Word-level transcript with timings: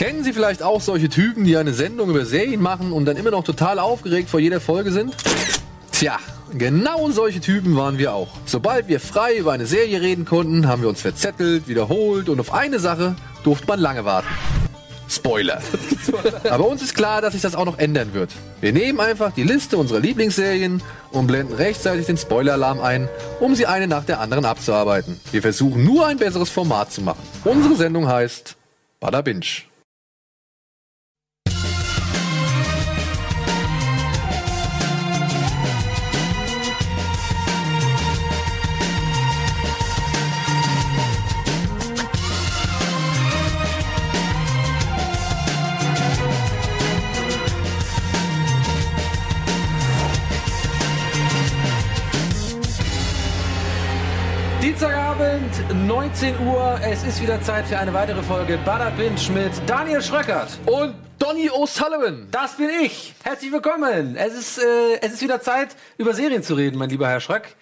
Kennen 0.00 0.24
Sie 0.24 0.32
vielleicht 0.32 0.62
auch 0.62 0.80
solche 0.80 1.10
Typen, 1.10 1.44
die 1.44 1.58
eine 1.58 1.74
Sendung 1.74 2.08
über 2.08 2.24
Serien 2.24 2.62
machen 2.62 2.90
und 2.90 3.04
dann 3.04 3.18
immer 3.18 3.30
noch 3.30 3.44
total 3.44 3.78
aufgeregt 3.78 4.30
vor 4.30 4.40
jeder 4.40 4.58
Folge 4.58 4.92
sind? 4.92 5.14
Tja, 5.92 6.18
genau 6.54 7.10
solche 7.10 7.40
Typen 7.40 7.76
waren 7.76 7.98
wir 7.98 8.14
auch. 8.14 8.28
Sobald 8.46 8.88
wir 8.88 8.98
frei 8.98 9.36
über 9.36 9.52
eine 9.52 9.66
Serie 9.66 10.00
reden 10.00 10.24
konnten, 10.24 10.66
haben 10.68 10.80
wir 10.80 10.88
uns 10.88 11.02
verzettelt, 11.02 11.68
wiederholt 11.68 12.30
und 12.30 12.40
auf 12.40 12.54
eine 12.54 12.78
Sache 12.78 13.14
durfte 13.44 13.66
man 13.66 13.78
lange 13.78 14.06
warten. 14.06 14.28
Spoiler. 15.06 15.60
Aber 16.50 16.66
uns 16.66 16.80
ist 16.80 16.94
klar, 16.94 17.20
dass 17.20 17.34
sich 17.34 17.42
das 17.42 17.54
auch 17.54 17.66
noch 17.66 17.78
ändern 17.78 18.14
wird. 18.14 18.30
Wir 18.62 18.72
nehmen 18.72 19.00
einfach 19.00 19.34
die 19.34 19.42
Liste 19.42 19.76
unserer 19.76 20.00
Lieblingsserien 20.00 20.82
und 21.10 21.26
blenden 21.26 21.52
rechtzeitig 21.52 22.06
den 22.06 22.16
Spoiler-Alarm 22.16 22.80
ein, 22.80 23.06
um 23.38 23.54
sie 23.54 23.66
eine 23.66 23.86
nach 23.86 24.06
der 24.06 24.20
anderen 24.20 24.46
abzuarbeiten. 24.46 25.20
Wir 25.30 25.42
versuchen 25.42 25.84
nur 25.84 26.06
ein 26.06 26.16
besseres 26.16 26.48
Format 26.48 26.90
zu 26.90 27.02
machen. 27.02 27.20
Unsere 27.44 27.76
Sendung 27.76 28.08
heißt 28.08 28.56
Bada 28.98 29.20
Binge. 29.20 29.69
Dienstagabend, 55.20 55.86
19 55.86 56.46
Uhr. 56.46 56.80
Es 56.82 57.04
ist 57.04 57.20
wieder 57.20 57.40
Zeit 57.42 57.66
für 57.66 57.78
eine 57.78 57.92
weitere 57.92 58.22
Folge 58.22 58.58
Bada 58.64 58.88
Binge 58.90 59.20
mit 59.34 59.52
Daniel 59.66 60.00
Schröckert. 60.00 60.48
Und 60.64 60.94
Donny 61.18 61.50
O'Sullivan. 61.50 62.30
Das 62.30 62.56
bin 62.56 62.70
ich. 62.82 63.14
Herzlich 63.22 63.52
willkommen. 63.52 64.16
Es 64.16 64.34
ist, 64.34 64.58
äh, 64.58 64.98
es 65.02 65.12
ist 65.12 65.22
wieder 65.22 65.42
Zeit, 65.42 65.76
über 65.98 66.14
Serien 66.14 66.42
zu 66.42 66.54
reden, 66.54 66.78
mein 66.78 66.88
lieber 66.88 67.06
Herr 67.06 67.20
Schröck. 67.20 67.54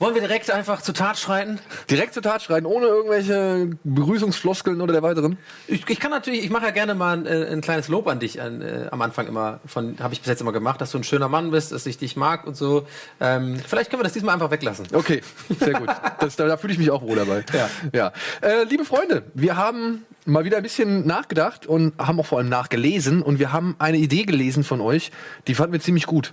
Wollen 0.00 0.14
wir 0.14 0.22
direkt 0.22 0.48
einfach 0.52 0.80
zur 0.80 0.94
Tat 0.94 1.18
schreiten? 1.18 1.58
Direkt 1.90 2.14
zur 2.14 2.22
Tat 2.22 2.40
schreiten, 2.40 2.66
ohne 2.66 2.86
irgendwelche 2.86 3.70
Begrüßungsfloskeln 3.82 4.80
oder 4.80 4.92
der 4.92 5.02
weiteren. 5.02 5.38
Ich, 5.66 5.88
ich 5.88 5.98
kann 5.98 6.12
natürlich, 6.12 6.44
ich 6.44 6.50
mache 6.50 6.66
ja 6.66 6.70
gerne 6.70 6.94
mal 6.94 7.16
ein, 7.16 7.26
äh, 7.26 7.48
ein 7.50 7.60
kleines 7.62 7.88
Lob 7.88 8.06
an 8.06 8.20
dich 8.20 8.40
an, 8.40 8.62
äh, 8.62 8.86
am 8.92 9.02
Anfang 9.02 9.26
immer. 9.26 9.58
Von 9.66 9.98
habe 9.98 10.14
ich 10.14 10.20
bis 10.20 10.28
jetzt 10.28 10.40
immer 10.40 10.52
gemacht, 10.52 10.80
dass 10.80 10.92
du 10.92 10.98
ein 10.98 11.04
schöner 11.04 11.28
Mann 11.28 11.50
bist, 11.50 11.72
dass 11.72 11.84
ich 11.84 11.98
dich 11.98 12.14
mag 12.14 12.46
und 12.46 12.56
so. 12.56 12.86
Ähm, 13.18 13.56
vielleicht 13.66 13.90
können 13.90 13.98
wir 13.98 14.04
das 14.04 14.12
diesmal 14.12 14.34
einfach 14.34 14.52
weglassen. 14.52 14.86
Okay, 14.92 15.20
sehr 15.58 15.74
gut. 15.74 15.88
Das, 16.20 16.36
da, 16.36 16.46
da 16.46 16.56
fühle 16.56 16.74
ich 16.74 16.78
mich 16.78 16.92
auch 16.92 17.02
wohl 17.02 17.16
dabei. 17.16 17.44
Ja. 17.52 17.68
ja. 17.92 18.12
Äh, 18.40 18.64
liebe 18.64 18.84
Freunde, 18.84 19.24
wir 19.34 19.56
haben 19.56 20.06
mal 20.28 20.44
wieder 20.44 20.58
ein 20.58 20.62
bisschen 20.62 21.06
nachgedacht 21.06 21.66
und 21.66 21.94
haben 21.98 22.20
auch 22.20 22.26
vor 22.26 22.38
allem 22.38 22.48
nachgelesen 22.48 23.22
und 23.22 23.38
wir 23.38 23.52
haben 23.52 23.76
eine 23.78 23.98
Idee 23.98 24.24
gelesen 24.24 24.64
von 24.64 24.80
euch, 24.80 25.10
die 25.46 25.54
fanden 25.54 25.72
wir 25.72 25.80
ziemlich 25.80 26.06
gut. 26.06 26.32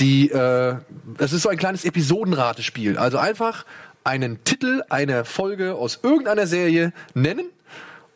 Die, 0.00 0.30
äh, 0.30 0.76
das 1.18 1.32
ist 1.32 1.42
so 1.42 1.48
ein 1.48 1.56
kleines 1.56 1.84
Episodenratespiel. 1.84 2.98
Also 2.98 3.18
einfach 3.18 3.64
einen 4.04 4.44
Titel 4.44 4.82
einer 4.88 5.24
Folge 5.24 5.74
aus 5.74 6.00
irgendeiner 6.02 6.46
Serie 6.46 6.92
nennen 7.14 7.46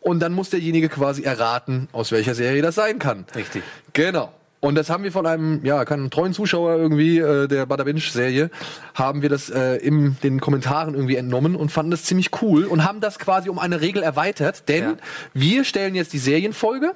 und 0.01 0.21
dann 0.21 0.33
muss 0.33 0.51
derjenige 0.51 0.89
quasi 0.89 1.23
erraten, 1.23 1.89
aus 1.93 2.13
welcher 2.13 2.35
Serie 2.35 2.63
das 2.63 2.75
sein 2.75 2.99
kann. 2.99 3.27
Richtig. 3.35 3.63
Genau. 3.93 4.33
Und 4.61 4.75
das 4.75 4.91
haben 4.91 5.05
wir 5.05 5.11
von 5.13 5.27
einem, 5.27 5.65
ja, 5.65 5.87
keinen 5.87 6.11
treuen 6.11 6.35
Zuschauer 6.35 6.77
irgendwie 6.77 7.19
äh, 7.19 7.49
der 7.49 7.65
Bada 7.65 7.85
Binge-Serie, 7.85 8.51
haben 8.95 9.23
wir 9.23 9.31
das 9.31 9.49
äh, 9.49 9.77
in 9.77 10.17
den 10.23 10.39
Kommentaren 10.41 10.95
irgendwie 10.95 11.17
entnommen 11.17 11.57
und 11.57 11.73
fanden 11.73 11.91
das 11.91 12.05
ziemlich 12.05 12.31
cool 12.43 12.65
und 12.67 12.85
haben 12.85 13.01
das 13.01 13.19
quasi 13.19 13.49
um 13.49 13.59
eine 13.59 13.81
Regel 13.81 14.03
erweitert, 14.03 14.69
denn 14.69 14.83
Ja. 14.85 14.97
wir 15.33 15.65
stellen 15.65 15.95
jetzt 15.95 16.13
die 16.13 16.19
Serienfolge 16.19 16.93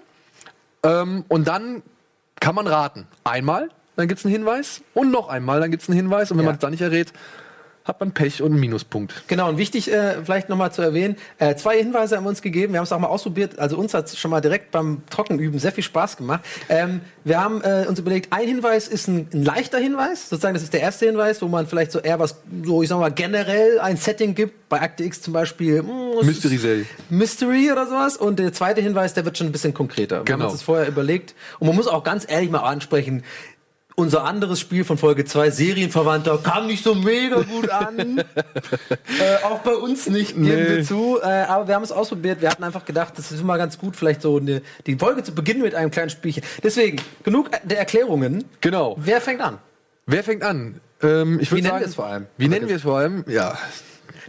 ähm, 0.82 1.24
und 1.28 1.48
dann 1.48 1.82
kann 2.38 2.54
man 2.54 2.66
raten. 2.66 3.06
Einmal, 3.24 3.70
dann 3.96 4.08
gibt's 4.08 4.26
einen 4.26 4.34
Hinweis 4.34 4.82
und 4.92 5.10
noch 5.10 5.28
einmal, 5.28 5.60
dann 5.60 5.70
gibt's 5.70 5.88
einen 5.88 5.96
Hinweis 5.96 6.30
und 6.30 6.36
wenn 6.36 6.44
Ja. 6.44 6.50
man 6.50 6.56
es 6.56 6.60
dann 6.60 6.72
nicht 6.72 6.82
errät, 6.82 7.14
hat 7.84 8.00
man 8.00 8.12
Pech 8.12 8.40
und 8.42 8.52
einen 8.52 8.60
Minuspunkt. 8.60 9.24
Genau, 9.28 9.48
und 9.50 9.58
wichtig 9.58 9.92
äh, 9.92 10.16
vielleicht 10.24 10.48
nochmal 10.48 10.72
zu 10.72 10.80
erwähnen, 10.80 11.16
äh, 11.38 11.54
zwei 11.54 11.76
Hinweise 11.78 12.16
haben 12.16 12.24
wir 12.24 12.30
uns 12.30 12.40
gegeben, 12.40 12.72
wir 12.72 12.78
haben 12.78 12.84
es 12.84 12.92
auch 12.92 12.98
mal 12.98 13.08
ausprobiert, 13.08 13.58
also 13.58 13.76
uns 13.76 13.92
hat 13.92 14.06
es 14.06 14.18
schon 14.18 14.30
mal 14.30 14.40
direkt 14.40 14.70
beim 14.70 15.02
Trockenüben 15.10 15.58
sehr 15.58 15.70
viel 15.72 15.84
Spaß 15.84 16.16
gemacht. 16.16 16.40
Ähm, 16.70 17.02
wir 17.24 17.40
haben 17.42 17.60
äh, 17.62 17.84
uns 17.86 17.98
überlegt, 17.98 18.32
ein 18.32 18.46
Hinweis 18.48 18.88
ist 18.88 19.06
ein, 19.08 19.28
ein 19.32 19.44
leichter 19.44 19.78
Hinweis, 19.78 20.30
sozusagen 20.30 20.54
das 20.54 20.62
ist 20.62 20.72
der 20.72 20.80
erste 20.80 21.06
Hinweis, 21.06 21.42
wo 21.42 21.48
man 21.48 21.66
vielleicht 21.66 21.92
so 21.92 21.98
eher 22.00 22.18
was, 22.18 22.36
so 22.64 22.82
ich 22.82 22.88
sag 22.88 22.98
mal 22.98 23.10
generell 23.12 23.78
ein 23.80 23.96
Setting 23.98 24.34
gibt, 24.34 24.68
bei 24.70 24.80
Akte 24.80 25.04
X 25.04 25.20
zum 25.20 25.34
Beispiel 25.34 25.82
mm, 25.82 25.86
es 26.14 26.20
ist 26.20 26.26
Mystery-Serie. 26.26 26.86
Mystery 27.10 27.70
oder 27.70 27.86
sowas 27.86 28.16
und 28.16 28.38
der 28.38 28.52
zweite 28.54 28.80
Hinweis, 28.80 29.12
der 29.14 29.24
wird 29.26 29.36
schon 29.36 29.48
ein 29.48 29.52
bisschen 29.52 29.74
konkreter. 29.74 30.16
Wir 30.26 30.32
haben 30.32 30.40
Genau. 30.40 30.44
uns 30.46 30.54
das 30.54 30.62
vorher 30.62 30.88
überlegt 30.88 31.34
und 31.58 31.66
man 31.66 31.76
muss 31.76 31.86
auch 31.86 32.02
ganz 32.02 32.24
ehrlich 32.28 32.50
mal 32.50 32.60
ansprechen, 32.60 33.24
unser 33.96 34.24
anderes 34.24 34.58
Spiel 34.60 34.84
von 34.84 34.98
Folge 34.98 35.24
2, 35.24 35.50
Serienverwandter, 35.50 36.38
kam 36.38 36.66
nicht 36.66 36.82
so 36.82 36.94
mega 36.94 37.40
gut 37.42 37.70
an. 37.70 38.18
äh, 39.20 39.44
auch 39.44 39.60
bei 39.60 39.74
uns 39.74 40.08
nicht, 40.08 40.30
geben 40.34 40.42
Nee. 40.44 40.68
wir 40.68 40.84
zu. 40.84 41.20
Äh, 41.22 41.26
aber 41.26 41.68
wir 41.68 41.74
haben 41.76 41.84
es 41.84 41.92
ausprobiert. 41.92 42.40
Wir 42.40 42.50
hatten 42.50 42.64
einfach 42.64 42.84
gedacht, 42.84 43.14
das 43.16 43.30
ist 43.30 43.40
immer 43.40 43.56
ganz 43.58 43.78
gut, 43.78 43.94
vielleicht 43.96 44.22
so 44.22 44.38
eine, 44.38 44.62
die 44.86 44.96
Folge 44.96 45.22
zu 45.22 45.34
beginnen 45.34 45.62
mit 45.62 45.74
einem 45.74 45.90
kleinen 45.90 46.10
Spielchen. 46.10 46.42
Deswegen, 46.62 47.00
genug 47.22 47.50
der 47.62 47.78
Erklärungen. 47.78 48.44
Genau. 48.60 48.96
Wer 48.98 49.20
fängt 49.20 49.40
an? 49.40 49.58
Wer 50.06 50.24
fängt 50.24 50.42
an? 50.42 50.80
Ähm, 51.02 51.38
ich 51.40 51.52
Wie 51.54 51.62
nennen 51.62 51.78
wir 51.80 51.86
es 51.86 51.94
vor 51.94 52.06
allem? 52.06 52.26
Wie 52.36 52.48
nennen 52.48 52.68
wir 52.68 52.76
es 52.76 52.82
vor 52.82 52.98
allem? 52.98 53.24
Ja, 53.28 53.56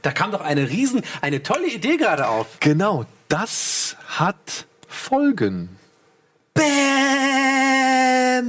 Da 0.03 0.11
kam 0.11 0.31
doch 0.31 0.41
eine 0.41 0.69
riesen, 0.69 1.01
eine 1.21 1.41
tolle 1.41 1.67
Idee 1.67 1.97
gerade 1.97 2.27
auf. 2.27 2.47
genau. 2.59 3.05
Das 3.27 3.97
hat 4.07 4.65
Folgen. 4.87 5.69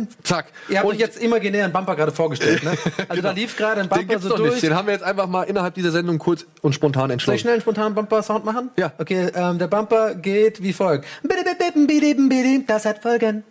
Bam! 0.05 0.09
Zack. 0.23 0.47
Ihr 0.69 0.79
habt 0.79 0.87
Und 0.89 0.95
euch 0.95 1.01
jetzt 1.01 1.19
imaginär 1.19 1.65
einen 1.65 1.73
Bumper 1.73 1.97
gerade 1.97 2.12
vorgestellt, 2.12 2.62
ne? 2.65 2.77
Also 3.09 3.23
da 3.23 3.31
lief 3.31 3.57
gerade 3.57 3.81
ein 3.81 3.87
den 3.87 3.91
Bumper 3.91 4.05
gibt's 4.05 4.23
so 4.25 4.29
doch 4.31 4.37
durch. 4.37 4.51
nicht. 4.53 4.62
Den 4.62 4.75
haben 4.75 4.87
wir 4.87 4.95
jetzt 4.95 5.03
einfach 5.05 5.27
mal 5.27 5.43
innerhalb 5.45 5.75
dieser 5.75 5.91
Sendung 5.91 6.19
kurz 6.19 6.45
und 6.62 6.75
spontan 6.75 7.03
Soll 7.03 7.09
ich 7.09 7.12
entschlossen. 7.15 7.39
schnell 7.41 7.53
einen 7.55 7.62
spontanen 7.62 7.95
Bumper-Sound 7.95 8.45
machen? 8.45 8.71
Ja. 8.77 8.93
Okay, 8.99 9.31
ähm, 9.34 9.59
der 9.59 9.67
Bumper 9.69 10.15
geht 10.15 10.62
wie 10.62 10.73
folgt. 10.73 11.07
Das 12.67 12.84
hat 12.84 13.03
Folgen. 13.03 13.45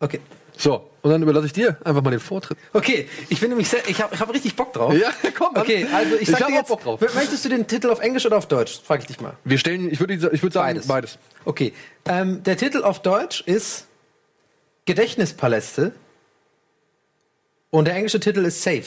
Okay. 0.00 0.20
So, 0.56 0.90
und 1.00 1.10
dann 1.10 1.22
überlasse 1.22 1.46
ich 1.46 1.52
dir 1.54 1.76
einfach 1.82 2.02
mal 2.02 2.10
den 2.10 2.20
Vortritt. 2.20 2.58
Okay, 2.72 3.08
ich 3.30 3.40
bin 3.40 3.48
nämlich 3.48 3.68
sehr, 3.68 3.80
ich 3.88 4.00
habe 4.02 4.14
ich 4.14 4.20
hab 4.20 4.32
richtig 4.32 4.54
Bock 4.54 4.72
drauf. 4.72 4.92
Ja, 4.94 5.08
komm, 5.36 5.54
dann. 5.54 5.62
Okay, 5.64 5.86
also 5.92 6.14
ich 6.16 6.22
Ich 6.22 6.28
sag 6.28 6.40
hab 6.42 6.46
dir 6.48 6.52
auch 6.54 6.58
jetzt, 6.58 6.68
Bock 6.68 6.82
drauf. 6.82 7.00
möchtest 7.14 7.44
du 7.44 7.48
den 7.48 7.66
Titel 7.66 7.88
auf 7.90 8.00
Englisch 8.00 8.26
oder 8.26 8.36
auf 8.36 8.46
Deutsch? 8.46 8.80
Frag 8.84 9.00
ich 9.00 9.06
dich 9.06 9.20
mal. 9.20 9.32
Wir 9.44 9.58
stellen, 9.58 9.90
ich 9.90 9.98
würde, 9.98 10.14
ich 10.14 10.20
würde 10.42 10.52
sagen, 10.52 10.74
Beides. 10.74 10.86
beides. 10.86 11.18
Okay, 11.46 11.72
ähm, 12.04 12.42
der 12.44 12.56
Titel 12.58 12.82
auf 12.84 13.00
Deutsch 13.00 13.40
ist 13.46 13.86
Gedächtnispaläste 14.84 15.92
und 17.70 17.86
der 17.86 17.94
englische 17.94 18.20
Titel 18.20 18.44
ist 18.44 18.62
Safe. 18.62 18.84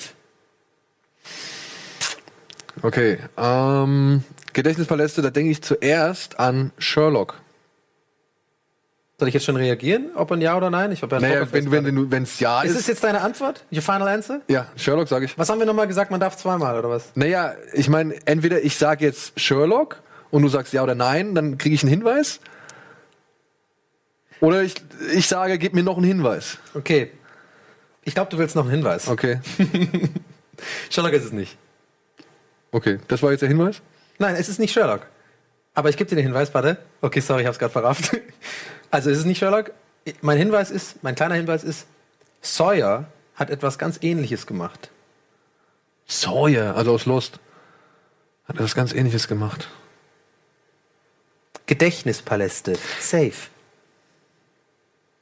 Okay, 2.82 3.18
ähm, 3.38 4.24
Gedächtnispaläste, 4.54 5.22
da 5.22 5.30
denke 5.30 5.52
ich 5.52 5.62
zuerst 5.64 6.40
an 6.40 6.72
Sherlock. 6.78 7.40
Soll 9.18 9.30
ich 9.30 9.34
jetzt 9.34 9.46
schon 9.46 9.56
reagieren, 9.56 10.10
ob 10.16 10.30
ein 10.34 10.42
Ja 10.42 10.58
oder 10.58 10.70
Nein? 10.70 10.92
Ich 10.92 11.02
hab 11.02 11.10
ja 11.14 11.22
Naja, 11.22 11.48
wenn, 11.50 11.72
wenn, 11.72 12.12
wenn, 12.12 12.24
es 12.24 12.42
ja 12.42 12.62
ist 12.64 12.72
ist. 12.72 12.80
das 12.80 12.88
jetzt 12.88 13.04
deine 13.06 13.22
Antwort? 13.22 13.64
Your 13.72 13.82
final 13.82 14.10
answer? 14.10 14.42
ja, 14.50 14.68
Sherlock 14.76 15.08
sage 15.08 15.24
ich. 15.26 15.38
Was 15.38 15.48
haben 15.50 15.60
wir 15.60 15.66
nochmal 15.66 15.88
gesagt? 15.88 16.12
Man 16.12 16.20
darf 16.20 16.36
zweimal 16.36 16.78
oder 16.78 16.90
was? 16.90 17.12
Naja, 17.16 17.56
ich 17.72 17.88
meine, 17.88 18.16
entweder 18.26 18.62
ich 18.62 18.76
sage 18.78 19.06
jetzt 19.06 19.40
Sherlock 19.40 20.02
und 20.32 20.42
du 20.42 20.50
sagst 20.50 20.74
ja 20.74 20.84
oder 20.84 20.96
nein, 20.96 21.34
dann 21.34 21.58
kriege 21.58 21.74
ich 21.76 21.84
einen 21.84 21.90
Hinweis. 21.92 22.42
Oder 24.46 24.62
ich, 24.62 24.76
ich 25.12 25.28
sage, 25.28 25.58
gib 25.58 25.74
mir 25.74 25.82
noch 25.82 25.98
einen 25.98 26.06
Hinweis. 26.06 26.60
Okay. 26.76 27.12
Ich 28.04 28.14
glaube, 28.14 28.30
du 28.30 28.38
willst 28.38 28.56
noch 28.56 28.62
einen 28.62 28.72
Hinweis. 28.72 29.08
Okay, 29.08 29.40
Sherlock 30.92 31.14
ist 31.14 31.24
es 31.26 31.32
nicht. 31.32 31.58
okay, 32.72 33.00
das 33.08 33.24
war 33.24 33.32
jetzt 33.32 33.42
der 33.42 33.50
Hinweis? 33.50 33.82
Nein, 34.20 34.36
es 34.36 34.48
ist 34.48 34.60
nicht 34.60 34.72
Sherlock. 34.72 35.08
Aber 35.74 35.90
ich 35.90 35.98
gebe 35.98 36.08
dir 36.08 36.16
den 36.16 36.26
Hinweis, 36.26 36.54
warte. 36.54 36.78
Okay, 37.02 37.22
sorry, 37.22 37.42
ich 37.42 37.48
hab's 37.48 37.58
gerade 37.60 37.74
verrafft. 37.74 38.18
Also 38.92 39.09
es 39.09 39.18
ist 39.18 39.26
nicht 39.26 39.40
Sherlock. 39.40 39.72
Mein 40.22 40.38
Hinweis 40.38 40.70
ist, 40.72 41.03
mein 41.03 41.16
kleiner 41.16 41.36
Hinweis 41.36 41.64
ist, 41.66 41.88
Sawyer 42.41 43.08
hat 43.34 43.50
etwas 43.50 43.78
ganz 43.78 43.98
ähnliches 44.02 44.46
gemacht. 44.46 44.91
Sawyer, 46.06 46.76
also 46.78 46.94
aus 46.94 47.06
Lost. 47.06 47.40
Hat 48.48 48.58
er 48.58 48.64
was 48.64 48.76
ganz 48.76 48.94
ähnliches 48.94 49.28
gemacht. 49.28 49.68
Gedächtnispaläste. 51.66 52.78
Safe. 53.02 53.50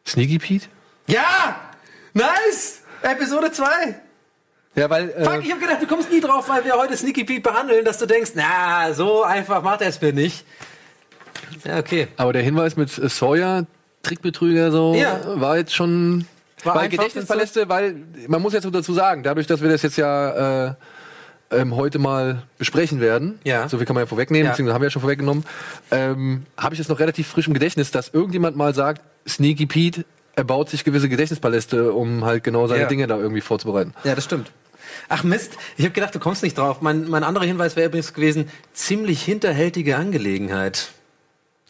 Sneaky 0.05 0.39
Pete? 0.39 0.67
Ja! 1.07 1.59
Nice! 2.13 2.81
Episode 3.01 3.51
2. 3.51 3.65
Ja, 4.75 4.89
weil. 4.89 5.09
Äh, 5.09 5.23
Fuck, 5.23 5.45
ich 5.45 5.51
hab 5.51 5.59
gedacht, 5.59 5.81
du 5.81 5.87
kommst 5.87 6.11
nie 6.11 6.19
drauf, 6.19 6.47
weil 6.49 6.63
wir 6.65 6.73
heute 6.75 6.95
Sneaky 6.97 7.23
Pete 7.23 7.41
behandeln, 7.41 7.85
dass 7.85 7.97
du 7.99 8.05
denkst, 8.05 8.31
na, 8.35 8.93
so 8.93 9.23
einfach 9.23 9.61
macht 9.61 9.81
er 9.81 9.87
es 9.89 10.01
mir 10.01 10.13
nicht. 10.13 10.45
Ja, 11.63 11.77
okay. 11.77 12.07
aber 12.17 12.33
der 12.33 12.41
Hinweis 12.41 12.75
mit 12.75 12.97
äh, 12.97 13.09
Sawyer, 13.09 13.65
Trickbetrüger, 14.01 14.71
so, 14.71 14.95
Ja. 14.95 15.19
war 15.39 15.57
jetzt 15.57 15.73
schon. 15.73 16.25
War 16.63 16.75
weil 16.75 16.89
Gedächtnispaläste, 16.89 17.67
weil 17.67 17.95
man 18.27 18.41
muss 18.41 18.53
jetzt 18.53 18.65
dazu 18.71 18.93
sagen, 18.93 19.21
dadurch, 19.21 19.47
dass 19.47 19.61
wir 19.61 19.69
das 19.69 19.81
jetzt 19.81 19.97
ja 19.97 20.67
äh, 20.69 20.73
ähm, 21.55 21.75
heute 21.75 21.99
mal 21.99 22.43
besprechen 22.57 22.99
werden. 23.01 23.39
Ja. 23.43 23.67
So 23.69 23.77
viel 23.77 23.85
kann 23.85 23.93
man 23.95 24.03
ja 24.03 24.07
vorwegnehmen, 24.07 24.45
Ja. 24.45 24.51
beziehungsweise 24.51 24.73
haben 24.75 24.81
wir 24.81 24.87
ja 24.87 24.91
schon 24.91 25.01
vorweggenommen. 25.01 25.43
Ähm, 25.91 26.43
Habe 26.57 26.75
ich 26.75 26.79
jetzt 26.79 26.89
noch 26.89 26.99
relativ 26.99 27.27
frisch 27.27 27.47
im 27.47 27.53
Gedächtnis, 27.53 27.91
dass 27.91 28.09
irgendjemand 28.09 28.55
mal 28.57 28.73
sagt, 28.73 29.01
Sneaky 29.27 29.65
Pete, 29.65 30.05
er 30.35 30.43
baut 30.43 30.69
sich 30.69 30.83
gewisse 30.83 31.09
Gedächtnispaläste, 31.09 31.93
um 31.93 32.25
halt 32.25 32.43
genau 32.43 32.67
seine 32.67 32.81
Ja. 32.83 32.87
Dinge 32.87 33.07
da 33.07 33.17
irgendwie 33.17 33.41
vorzubereiten. 33.41 33.93
Ja, 34.03 34.15
das 34.15 34.23
stimmt. 34.25 34.51
Ach 35.09 35.23
Mist, 35.23 35.53
ich 35.77 35.85
habe 35.85 35.93
gedacht, 35.93 36.13
du 36.13 36.19
kommst 36.19 36.43
nicht 36.43 36.57
drauf. 36.57 36.81
Mein, 36.81 37.07
mein 37.07 37.23
anderer 37.23 37.45
Hinweis 37.45 37.75
wäre 37.75 37.87
übrigens 37.87 38.13
gewesen, 38.13 38.49
ziemlich 38.73 39.21
hinterhältige 39.23 39.95
Angelegenheit. 39.97 40.89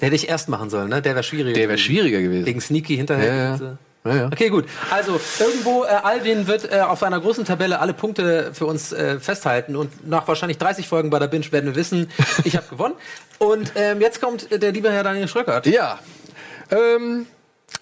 Der 0.02 0.08
hätte 0.08 0.16
ich 0.16 0.28
erst 0.28 0.50
machen 0.50 0.70
sollen, 0.70 0.90
ne? 0.90 1.02
Der 1.02 1.14
wäre 1.14 1.24
schwieriger. 1.24 1.54
Der 1.54 1.70
wäre 1.70 1.78
schwieriger 1.78 2.22
gewesen. 2.22 2.46
Wegen 2.46 2.60
Sneaky 2.60 2.96
hinterhältig. 2.98 3.62
Ja, 3.62 3.72
ja. 3.72 3.78
Ja, 4.06 4.16
ja. 4.16 4.26
Okay, 4.28 4.50
gut. 4.50 4.66
Also 4.92 5.20
irgendwo, 5.40 5.86
äh, 5.86 5.88
Alvin 5.88 6.48
wird 6.48 6.70
äh, 6.72 6.82
auf 6.82 7.04
einer 7.04 7.20
großen 7.22 7.46
Tabelle 7.46 7.80
alle 7.80 7.94
Punkte 7.94 8.54
für 8.54 8.66
uns 8.66 8.92
äh, 8.92 9.20
festhalten 9.20 9.76
und 9.78 10.08
nach 10.08 10.28
wahrscheinlich 10.28 10.58
30 10.58 10.88
Folgen 10.88 11.10
bei 11.10 11.20
der 11.20 11.28
Binge 11.28 11.50
werden 11.54 11.68
wir 11.68 11.76
wissen, 11.76 12.10
ich 12.44 12.58
habe 12.58 12.68
gewonnen. 12.70 12.96
Und 13.40 13.72
ähm, 13.76 14.02
jetzt 14.02 14.20
kommt 14.22 14.52
äh, 14.52 14.60
der 14.60 14.72
liebe 14.74 14.92
Herr 14.92 15.04
Daniel 15.04 15.28
Schröckert. 15.28 15.66
Ja. 15.68 16.00
Ähm, 16.70 17.28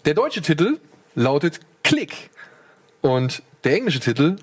der 0.06 0.14
deutsche 0.14 0.42
Titel 0.42 0.78
lautet 1.16 1.60
Klick. 1.84 2.30
Und 3.02 3.42
der 3.64 3.74
englische 3.74 4.00
Titel 4.00 4.36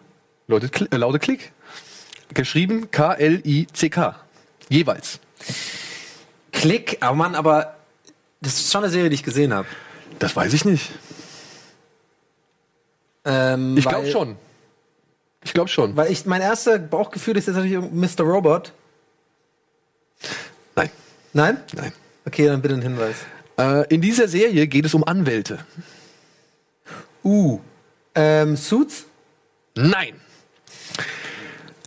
lautet, 0.49 0.75
Kl- 0.75 0.93
äh, 0.93 0.97
lautet 0.97 1.23
Klick. 1.23 1.53
Geschrieben 2.35 2.91
K-L-I-C-K. 2.91 4.17
Jeweils. 4.69 5.21
Klick, 6.53 6.99
aber 7.01 7.15
Mann, 7.17 7.35
aber 7.37 7.77
das 8.41 8.55
ist 8.55 8.73
schon 8.73 8.83
eine 8.83 8.93
Serie, 8.93 9.11
die 9.11 9.15
ich 9.15 9.23
gesehen 9.23 9.55
habe. 9.55 9.69
Das 10.19 10.35
weiß 10.35 10.53
ich 10.55 10.65
nicht. 10.65 10.91
Ähm, 13.29 13.77
Ich 13.77 13.85
glaube 13.87 14.11
schon. 14.11 14.37
Ich 15.45 15.53
glaube 15.53 15.69
schon. 15.69 15.97
Weil 15.97 16.11
ich, 16.11 16.27
mein 16.27 16.41
erster 16.41 16.79
Bauchgefühl 16.79 17.37
ist 17.37 17.47
jetzt 17.47 17.57
natürlich 17.57 17.79
Mr. 17.79 18.25
Robot. 18.25 18.73
Nein, 20.75 20.91
Nein? 21.33 21.61
nein. 21.75 21.93
Okay, 22.27 22.47
dann 22.47 22.61
bitte 22.61 22.75
ein 22.75 22.83
Hinweis. 22.83 23.17
Äh, 23.59 23.87
in 23.95 24.01
dieser 24.01 24.27
Serie 24.29 24.67
geht 24.67 24.85
es 24.85 24.95
um 24.95 25.05
Anwälte. 25.05 25.59
Uh. 27.25 27.61
Ähm, 28.15 28.57
Suits? 28.57 29.05
Nein. 29.77 30.15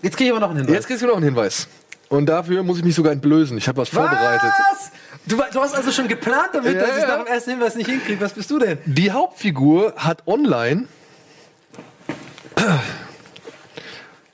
Jetzt 0.02 0.16
kriege 0.18 0.30
ich 0.30 0.32
aber 0.32 0.40
noch 0.40 0.50
einen 0.50 0.60
Hinweis. 0.60 0.76
Jetzt 0.76 0.88
kriegst 0.88 1.02
du 1.04 1.08
noch 1.08 1.16
einen 1.16 1.26
Hinweis. 1.26 1.68
Und 2.10 2.26
dafür 2.28 2.64
muss 2.64 2.78
ich 2.78 2.84
mich 2.84 2.96
sogar 2.96 3.12
entblößen. 3.14 3.58
Ich 3.58 3.68
habe 3.68 3.78
was 3.82 3.90
vorbereitet. 3.90 4.50
Was? 4.72 4.92
Du, 5.26 5.36
du 5.36 5.60
hast 5.62 5.76
also 5.76 5.92
schon 5.92 6.08
geplant 6.08 6.50
damit, 6.54 6.74
Ja, 6.76 6.82
dass 6.82 6.98
ich 6.98 7.04
ja. 7.04 7.08
nach 7.18 7.26
dem 7.26 7.28
ersten 7.28 7.52
Hinweis 7.52 7.76
nicht 7.76 7.90
hinkriege. 7.90 8.20
Was 8.22 8.34
bist 8.34 8.50
du 8.50 8.60
denn? 8.60 8.80
Die 8.86 9.12
Hauptfigur 9.12 9.94
hat 9.98 10.28
online 10.28 10.88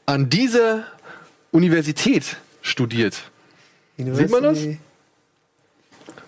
an 0.07 0.30
dieser 0.30 0.86
Universität 1.51 2.38
studiert. 2.62 3.15
Sieht 3.98 4.31
man 4.31 4.44
das? 4.44 4.59
Die 4.59 4.80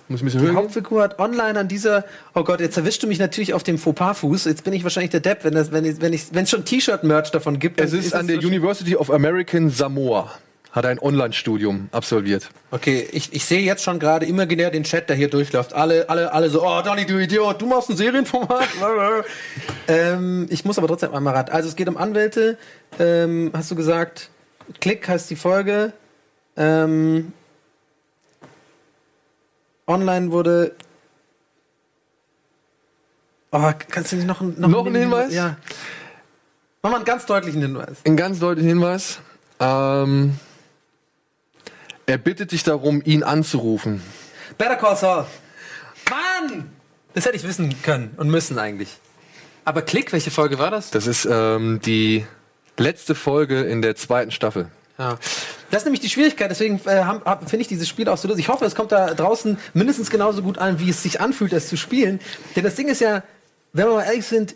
Muss 0.09 0.21
ein 0.21 0.25
bisschen 0.25 0.41
höher 0.41 0.49
gehen? 0.49 0.57
Hauptfigur 0.57 1.01
hat 1.01 1.19
online 1.19 1.59
an 1.59 1.67
dieser. 1.67 2.03
Oh 2.35 2.43
Gott, 2.43 2.59
jetzt 2.59 2.77
erwischst 2.77 3.01
du 3.01 3.07
mich 3.07 3.19
natürlich 3.19 3.53
auf 3.53 3.63
dem 3.63 3.77
Fauxpas-Fuß. 3.77 4.45
Jetzt 4.45 4.63
bin 4.63 4.73
ich 4.73 4.83
wahrscheinlich 4.83 5.11
der 5.11 5.19
Depp, 5.19 5.43
wenn 5.43 5.55
es 5.55 5.71
wenn 5.71 5.85
ich, 5.85 6.01
wenn 6.01 6.13
ich, 6.13 6.33
wenn 6.33 6.43
es 6.43 6.49
schon 6.49 6.65
T-Shirt-Merch 6.65 7.31
davon 7.31 7.59
gibt. 7.59 7.79
Es 7.79 7.91
dann 7.91 7.99
ist 7.99 8.13
an 8.13 8.27
der 8.27 8.37
University 8.37 8.95
of 8.95 9.09
American 9.11 9.69
Samoa. 9.69 10.31
Hat 10.71 10.85
ein 10.85 10.99
Online-Studium 10.99 11.89
absolviert. 11.91 12.49
Okay, 12.69 13.07
ich, 13.11 13.33
ich 13.33 13.43
sehe 13.45 13.61
jetzt 13.61 13.83
schon 13.83 13.97
gerade 13.97 14.27
imaginär 14.27 14.69
den 14.69 14.83
Chat, 14.83 15.09
der 15.09 15.15
hier 15.15 15.27
durchläuft. 15.29 15.73
Alle, 15.73 16.07
alle, 16.09 16.31
alle 16.31 16.49
so, 16.51 16.63
oh 16.63 16.81
Donny, 16.83 17.07
du 17.07 17.17
Idiot, 17.19 17.59
du 17.59 17.65
machst 17.65 17.89
ein 17.89 17.97
Serienformat. 17.97 18.67
ähm, 19.87 20.45
ich 20.51 20.65
muss 20.65 20.77
aber 20.77 20.87
trotzdem 20.87 21.13
einmal 21.13 21.33
rat. 21.33 21.49
Also 21.49 21.69
es 21.69 21.75
geht 21.75 21.89
um 21.89 21.97
Anwälte. 21.97 22.57
Ähm, 22.99 23.49
hast 23.55 23.71
du 23.71 23.75
gesagt, 23.75 24.29
Klick 24.79 25.07
heißt 25.07 25.27
die 25.31 25.35
Folge. 25.35 25.91
Ähm, 26.55 27.33
online 29.87 30.31
wurde. 30.31 30.75
Oh, 33.51 33.71
kannst 33.89 34.11
du 34.11 34.17
nicht 34.17 34.27
noch, 34.27 34.41
einen- 34.41 34.59
Noch 34.61 34.85
einen 34.85 34.95
Hinweis? 34.95 35.33
Ja. 35.33 35.57
Mach 36.83 36.91
mal 36.91 36.97
einen 36.97 37.05
ganz 37.05 37.25
deutlichen 37.25 37.61
Hinweis. 37.63 37.97
Ein 38.05 38.15
ganz 38.15 38.37
deutlicher 38.39 38.69
Hinweis. 38.69 39.19
Ähm, 39.59 40.37
er 42.09 42.17
bittet 42.17 42.51
dich 42.51 42.63
darum, 42.63 43.03
ihn 43.05 43.21
anzurufen. 43.21 44.01
Better 44.57 44.77
Call 44.77 44.95
Saul. 44.95 45.25
Mann! 46.09 46.71
Das 47.13 47.25
hätte 47.25 47.35
ich 47.35 47.43
wissen 47.43 47.75
können 47.83 48.15
und 48.17 48.29
müssen 48.31 48.57
eigentlich. 48.57 48.89
Aber 49.63 49.83
Klick, 49.83 50.11
welche 50.11 50.31
Folge 50.31 50.57
war 50.57 50.71
das? 50.71 50.89
Das 50.89 51.05
ist 51.05 51.27
ähm, 51.29 51.79
die 51.85 52.25
letzte 52.77 53.13
Folge 53.13 53.61
in 53.61 53.83
der 53.83 53.95
zweiten 53.95 54.31
Staffel. 54.31 54.71
Ja. 54.97 55.19
Das 55.69 55.81
ist 55.81 55.85
nämlich 55.85 55.99
die 55.99 56.09
Schwierigkeit, 56.09 56.49
deswegen 56.49 56.81
äh, 56.85 57.05
finde 57.45 57.61
ich 57.61 57.67
dieses 57.67 57.87
Spiel 57.87 58.09
auch 58.09 58.17
so 58.17 58.27
lustig. 58.27 58.45
Ich 58.45 58.49
hoffe, 58.49 58.65
es 58.65 58.73
kommt 58.73 58.91
da 58.91 59.13
draußen 59.13 59.59
mindestens 59.75 60.09
genauso 60.09 60.41
gut 60.41 60.57
an, 60.57 60.79
wie 60.79 60.89
es 60.89 61.03
sich 61.03 61.21
anfühlt, 61.21 61.53
es 61.53 61.67
zu 61.67 61.77
spielen. 61.77 62.19
Denn 62.55 62.63
das 62.63 62.73
Ding 62.73 62.87
ist 62.87 63.01
ja, 63.01 63.21
wenn 63.73 63.85
wir 63.85 63.93
mal 63.93 64.03
ehrlich 64.03 64.25
sind, 64.25 64.55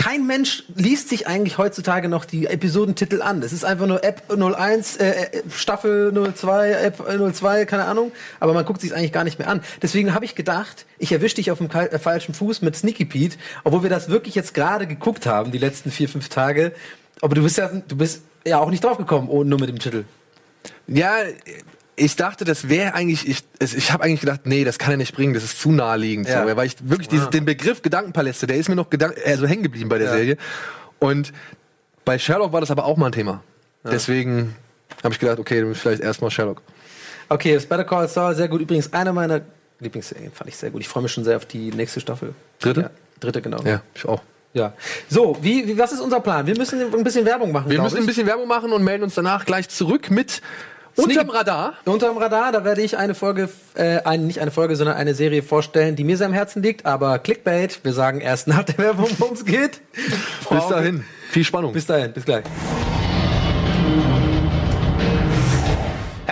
kein 0.00 0.26
Mensch 0.26 0.64
liest 0.74 1.10
sich 1.10 1.26
eigentlich 1.26 1.58
heutzutage 1.58 2.08
noch 2.08 2.24
die 2.24 2.46
Episodentitel 2.46 3.20
an. 3.20 3.42
Das 3.42 3.52
ist 3.52 3.66
einfach 3.66 3.86
nur 3.86 4.02
App 4.02 4.22
01, 4.30 4.96
äh, 4.96 5.10
äh, 5.10 5.42
Staffel 5.50 6.10
02, 6.34 6.70
App 6.70 7.34
02, 7.34 7.66
keine 7.66 7.84
Ahnung. 7.84 8.10
Aber 8.40 8.54
man 8.54 8.64
guckt 8.64 8.80
sich 8.80 8.94
eigentlich 8.94 9.12
gar 9.12 9.24
nicht 9.24 9.38
mehr 9.38 9.48
an. 9.48 9.60
Deswegen 9.82 10.14
habe 10.14 10.24
ich 10.24 10.34
gedacht, 10.34 10.86
ich 10.98 11.12
erwische 11.12 11.36
dich 11.36 11.50
auf 11.50 11.58
dem 11.58 11.68
äh, 11.70 11.98
falschen 11.98 12.32
Fuß 12.32 12.62
mit 12.62 12.76
Sneaky 12.76 13.04
Pete, 13.04 13.36
obwohl 13.62 13.82
wir 13.82 13.90
das 13.90 14.08
wirklich 14.08 14.34
jetzt 14.34 14.54
gerade 14.54 14.86
geguckt 14.86 15.26
haben, 15.26 15.52
die 15.52 15.58
letzten 15.58 15.90
vier, 15.90 16.08
fünf 16.08 16.30
Tage. 16.30 16.72
Aber 17.20 17.34
du 17.34 17.42
bist 17.42 17.58
ja, 17.58 17.68
du 17.68 17.96
bist 17.96 18.22
ja 18.46 18.58
auch 18.58 18.70
nicht 18.70 18.82
draufgekommen, 18.82 19.28
ohne 19.28 19.50
nur 19.50 19.60
mit 19.60 19.68
dem 19.68 19.80
Titel. 19.80 20.04
Ja, 20.86 21.12
ich 22.00 22.16
dachte, 22.16 22.44
das 22.44 22.68
wäre 22.68 22.94
eigentlich, 22.94 23.28
ich, 23.28 23.44
ich 23.60 23.92
habe 23.92 24.04
eigentlich 24.04 24.20
gedacht, 24.20 24.42
nee, 24.44 24.64
das 24.64 24.78
kann 24.78 24.92
er 24.92 24.96
nicht 24.96 25.14
bringen, 25.14 25.34
das 25.34 25.44
ist 25.44 25.60
zu 25.60 25.70
naheliegend. 25.70 26.28
Ja. 26.28 26.48
So, 26.48 26.56
weil 26.56 26.66
ich 26.66 26.76
wirklich 26.80 27.08
dieses, 27.08 27.28
den 27.30 27.44
Begriff 27.44 27.82
Gedankenpaläste, 27.82 28.46
der 28.46 28.56
ist 28.56 28.68
mir 28.68 28.74
noch 28.74 28.88
gedank 28.88 29.16
also 29.24 29.46
hängen 29.46 29.62
geblieben 29.62 29.88
bei 29.88 29.98
der 29.98 30.08
Ja. 30.08 30.14
Serie. 30.14 30.36
Und 30.98 31.32
bei 32.04 32.18
Sherlock 32.18 32.52
war 32.52 32.60
das 32.60 32.70
aber 32.70 32.86
auch 32.86 32.96
mal 32.96 33.06
ein 33.06 33.12
Thema. 33.12 33.42
Deswegen 33.84 34.56
habe 35.02 35.12
ich 35.14 35.20
gedacht, 35.20 35.38
okay, 35.38 35.60
dann 35.60 35.74
vielleicht 35.74 36.02
erstmal 36.02 36.30
Sherlock. 36.30 36.62
Okay, 37.28 37.54
das 37.54 37.66
Better 37.66 37.84
Call 37.84 38.08
Saul, 38.08 38.34
sehr 38.34 38.48
gut. 38.48 38.60
Übrigens, 38.60 38.92
eine 38.92 39.12
meiner 39.12 39.42
Lieblingsserien 39.78 40.32
fand 40.32 40.48
ich 40.48 40.56
sehr 40.56 40.70
gut. 40.70 40.80
Ich 40.80 40.88
freue 40.88 41.02
mich 41.02 41.12
schon 41.12 41.24
sehr 41.24 41.36
auf 41.36 41.46
die 41.46 41.70
nächste 41.70 42.00
Staffel. 42.00 42.34
Dritte? 42.58 42.80
Ja, 42.80 42.90
dritte, 43.20 43.40
genau. 43.40 43.62
Ja, 43.64 43.82
ich 43.94 44.04
auch. 44.06 44.22
Ja. 44.52 44.74
So, 45.08 45.38
wie, 45.40 45.66
wie, 45.66 45.78
was 45.78 45.92
ist 45.92 46.00
unser 46.00 46.20
Plan? 46.20 46.46
Wir 46.46 46.56
müssen 46.56 46.80
ein 46.80 47.04
bisschen 47.04 47.24
Werbung 47.24 47.52
machen. 47.52 47.70
Wir 47.70 47.80
müssen 47.80 47.96
ich. 47.96 48.00
ein 48.02 48.06
bisschen 48.06 48.26
Werbung 48.26 48.48
machen 48.48 48.72
und 48.72 48.82
melden 48.82 49.04
uns 49.04 49.14
danach 49.14 49.46
gleich 49.46 49.68
zurück 49.68 50.10
mit 50.10 50.42
Unterm 51.02 51.30
Radar. 51.30 51.74
Unterm 51.84 52.18
Radar, 52.18 52.52
da 52.52 52.64
werde 52.64 52.82
ich 52.82 52.96
eine 52.96 53.14
Folge, 53.14 53.48
äh, 53.74 54.00
ein, 54.04 54.26
nicht 54.26 54.40
eine 54.40 54.50
Folge, 54.50 54.76
sondern 54.76 54.96
eine 54.96 55.14
Serie 55.14 55.42
vorstellen, 55.42 55.96
die 55.96 56.04
mir 56.04 56.16
sehr 56.16 56.26
am 56.26 56.32
Herzen 56.32 56.62
liegt, 56.62 56.86
aber 56.86 57.18
Clickbait, 57.18 57.80
wir 57.82 57.92
sagen 57.92 58.20
erst 58.20 58.48
nach 58.48 58.64
der 58.64 58.78
Werbung, 58.78 59.08
worum 59.18 59.34
es 59.34 59.44
geht. 59.44 59.80
Bis 60.50 60.66
dahin. 60.68 61.04
Viel 61.30 61.44
Spannung. 61.44 61.72
Bis 61.72 61.86
dahin, 61.86 62.12
bis 62.12 62.24
gleich. 62.24 62.44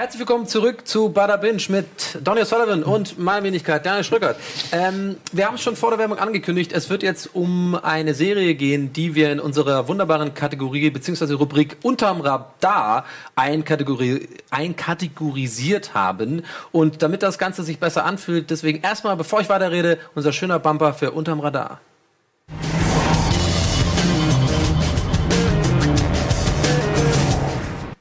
Herzlich 0.08 0.20
willkommen 0.20 0.46
zurück 0.46 0.88
zu 0.88 1.10
Bada 1.10 1.36
Binge 1.36 1.60
mit 1.68 1.86
Donny 2.24 2.42
Sullivan 2.42 2.82
und 2.82 3.18
meiner 3.18 3.44
Wenigkeit 3.44 3.84
Daniel 3.84 4.04
Schröckert. 4.04 4.38
Ähm, 4.72 5.18
wir 5.32 5.46
haben 5.46 5.56
es 5.56 5.60
schon 5.60 5.76
vor 5.76 5.90
der 5.90 5.98
Werbung 5.98 6.18
angekündigt, 6.18 6.72
es 6.72 6.88
wird 6.88 7.02
jetzt 7.02 7.34
um 7.34 7.74
eine 7.74 8.14
Serie 8.14 8.54
gehen, 8.54 8.90
die 8.94 9.14
wir 9.14 9.30
in 9.30 9.38
unserer 9.38 9.86
wunderbaren 9.86 10.32
Kategorie 10.32 10.88
bzw. 10.88 11.34
Rubrik 11.34 11.76
Unterm 11.82 12.22
Radar 12.22 13.04
einkategori 13.36 14.26
einkategorisiert 14.48 15.92
haben. 15.92 16.42
Und 16.72 17.02
damit 17.02 17.22
das 17.22 17.36
Ganze 17.36 17.62
sich 17.62 17.78
besser 17.78 18.06
anfühlt, 18.06 18.48
deswegen 18.48 18.80
erstmal, 18.80 19.14
bevor 19.14 19.42
ich 19.42 19.50
weiterrede, 19.50 19.98
unser 20.14 20.32
schöner 20.32 20.58
Bumper 20.58 20.94
für 20.94 21.10
Unterm 21.10 21.40
Radar. 21.40 21.82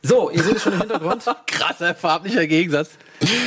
So, 0.08 0.30
ihr 0.30 0.42
seht 0.42 0.56
es 0.56 0.64
schon 0.64 0.72
im 0.72 0.80
Hintergrund. 0.80 1.26
Krasser 1.48 1.94
farblicher 1.94 2.48
Gegensatz. 2.48 2.92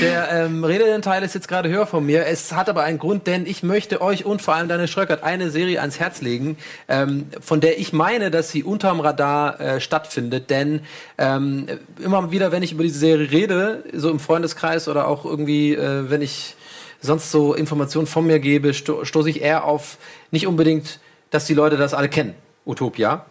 Der 0.02 0.30
ähm, 0.30 0.62
Redeanteil 0.62 1.22
ist 1.22 1.34
jetzt 1.34 1.48
gerade 1.48 1.70
höher 1.70 1.86
von 1.86 2.04
mir. 2.04 2.26
Es 2.26 2.52
hat 2.52 2.68
aber 2.68 2.82
einen 2.82 2.98
Grund, 2.98 3.26
denn 3.26 3.46
ich 3.46 3.62
möchte 3.62 4.02
euch 4.02 4.26
und 4.26 4.42
vor 4.42 4.54
allem 4.54 4.68
Daniel 4.68 4.86
Schröckert 4.86 5.22
eine 5.22 5.48
Serie 5.48 5.80
ans 5.80 5.98
Herz 5.98 6.20
legen, 6.20 6.58
ähm, 6.86 7.28
von 7.40 7.62
der 7.62 7.78
ich 7.78 7.94
meine, 7.94 8.30
dass 8.30 8.50
sie 8.50 8.62
unterm 8.62 9.00
Radar 9.00 9.58
äh, 9.58 9.80
stattfindet. 9.80 10.50
Denn 10.50 10.82
ähm, 11.16 11.66
immer 11.98 12.30
wieder, 12.30 12.52
wenn 12.52 12.62
ich 12.62 12.72
über 12.72 12.82
diese 12.82 12.98
Serie 12.98 13.30
rede, 13.30 13.84
so 13.94 14.10
im 14.10 14.20
Freundeskreis 14.20 14.86
oder 14.86 15.08
auch 15.08 15.24
irgendwie, 15.24 15.74
äh, 15.74 16.10
wenn 16.10 16.20
ich 16.20 16.56
sonst 17.00 17.30
so 17.30 17.54
Informationen 17.54 18.06
von 18.06 18.26
mir 18.26 18.38
gebe, 18.38 18.74
sto 18.74 19.06
stoße 19.06 19.30
ich 19.30 19.40
eher 19.40 19.64
auf 19.64 19.96
nicht 20.30 20.46
unbedingt, 20.46 21.00
dass 21.30 21.46
die 21.46 21.54
Leute 21.54 21.78
das 21.78 21.94
alle 21.94 22.10
kennen. 22.10 22.34
Utopia. 22.66 23.24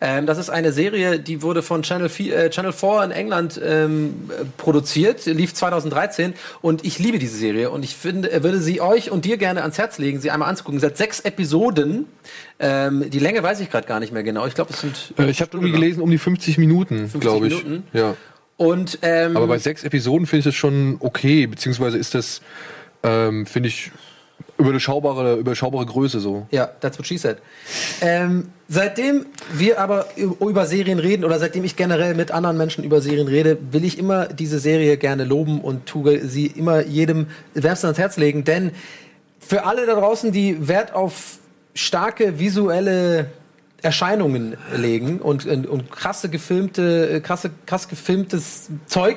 Ähm, 0.00 0.26
das 0.26 0.38
ist 0.38 0.50
eine 0.50 0.72
Serie, 0.72 1.20
die 1.20 1.42
wurde 1.42 1.62
von 1.62 1.82
Channel, 1.82 2.08
4, 2.08 2.36
äh, 2.36 2.50
Channel 2.50 2.72
4 2.72 3.04
in 3.04 3.10
England 3.12 3.60
ähm, 3.64 4.30
äh, 4.30 4.44
produziert, 4.56 5.26
lief 5.26 5.54
2013 5.54 6.34
und 6.60 6.84
ich 6.84 6.98
liebe 6.98 7.18
diese 7.18 7.36
Serie 7.36 7.70
und 7.70 7.84
ich 7.84 7.94
finde, 7.94 8.32
äh, 8.32 8.42
würde 8.42 8.60
sie 8.60 8.80
euch 8.80 9.10
und 9.10 9.24
dir 9.24 9.36
gerne 9.36 9.62
ans 9.62 9.78
Herz 9.78 9.98
legen, 9.98 10.20
sie 10.20 10.30
einmal 10.30 10.48
anzugucken. 10.48 10.80
Seit 10.80 10.96
sechs 10.96 11.20
Episoden, 11.20 12.06
ähm, 12.58 13.08
die 13.10 13.20
Länge 13.20 13.42
weiß 13.42 13.60
ich 13.60 13.70
gerade 13.70 13.86
gar 13.86 14.00
nicht 14.00 14.12
mehr 14.12 14.22
genau. 14.24 14.46
Ich 14.46 14.54
glaube, 14.54 14.72
es 14.72 14.80
sind 14.80 15.14
Äh, 15.18 15.30
ich 15.30 15.40
habe 15.40 15.52
irgendwie 15.54 15.72
gelesen, 15.72 16.02
um 16.02 16.10
die 16.10 16.18
50 16.18 16.58
Minuten, 16.58 17.08
50 17.08 17.20
glaube 17.20 17.46
ich. 17.46 17.64
Minuten? 17.64 17.84
Ja. 17.92 18.16
Und 18.56 18.98
ähm, 19.02 19.36
Aber 19.36 19.46
bei 19.46 19.58
sechs 19.58 19.84
Episoden 19.84 20.26
finde 20.26 20.40
ich 20.40 20.44
das 20.46 20.54
schon 20.54 20.96
okay, 21.00 21.46
beziehungsweise 21.46 21.96
ist 21.98 22.14
das, 22.14 22.42
ähm, 23.02 23.46
finde 23.46 23.68
ich, 23.68 23.90
überschaubare, 24.68 25.36
überschaubare 25.36 25.86
Größe 25.86 26.20
so. 26.20 26.46
Ja, 26.50 26.70
that's 26.80 26.98
what 26.98 27.06
she 27.06 27.18
said. 27.18 27.38
Ähm, 28.00 28.48
seitdem 28.68 29.26
wir 29.52 29.80
aber 29.80 30.06
über 30.16 30.66
Serien 30.66 30.98
reden 30.98 31.24
oder 31.24 31.38
seitdem 31.38 31.64
ich 31.64 31.76
generell 31.76 32.14
mit 32.14 32.30
anderen 32.30 32.56
Menschen 32.56 32.84
über 32.84 33.00
Serien 33.00 33.28
rede, 33.28 33.58
will 33.70 33.84
ich 33.84 33.98
immer 33.98 34.26
diese 34.26 34.58
Serie 34.58 34.96
gerne 34.96 35.24
loben 35.24 35.60
und 35.60 35.86
tue 35.86 36.26
sie 36.26 36.46
immer 36.46 36.84
jedem 36.84 37.26
wärmstens 37.54 37.84
ans 37.84 37.98
Herz 37.98 38.16
legen, 38.16 38.44
denn 38.44 38.72
für 39.38 39.64
alle 39.64 39.86
da 39.86 39.94
draußen, 39.94 40.32
die 40.32 40.68
Wert 40.68 40.94
auf 40.94 41.38
starke 41.74 42.38
visuelle 42.38 43.26
Erscheinungen 43.82 44.56
legen 44.76 45.18
und, 45.18 45.44
und, 45.46 45.66
und 45.66 45.90
krasse 45.90 46.28
gefilmte, 46.28 47.10
äh, 47.16 47.20
krasse, 47.20 47.50
krass 47.66 47.88
gefilmtes 47.88 48.68
Zeug, 48.86 49.16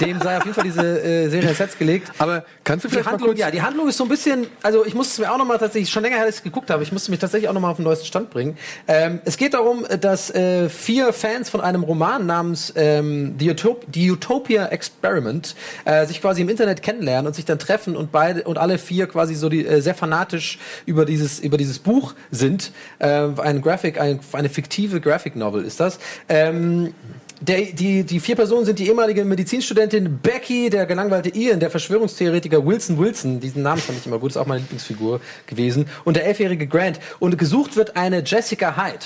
dem 0.00 0.20
sei 0.20 0.38
auf 0.38 0.44
jeden 0.44 0.54
Fall 0.54 0.64
diese 0.64 1.02
äh, 1.02 1.28
Serie 1.28 1.50
ins 1.50 1.58
Herz 1.58 1.76
gelegt. 1.76 2.10
Aber 2.18 2.44
kannst 2.64 2.84
du 2.84 2.88
Die 2.88 2.94
vielleicht 2.94 3.06
mal 3.06 3.12
Handlung, 3.12 3.30
kurz... 3.30 3.40
ja, 3.40 3.50
die 3.50 3.62
Handlung 3.62 3.88
ist 3.88 3.98
so 3.98 4.04
ein 4.04 4.08
bisschen, 4.08 4.46
also 4.62 4.86
ich 4.86 4.94
musste 4.94 5.12
es 5.12 5.18
mir 5.18 5.32
auch 5.32 5.38
nochmal 5.38 5.58
tatsächlich, 5.58 5.90
schon 5.90 6.02
länger 6.02 6.16
her, 6.16 6.26
dass 6.26 6.38
ich 6.38 6.42
geguckt 6.42 6.70
habe, 6.70 6.82
ich 6.82 6.92
musste 6.92 7.10
mich 7.10 7.20
tatsächlich 7.20 7.48
auch 7.48 7.52
nochmal 7.52 7.72
auf 7.72 7.76
den 7.76 7.84
neuesten 7.84 8.06
Stand 8.06 8.30
bringen. 8.30 8.56
Ähm, 8.88 9.20
es 9.24 9.36
geht 9.36 9.54
darum, 9.54 9.84
dass 10.00 10.30
äh, 10.34 10.68
vier 10.68 11.12
Fans 11.12 11.50
von 11.50 11.60
einem 11.60 11.82
Roman 11.82 12.24
namens 12.24 12.72
ähm, 12.76 13.34
The, 13.38 13.50
Utop 13.50 13.86
The 13.92 14.10
Utopia 14.10 14.66
Experiment 14.66 15.54
äh, 15.84 16.06
sich 16.06 16.20
quasi 16.20 16.40
im 16.40 16.48
Internet 16.48 16.82
kennenlernen 16.82 17.26
und 17.26 17.34
sich 17.34 17.44
dann 17.44 17.58
treffen 17.58 17.96
und 17.96 18.12
beide 18.12 18.44
und 18.44 18.56
alle 18.56 18.78
vier 18.78 19.06
quasi 19.06 19.34
so 19.34 19.48
die, 19.48 19.66
äh, 19.66 19.80
sehr 19.82 19.94
fanatisch 19.94 20.58
über 20.86 21.04
dieses, 21.04 21.38
über 21.38 21.58
dieses 21.58 21.78
Buch 21.78 22.14
sind. 22.30 22.72
Äh, 22.98 23.28
ein 23.42 23.60
Graphic, 23.60 23.89
ein, 23.98 24.20
eine 24.32 24.48
fiktive 24.48 25.00
Graphic 25.00 25.36
Novel 25.36 25.64
ist 25.64 25.80
das. 25.80 25.98
Ähm, 26.28 26.94
der, 27.40 27.62
die, 27.72 28.04
die 28.04 28.20
vier 28.20 28.36
Personen 28.36 28.64
sind 28.66 28.78
die 28.78 28.86
ehemalige 28.88 29.24
Medizinstudentin 29.24 30.18
Becky, 30.22 30.68
der 30.68 30.84
gelangweilte 30.86 31.30
Ian, 31.34 31.58
der 31.58 31.70
Verschwörungstheoretiker 31.70 32.64
Wilson 32.66 32.98
Wilson, 32.98 33.40
diesen 33.40 33.62
Namen 33.62 33.80
fand 33.80 33.98
ich 33.98 34.06
immer 34.06 34.18
gut, 34.18 34.30
ist 34.32 34.36
auch 34.36 34.46
meine 34.46 34.60
Lieblingsfigur 34.60 35.20
gewesen, 35.46 35.86
und 36.04 36.16
der 36.16 36.26
elfjährige 36.26 36.66
Grant. 36.66 37.00
Und 37.18 37.38
gesucht 37.38 37.76
wird 37.76 37.96
eine 37.96 38.22
Jessica 38.24 38.76
Hyde. 38.76 38.98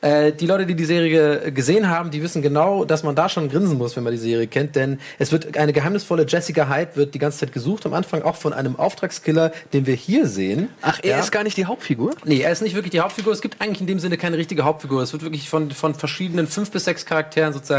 Äh, 0.00 0.32
die 0.32 0.46
Leute, 0.46 0.66
die 0.66 0.74
die 0.74 0.84
Serie 0.84 1.52
gesehen 1.52 1.88
haben, 1.88 2.10
die 2.10 2.22
wissen 2.22 2.42
genau, 2.42 2.84
dass 2.84 3.02
man 3.04 3.14
da 3.14 3.28
schon 3.28 3.48
grinsen 3.48 3.78
muss, 3.78 3.94
wenn 3.96 4.02
man 4.04 4.12
die 4.12 4.18
Serie 4.18 4.46
kennt, 4.48 4.74
denn 4.74 4.98
es 5.18 5.30
wird 5.30 5.56
eine 5.56 5.72
geheimnisvolle 5.72 6.26
Jessica 6.28 6.68
Hyde 6.68 6.90
wird 6.96 7.14
die 7.14 7.18
ganze 7.20 7.38
Zeit 7.38 7.52
gesucht, 7.52 7.86
am 7.86 7.94
Anfang 7.94 8.22
auch 8.22 8.36
von 8.36 8.52
einem 8.52 8.76
Auftragskiller, 8.76 9.52
den 9.72 9.86
wir 9.86 9.94
hier 9.94 10.26
sehen. 10.26 10.70
Ach, 10.82 10.98
er 11.02 11.10
Ja. 11.10 11.18
ist 11.20 11.30
gar 11.30 11.44
nicht 11.44 11.56
die 11.56 11.66
Hauptfigur? 11.66 12.14
Nee, 12.24 12.40
er 12.40 12.50
ist 12.50 12.62
nicht 12.62 12.74
wirklich 12.74 12.90
die 12.90 13.00
Hauptfigur. 13.00 13.32
Es 13.32 13.42
gibt 13.42 13.60
eigentlich 13.60 13.80
in 13.80 13.86
dem 13.86 14.00
Sinne 14.00 14.16
keine 14.18 14.36
richtige 14.38 14.64
Hauptfigur. 14.64 15.02
Es 15.02 15.12
wird 15.12 15.22
wirklich 15.22 15.48
von, 15.48 15.70
von 15.70 15.94
verschiedenen 15.94 16.46
fünf 16.48 16.70
bis 16.72 16.84
sechs 16.84 17.06
Charakteren 17.06 17.52
sozusagen 17.52 17.75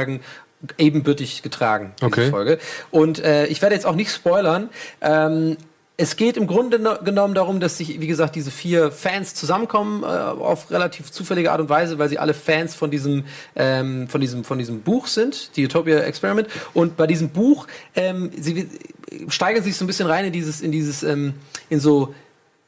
ebenbürtig 0.78 1.44
getragen, 1.44 1.94
diese 2.00 2.08
Okay. 2.08 2.30
Folge. 2.30 2.60
Und 2.92 3.20
äh, 3.20 3.46
ich 3.48 3.62
werde 3.62 3.76
jetzt 3.76 3.86
auch 3.86 3.96
nicht 3.96 4.12
spoilern. 4.12 4.70
Ähm, 5.02 5.58
es 6.00 6.16
geht 6.16 6.38
im 6.38 6.46
Grunde 6.46 6.78
no- 6.78 6.98
genommen 7.04 7.34
darum, 7.34 7.60
dass 7.60 7.78
sich, 7.78 8.00
wie 8.00 8.06
gesagt, 8.08 8.36
diese 8.36 8.52
vier 8.52 8.92
Fans 8.92 9.34
zusammenkommen 9.34 10.04
äh, 10.04 10.06
auf 10.06 10.70
relativ 10.70 11.12
zufällige 11.12 11.52
Art 11.52 11.60
und 11.60 11.70
Weise, 11.70 11.98
weil 11.98 12.08
sie 12.10 12.20
alle 12.20 12.36
Fans 12.36 12.76
von 12.76 12.92
diesem, 12.92 13.26
ähm, 13.56 14.08
von 14.08 14.22
diesem, 14.22 14.44
von 14.44 14.60
diesem 14.60 14.82
Buch 14.82 15.08
sind, 15.08 15.56
die 15.56 15.66
Utopia 15.66 16.00
Experiment. 16.02 16.48
Und 16.76 16.98
bei 16.98 17.08
diesem 17.08 17.30
Buch, 17.30 17.66
ähm, 17.96 18.30
sie 18.40 18.68
steigern 19.28 19.64
sich 19.64 19.76
so 19.76 19.86
ein 19.86 19.88
bisschen 19.88 20.08
rein 20.08 20.26
in 20.26 20.32
dieses, 20.34 20.62
in 20.62 20.72
dieses, 20.72 21.02
ähm, 21.02 21.34
in 21.70 21.80
so, 21.80 22.14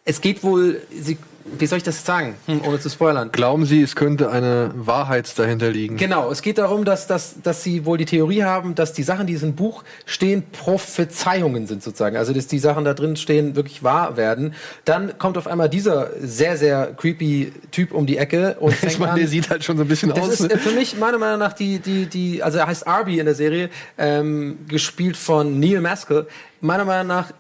es 0.10 0.22
geht 0.22 0.44
wohl, 0.44 0.82
sie, 0.90 1.20
wie 1.58 1.68
soll 1.68 1.78
ich 1.78 1.84
das 1.84 2.04
sagen, 2.04 2.36
hm, 2.48 2.62
ohne 2.66 2.80
zu 2.80 2.90
spoilern? 2.90 3.32
Glauben 3.32 3.66
Sie, 3.66 3.84
es 3.84 3.96
könnte 3.96 4.32
eine 4.32 4.72
Wahrheit 4.74 5.38
dahinter 5.38 5.70
liegen? 5.70 5.98
Genau, 5.98 6.32
es 6.32 6.42
geht 6.42 6.58
darum, 6.58 6.84
dass, 6.84 7.06
dass, 7.06 7.42
dass 7.44 7.64
sie 7.64 7.86
wohl 7.86 8.00
die 8.00 8.06
Theorie 8.06 8.44
haben, 8.44 8.74
dass 8.74 8.94
die 8.94 9.04
Sachen, 9.04 9.28
die 9.28 9.34
in 9.34 9.40
diesem 9.40 9.56
Buch 9.56 9.84
stehen, 10.08 10.44
Prophezeiungen 10.52 11.68
sind 11.68 11.84
sozusagen. 11.84 12.18
Also, 12.18 12.34
dass 12.34 12.48
die 12.48 12.58
Sachen 12.58 12.86
da 12.86 12.96
drin 12.96 13.18
stehen, 13.18 13.56
wirklich 13.56 13.84
wahr 13.84 14.18
werden. 14.18 14.56
Dann 14.84 15.20
kommt 15.20 15.38
auf 15.38 15.46
einmal 15.46 15.70
dieser 15.70 16.10
sehr, 16.20 16.58
sehr 16.58 16.88
creepy 16.98 17.54
Typ 17.70 17.94
um 17.94 18.08
die 18.08 18.18
Ecke 18.18 18.58
und 18.60 18.74
fängt 18.74 18.94
Ich 18.94 19.00
meine, 19.00 19.12
an, 19.12 19.20
der 19.20 19.28
sieht 19.28 19.52
halt 19.52 19.64
schon 19.64 19.78
so 19.78 19.84
ein 19.84 19.88
bisschen 19.88 20.10
das 20.10 20.20
aus. 20.20 20.30
ist 20.30 20.42
ne? 20.42 20.54
äh, 20.54 20.58
für 20.58 20.72
mich 20.72 20.98
meiner 20.98 21.20
Meinung 21.20 21.38
nach 21.38 21.54
die, 21.54 21.78
die, 21.78 22.08
die, 22.08 22.42
also 22.42 22.58
er 22.58 22.66
heißt 22.66 22.88
Arby 22.88 23.20
in 23.20 23.26
der 23.26 23.36
Serie, 23.36 23.70
ähm, 24.00 24.58
gespielt 24.68 25.18
von 25.18 25.60
Neil 25.60 25.82
Maskell. 25.82 26.26
Meiner 26.62 26.86
Meinung 26.86 27.08
nach 27.08 27.32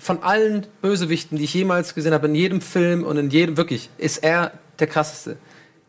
von 0.00 0.22
allen 0.22 0.66
Bösewichten, 0.80 1.36
die 1.36 1.44
ich 1.44 1.54
jemals 1.54 1.94
gesehen 1.94 2.14
habe, 2.14 2.26
in 2.26 2.34
jedem 2.34 2.60
Film 2.60 3.04
und 3.04 3.18
in 3.18 3.30
jedem, 3.30 3.56
wirklich, 3.56 3.90
ist 3.98 4.24
er 4.24 4.52
der 4.78 4.86
krasseste. 4.86 5.36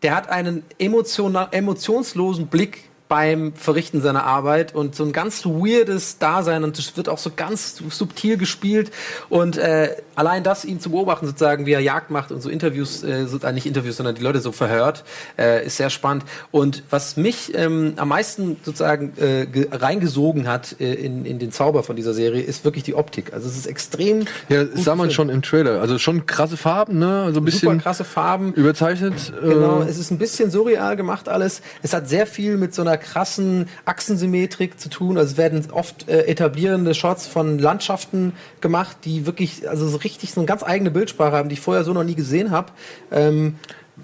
Der 0.03 0.15
hat 0.15 0.29
einen 0.29 0.63
emotionslosen 0.77 2.47
Blick 2.47 2.89
beim 3.11 3.51
Verrichten 3.55 4.01
seiner 4.01 4.23
Arbeit 4.23 4.73
und 4.73 4.95
so 4.95 5.03
ein 5.03 5.11
ganz 5.11 5.45
weirdes 5.45 6.17
Dasein 6.17 6.63
und 6.63 6.79
es 6.79 6.95
wird 6.95 7.09
auch 7.09 7.17
so 7.17 7.29
ganz 7.35 7.75
subtil 7.89 8.37
gespielt 8.37 8.89
und 9.27 9.57
äh, 9.57 9.97
allein 10.15 10.45
das 10.45 10.63
ihn 10.63 10.79
zu 10.79 10.91
beobachten 10.91 11.25
sozusagen, 11.27 11.65
wie 11.65 11.73
er 11.73 11.81
Jagd 11.81 12.09
macht 12.09 12.31
und 12.31 12.39
so 12.41 12.47
Interviews, 12.49 13.03
äh, 13.03 13.25
so, 13.27 13.37
äh, 13.45 13.51
nicht 13.51 13.65
Interviews, 13.65 13.97
sondern 13.97 14.15
die 14.15 14.21
Leute 14.21 14.39
so 14.39 14.53
verhört, 14.53 15.03
äh, 15.37 15.65
ist 15.65 15.75
sehr 15.75 15.89
spannend 15.89 16.23
und 16.51 16.83
was 16.89 17.17
mich 17.17 17.51
ähm, 17.53 17.95
am 17.97 18.07
meisten 18.07 18.55
sozusagen 18.63 19.11
äh, 19.17 19.45
ge- 19.45 19.67
reingesogen 19.69 20.47
hat 20.47 20.77
äh, 20.79 20.93
in, 20.93 21.25
in 21.25 21.37
den 21.37 21.51
Zauber 21.51 21.83
von 21.83 21.97
dieser 21.97 22.13
Serie, 22.13 22.41
ist 22.41 22.63
wirklich 22.63 22.85
die 22.85 22.95
Optik. 22.95 23.33
Also 23.33 23.49
es 23.49 23.57
ist 23.57 23.65
extrem 23.65 24.23
Ja, 24.47 24.63
das 24.63 24.85
sah 24.85 24.95
man 24.95 25.11
schon 25.11 25.27
im 25.27 25.41
Trailer. 25.41 25.81
Also 25.81 25.99
schon 25.99 26.25
krasse 26.25 26.55
Farben, 26.55 26.97
ne? 26.97 27.23
Also 27.23 27.27
ein 27.27 27.33
super 27.33 27.45
bisschen 27.45 27.79
krasse 27.81 28.05
Farben. 28.05 28.53
überzeichnet. 28.53 29.33
Genau, 29.41 29.81
Äh, 29.81 29.89
es 29.89 29.97
ist 29.97 30.11
ein 30.11 30.17
bisschen 30.17 30.49
surreal 30.49 30.95
gemacht 30.95 31.27
alles. 31.27 31.61
Es 31.83 31.91
hat 31.91 32.07
sehr 32.07 32.25
viel 32.25 32.55
mit 32.55 32.73
so 32.73 32.81
einer 32.83 33.00
krassen 33.01 33.67
Achsensymmetrik 33.85 34.79
zu 34.79 34.89
tun. 34.89 35.17
Also 35.17 35.33
es 35.33 35.37
werden 35.37 35.69
oft 35.71 36.07
äh, 36.07 36.25
etablierende 36.25 36.93
Shots 36.93 37.27
von 37.27 37.59
Landschaften 37.59 38.33
gemacht, 38.61 38.97
die 39.03 39.25
wirklich, 39.25 39.67
also 39.67 39.87
so 39.87 39.97
richtig 39.97 40.31
so 40.31 40.39
eine 40.41 40.47
ganz 40.47 40.63
eigene 40.63 40.91
Bildsprache 40.91 41.35
haben, 41.35 41.49
die 41.49 41.53
ich 41.53 41.61
vorher 41.61 41.83
so 41.83 41.93
noch 41.93 42.03
nie 42.03 42.15
gesehen 42.15 42.51
habe. 42.51 42.71
Ähm, 43.11 43.55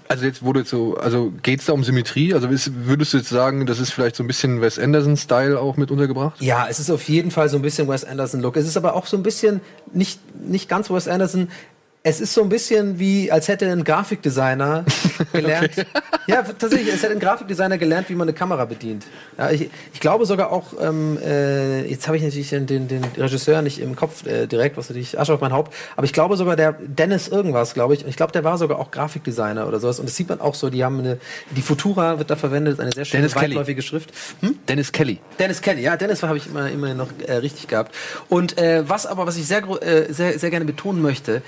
also 0.06 0.24
jetzt 0.24 0.42
wurde 0.42 0.60
jetzt 0.60 0.70
so, 0.70 0.96
also 0.96 1.32
geht's 1.42 1.66
da 1.66 1.72
um 1.72 1.82
Symmetrie? 1.82 2.34
Also 2.34 2.48
ist, 2.48 2.70
würdest 2.86 3.12
du 3.12 3.18
jetzt 3.18 3.28
sagen, 3.28 3.66
das 3.66 3.78
ist 3.78 3.90
vielleicht 3.92 4.16
so 4.16 4.22
ein 4.22 4.26
bisschen 4.26 4.60
Wes 4.60 4.78
Anderson-Style 4.78 5.58
auch 5.58 5.76
mit 5.76 5.90
untergebracht? 5.90 6.40
ja, 6.40 6.66
es 6.68 6.78
ist 6.78 6.90
auf 6.90 7.08
jeden 7.08 7.30
Fall 7.30 7.48
so 7.48 7.56
ein 7.56 7.62
bisschen 7.62 7.88
Wes 7.88 8.04
Anderson-Look. 8.04 8.56
Es 8.56 8.66
ist 8.66 8.76
aber 8.76 8.94
auch 8.94 9.06
so 9.06 9.16
ein 9.16 9.22
bisschen 9.22 9.60
nicht, 9.92 10.20
nicht 10.40 10.68
ganz 10.68 10.90
Wes 10.90 11.08
Anderson. 11.08 11.48
Es 12.08 12.22
ist 12.22 12.32
so 12.32 12.42
ein 12.42 12.48
bisschen 12.48 12.98
wie, 12.98 13.30
als 13.30 13.48
hätte 13.48 13.70
ein 13.70 13.84
Grafikdesigner 13.84 14.86
gelernt. 15.32 15.86
Ja, 16.26 16.42
tatsächlich, 16.42 16.88
es 16.88 17.02
hätte 17.02 17.12
ein 17.12 17.20
Grafikdesigner 17.20 17.76
gelernt, 17.76 18.08
wie 18.08 18.14
man 18.14 18.26
eine 18.26 18.34
Kamera 18.34 18.64
bedient. 18.64 19.04
Ja, 19.36 19.50
ich, 19.50 19.68
ich 19.92 20.00
glaube 20.00 20.24
sogar 20.24 20.50
auch, 20.50 20.68
ähm, 20.80 21.18
äh, 21.22 21.84
jetzt 21.86 22.06
habe 22.06 22.16
ich 22.16 22.22
natürlich 22.22 22.48
den, 22.48 22.66
den, 22.66 22.88
den 22.88 23.04
Regisseur 23.18 23.60
nicht 23.60 23.78
im 23.78 23.94
Kopf 23.94 24.26
äh, 24.26 24.46
direkt, 24.46 24.78
was 24.78 24.88
natürlich 24.88 25.20
Asche 25.20 25.34
auf 25.34 25.42
mein 25.42 25.52
Haupt, 25.52 25.74
aber 25.96 26.06
ich 26.06 26.14
glaube 26.14 26.38
sogar 26.38 26.56
der 26.56 26.72
Dennis 26.72 27.28
irgendwas, 27.28 27.74
glaube 27.74 27.92
ich. 27.92 28.06
Ich 28.06 28.16
glaube, 28.16 28.32
der 28.32 28.42
war 28.42 28.56
sogar 28.56 28.78
auch 28.78 28.90
Grafikdesigner 28.90 29.68
oder 29.68 29.78
sowas. 29.78 30.00
Und 30.00 30.08
das 30.08 30.16
sieht 30.16 30.30
man 30.30 30.40
auch 30.40 30.54
so, 30.54 30.70
die 30.70 30.82
haben 30.84 31.00
eine, 31.00 31.18
die 31.50 31.62
Futura 31.62 32.18
wird 32.18 32.30
da 32.30 32.36
verwendet, 32.36 32.80
eine 32.80 32.90
sehr 32.90 33.04
schöne 33.04 33.20
Dennis 33.20 33.34
Kelly. 33.34 33.50
weitläufige 33.50 33.82
Schrift. 33.82 34.12
Hm? 34.40 34.58
Dennis 34.66 34.92
Kelly. 34.92 35.18
Dennis 35.38 35.60
Kelly, 35.60 35.82
ja, 35.82 35.98
Dennis 35.98 36.22
habe 36.22 36.38
ich 36.38 36.46
immer, 36.46 36.70
immer 36.70 36.94
noch 36.94 37.08
äh, 37.26 37.34
richtig 37.34 37.68
gehabt. 37.68 37.94
Und 38.30 38.56
äh, 38.56 38.88
was 38.88 39.04
aber, 39.04 39.26
was 39.26 39.36
ich 39.36 39.46
sehr, 39.46 39.62
äh, 39.82 40.10
sehr, 40.10 40.38
sehr 40.38 40.48
gerne 40.48 40.64
betonen 40.64 41.02
möchte, 41.02 41.42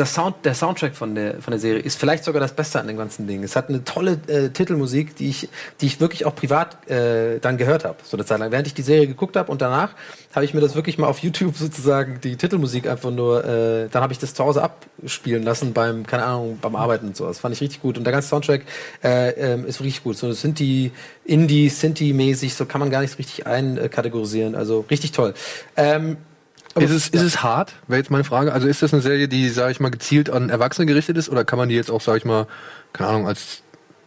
dieser 0.00 0.06
Sound, 0.06 0.36
der 0.44 0.54
Soundtrack 0.54 0.96
von 0.96 1.14
der, 1.14 1.42
von 1.42 1.50
der 1.50 1.60
Serie 1.60 1.82
ist 1.82 1.98
vielleicht 2.00 2.24
sogar 2.24 2.40
das 2.40 2.54
Beste 2.54 2.80
an 2.80 2.86
dem 2.86 2.96
ganzen 2.96 3.26
Ding. 3.26 3.42
Es 3.42 3.54
hat 3.54 3.68
eine 3.68 3.84
tolle 3.84 4.12
äh, 4.28 4.48
Titelmusik, 4.48 5.14
die 5.16 5.28
ich, 5.28 5.48
die 5.80 5.86
ich 5.86 6.00
wirklich 6.00 6.24
auch 6.24 6.34
privat 6.34 6.88
äh, 6.88 7.38
dann 7.38 7.58
gehört 7.58 7.84
habe, 7.84 7.98
so 8.02 8.16
eine 8.16 8.24
Zeit 8.24 8.38
lang. 8.38 8.50
Während 8.50 8.66
ich 8.66 8.72
die 8.72 8.80
Serie 8.80 9.06
geguckt 9.06 9.36
habe 9.36 9.52
und 9.52 9.60
danach 9.60 9.90
habe 10.34 10.46
ich 10.46 10.54
mir 10.54 10.62
das 10.62 10.74
wirklich 10.74 10.96
mal 10.96 11.06
auf 11.06 11.18
YouTube 11.18 11.54
sozusagen 11.56 12.18
die 12.22 12.36
Titelmusik 12.36 12.88
einfach 12.88 13.10
nur, 13.10 13.44
äh, 13.44 13.88
dann 13.90 14.02
habe 14.02 14.14
ich 14.14 14.18
das 14.18 14.32
zu 14.32 14.42
Hause 14.42 14.62
abspielen 14.62 15.42
lassen 15.42 15.74
beim, 15.74 16.06
keine 16.06 16.24
Ahnung, 16.24 16.58
beim 16.62 16.76
Arbeiten 16.76 17.08
und 17.08 17.16
so. 17.16 17.26
Das 17.26 17.38
fand 17.38 17.54
ich 17.54 17.60
richtig 17.60 17.82
gut. 17.82 17.98
Und 17.98 18.04
der 18.04 18.14
ganze 18.14 18.28
Soundtrack 18.28 18.62
äh, 19.04 19.30
ähm, 19.32 19.66
ist 19.66 19.82
richtig 19.82 20.02
gut. 20.02 20.16
So 20.16 20.28
das 20.28 20.40
sind 20.40 20.58
die 20.60 20.92
Indie, 21.26 21.68
Sinti-mäßig, 21.68 22.54
so 22.54 22.64
kann 22.64 22.80
man 22.80 22.88
gar 22.88 23.02
nicht 23.02 23.18
richtig 23.18 23.46
einkategorisieren. 23.46 24.54
Also 24.54 24.86
richtig 24.88 25.12
toll. 25.12 25.34
Ähm, 25.76 26.16
aber- 26.74 26.84
Ist 26.84 26.90
es, 26.92 27.08
ist 27.08 27.22
es 27.22 27.42
hart? 27.42 27.72
Wäre 27.88 27.98
jetzt 27.98 28.10
meine 28.10 28.24
Frage. 28.24 28.52
Also 28.52 28.68
ist 28.68 28.82
das 28.82 28.92
eine 28.92 29.02
Serie, 29.02 29.28
die, 29.28 29.48
sage 29.48 29.72
ich 29.72 29.80
mal, 29.80 29.90
gezielt 29.90 30.30
an 30.30 30.50
Erwachsene 30.50 30.86
gerichtet 30.86 31.16
ist? 31.16 31.28
Oder 31.28 31.44
kann 31.44 31.58
man 31.58 31.68
die 31.68 31.74
jetzt 31.74 31.90
auch, 31.90 32.00
sage 32.00 32.18
ich 32.18 32.24
mal, 32.24 32.46
keine 32.92 33.08
Ahnung, 33.10 33.26
als 33.28 33.62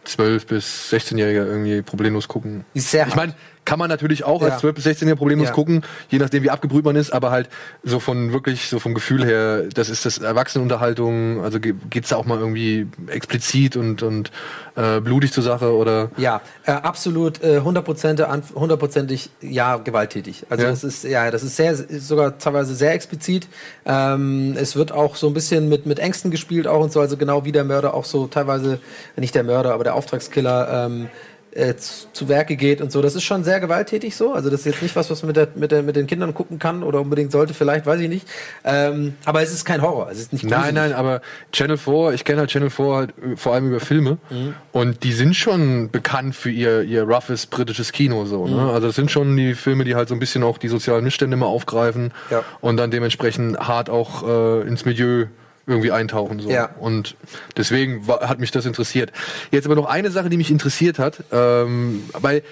12- 0.06 0.46
bis 0.46 0.90
16-Jähriger 0.92 1.46
irgendwie 1.46 1.82
problemlos 1.82 2.28
gucken? 2.28 2.64
Ist 2.74 2.90
sehr 2.90 3.02
ich 3.06 3.14
hart. 3.14 3.16
meine, 3.16 3.34
kann 3.64 3.78
man 3.78 3.88
natürlich 3.88 4.24
auch 4.24 4.42
Ja. 4.42 4.48
als 4.48 4.62
12- 4.62 4.72
bis 4.72 4.86
16-Jähriger 4.86 5.14
problemlos 5.16 5.48
Ja. 5.48 5.54
gucken, 5.54 5.82
je 6.10 6.18
nachdem 6.18 6.42
wie 6.42 6.50
abgebrüht 6.50 6.84
man 6.84 6.96
ist, 6.96 7.12
aber 7.12 7.30
halt 7.30 7.48
so 7.82 8.00
von 8.00 8.32
wirklich, 8.32 8.68
so 8.68 8.78
vom 8.78 8.94
Gefühl 8.94 9.24
her, 9.24 9.62
das 9.74 9.88
ist 9.88 10.04
das 10.04 10.18
Erwachsenenunterhaltung, 10.18 11.42
also 11.42 11.60
ge- 11.60 11.74
geht's 11.90 12.08
da 12.10 12.16
auch 12.16 12.24
mal 12.24 12.38
irgendwie 12.38 12.86
explizit 13.08 13.76
und, 13.76 14.02
und 14.02 14.30
äh, 14.76 15.00
blutig 15.00 15.32
zur 15.32 15.42
Sache 15.42 15.74
oder 15.74 16.10
Ja, 16.16 16.40
äh, 16.66 16.72
absolut 16.72 17.42
äh, 17.42 17.60
hundertprozentig, 17.60 18.26
an- 18.26 18.42
hundertprozentig 18.54 19.30
ja 19.40 19.76
gewalttätig. 19.76 20.44
Also 20.50 20.64
Ja. 20.64 20.70
das 20.70 20.84
ist 20.84 21.04
ja, 21.04 21.30
das 21.30 21.42
ist 21.42 21.56
sehr, 21.56 21.72
ist 21.72 22.08
sogar 22.08 22.38
teilweise 22.38 22.74
sehr 22.74 22.92
explizit. 22.92 23.46
Ähm, 23.86 24.54
es 24.58 24.76
wird 24.76 24.92
auch 24.92 25.16
so 25.16 25.26
ein 25.28 25.34
bisschen 25.34 25.68
mit 25.68 25.86
mit 25.86 25.98
Ängsten 25.98 26.30
gespielt 26.30 26.66
auch 26.66 26.80
und 26.80 26.92
so, 26.92 27.00
also 27.00 27.16
genau 27.16 27.44
wie 27.44 27.52
der 27.52 27.64
Mörder 27.64 27.94
auch 27.94 28.04
so 28.04 28.26
teilweise 28.26 28.78
nicht 29.16 29.34
der 29.34 29.44
Mörder, 29.44 29.74
aber 29.74 29.84
der 29.84 29.94
Auftragskiller 29.94 30.86
ähm, 30.86 31.08
äh, 31.54 31.74
zu, 31.76 32.06
zu 32.12 32.28
Werke 32.28 32.56
geht 32.56 32.80
und 32.80 32.90
so. 32.92 33.00
Das 33.02 33.14
ist 33.14 33.22
schon 33.22 33.44
sehr 33.44 33.60
gewalttätig 33.60 34.16
so. 34.16 34.32
Also 34.32 34.50
das 34.50 34.60
ist 34.60 34.66
jetzt 34.66 34.82
nicht 34.82 34.96
was, 34.96 35.10
was 35.10 35.22
man 35.22 35.28
mit, 35.28 35.36
der, 35.36 35.48
mit, 35.54 35.70
der, 35.72 35.82
mit 35.82 35.96
den 35.96 36.06
Kindern 36.06 36.34
gucken 36.34 36.58
kann 36.58 36.82
oder 36.82 37.00
unbedingt 37.00 37.32
sollte, 37.32 37.54
vielleicht, 37.54 37.86
weiß 37.86 38.00
ich 38.00 38.08
nicht. 38.08 38.26
Ähm, 38.64 39.14
aber 39.24 39.42
es 39.42 39.52
ist 39.52 39.64
kein 39.64 39.80
Horror. 39.82 40.08
Es 40.10 40.18
ist 40.18 40.32
nicht 40.32 40.44
Nein, 40.44 40.52
gruselig. 40.60 40.74
nein, 40.74 40.92
aber 40.92 41.20
Channel 41.52 41.76
4, 41.76 42.12
ich 42.14 42.24
kenne 42.24 42.40
halt 42.40 42.50
Channel 42.50 42.70
4 42.70 42.84
halt 42.94 43.10
äh, 43.18 43.36
vor 43.36 43.54
allem 43.54 43.68
über 43.68 43.80
Filme 43.80 44.18
Mhm. 44.30 44.54
und 44.72 45.02
die 45.04 45.12
sind 45.12 45.34
schon 45.36 45.90
bekannt 45.90 46.34
für 46.34 46.50
ihr, 46.50 46.82
ihr 46.82 47.04
roughes 47.04 47.46
britisches 47.46 47.92
Kino 47.92 48.24
so. 48.26 48.46
Mhm. 48.46 48.54
Ne? 48.56 48.70
Also 48.72 48.88
das 48.88 48.96
sind 48.96 49.10
schon 49.10 49.36
die 49.36 49.54
Filme, 49.54 49.84
die 49.84 49.94
halt 49.94 50.08
so 50.08 50.14
ein 50.14 50.20
bisschen 50.20 50.42
auch 50.42 50.58
die 50.58 50.68
sozialen 50.68 51.04
Missstände 51.04 51.36
mal 51.36 51.46
aufgreifen 51.46 52.12
Ja. 52.30 52.42
und 52.60 52.76
dann 52.76 52.90
dementsprechend 52.90 53.58
hart 53.58 53.90
auch 53.90 54.26
äh, 54.26 54.66
ins 54.68 54.84
Milieu 54.84 55.26
irgendwie 55.66 55.92
eintauchen 55.92 56.40
so. 56.40 56.50
Ja. 56.50 56.70
Und 56.78 57.16
deswegen 57.56 58.06
war, 58.06 58.28
hat 58.28 58.38
mich 58.38 58.50
das 58.50 58.66
interessiert. 58.66 59.12
Jetzt 59.50 59.66
aber 59.66 59.74
noch 59.74 59.86
eine 59.86 60.10
Sache, 60.10 60.28
die 60.28 60.36
mich 60.36 60.50
interessiert 60.50 60.98
hat, 60.98 61.24
ähm, 61.32 62.04
weil 62.12 62.42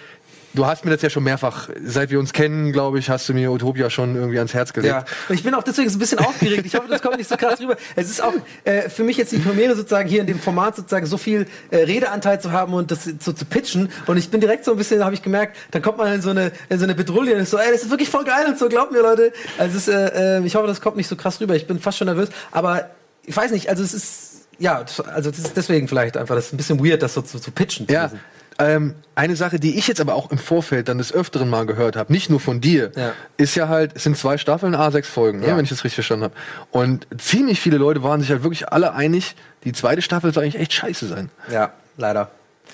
du 0.55 0.67
hast 0.67 0.85
mir 0.85 0.91
das 0.91 1.03
ja 1.03 1.11
schon 1.11 1.25
mehrfach, 1.25 1.69
seit 1.85 2.11
wir 2.11 2.19
uns 2.19 2.33
kennen, 2.33 2.73
glaube 2.73 2.99
ich, 2.99 3.11
hast 3.11 3.29
du 3.29 3.35
mir 3.35 3.51
Utopia 3.51 3.91
schon 3.91 4.15
irgendwie 4.15 4.39
ans 4.39 4.55
Herz 4.55 4.73
gelegt. 4.73 4.93
Ja, 4.93 5.05
und 5.29 5.35
ich 5.35 5.43
bin 5.43 5.55
auch 5.55 5.63
deswegen 5.63 5.89
so 5.89 5.97
ein 5.97 5.99
bisschen 5.99 6.19
aufgeregt. 6.19 6.67
Ich 6.67 6.75
hoffe, 6.75 6.89
das 6.89 7.03
kommt 7.03 7.19
nicht 7.19 7.29
so 7.29 7.37
krass 7.37 7.61
rüber. 7.61 7.77
Es 7.97 8.11
ist 8.11 8.23
auch 8.23 8.33
äh, 8.65 8.89
für 8.89 9.05
mich 9.05 9.17
jetzt 9.17 9.33
die 9.33 9.39
Premiere 9.39 9.75
sozusagen 9.75 10.09
hier 10.09 10.21
in 10.21 10.27
dem 10.27 10.39
Format 10.39 10.77
sozusagen 10.77 11.07
so 11.07 11.17
viel 11.17 11.47
äh, 11.71 11.79
Redeanteil 11.79 12.41
zu 12.41 12.53
haben 12.53 12.75
und 12.75 12.91
das 12.91 13.05
so 13.05 13.33
zu 13.33 13.45
pitchen. 13.45 13.91
Und 14.07 14.17
ich 14.17 14.31
bin 14.31 14.41
direkt 14.41 14.65
so 14.65 14.73
ein 14.73 14.77
bisschen, 14.77 15.05
habe 15.05 15.15
ich 15.15 15.23
gemerkt, 15.23 15.57
dann 15.71 15.83
kommt 15.83 15.99
man 15.99 16.13
in 16.13 16.23
so 16.23 16.31
eine 16.31 16.53
in 16.69 16.79
so 16.79 16.85
eine 16.85 16.95
Bedrulle 16.95 17.35
und 17.35 17.41
ist 17.41 17.51
so, 17.51 17.59
ey, 17.59 17.73
das 17.73 17.83
ist 17.83 17.91
wirklich 17.91 18.09
voll 18.09 18.25
geil 18.25 18.47
und 18.47 18.59
so, 18.59 18.69
glaubt 18.69 18.93
mir 18.93 19.03
Leute. 19.03 19.33
Also 19.59 19.77
ist, 19.77 19.89
äh, 19.89 20.39
äh, 20.39 20.45
ich 20.45 20.55
hoffe, 20.55 20.67
das 20.67 20.81
kommt 20.81 20.97
nicht 20.97 21.09
so 21.09 21.17
krass 21.17 21.41
rüber. 21.41 21.55
Ich 21.55 21.67
bin 21.67 21.79
fast 21.79 21.99
schon 21.99 22.07
nervös, 22.07 22.29
aber 22.51 22.91
ich 23.25 23.37
weiß 23.37 23.51
nicht. 23.53 23.69
Also 23.69 23.83
es 23.83 23.95
ist 23.95 24.29
ja, 24.59 24.85
also 25.13 25.31
das 25.31 25.39
ist 25.41 25.57
deswegen 25.57 25.89
vielleicht 25.89 26.17
einfach, 26.17 26.35
das 26.35 26.47
ist 26.47 26.53
ein 26.53 26.57
bisschen 26.57 26.85
weird, 26.85 27.03
das 27.03 27.15
so 27.15 27.23
zu, 27.23 27.39
zu 27.41 27.51
pitchen. 27.51 27.87
zu 27.89 27.95
Ja. 27.95 28.05
wissen. 28.07 28.21
Ähm, 28.59 28.95
eine 29.15 29.35
Sache, 29.35 29.59
die 29.59 29.77
ich 29.79 29.89
jetzt 29.89 30.01
aber 30.01 30.15
auch 30.15 30.31
im 30.31 30.37
Vorfeld 30.39 30.89
dann 30.89 30.99
des 30.99 31.13
Öfteren 31.13 31.49
mal 31.49 31.65
gehört 31.65 31.97
habe, 31.97 32.13
nicht 32.13 32.29
nur 32.29 32.39
von 32.39 32.61
dir, 32.61 32.93
Ja. 32.95 33.13
ist 33.39 33.55
ja 33.55 33.67
halt, 33.69 33.93
es 33.97 34.03
sind 34.05 34.17
zwei 34.19 34.37
Staffeln, 34.37 34.75
A, 34.75 34.91
sechs 34.91 35.09
Folgen, 35.09 35.41
ne, 35.41 35.49
Ja. 35.49 35.57
wenn 35.57 35.65
ich 35.65 35.71
das 35.71 35.79
richtig 35.85 35.95
verstanden 35.97 36.25
habe. 36.25 36.35
Und 36.71 37.07
ziemlich 37.19 37.61
viele 37.61 37.79
Leute 37.79 38.03
waren 38.03 38.21
sich 38.21 38.31
halt 38.31 38.43
wirklich 38.43 38.69
alle 38.69 38.93
einig, 38.93 39.35
die 39.65 39.73
zweite 39.73 40.03
Staffel 40.03 40.35
soll 40.35 40.45
eigentlich 40.45 40.61
echt 40.61 40.75
scheiße 40.75 41.09
sein. 41.09 41.31
ja, 41.51 41.73
leider. 41.97 42.31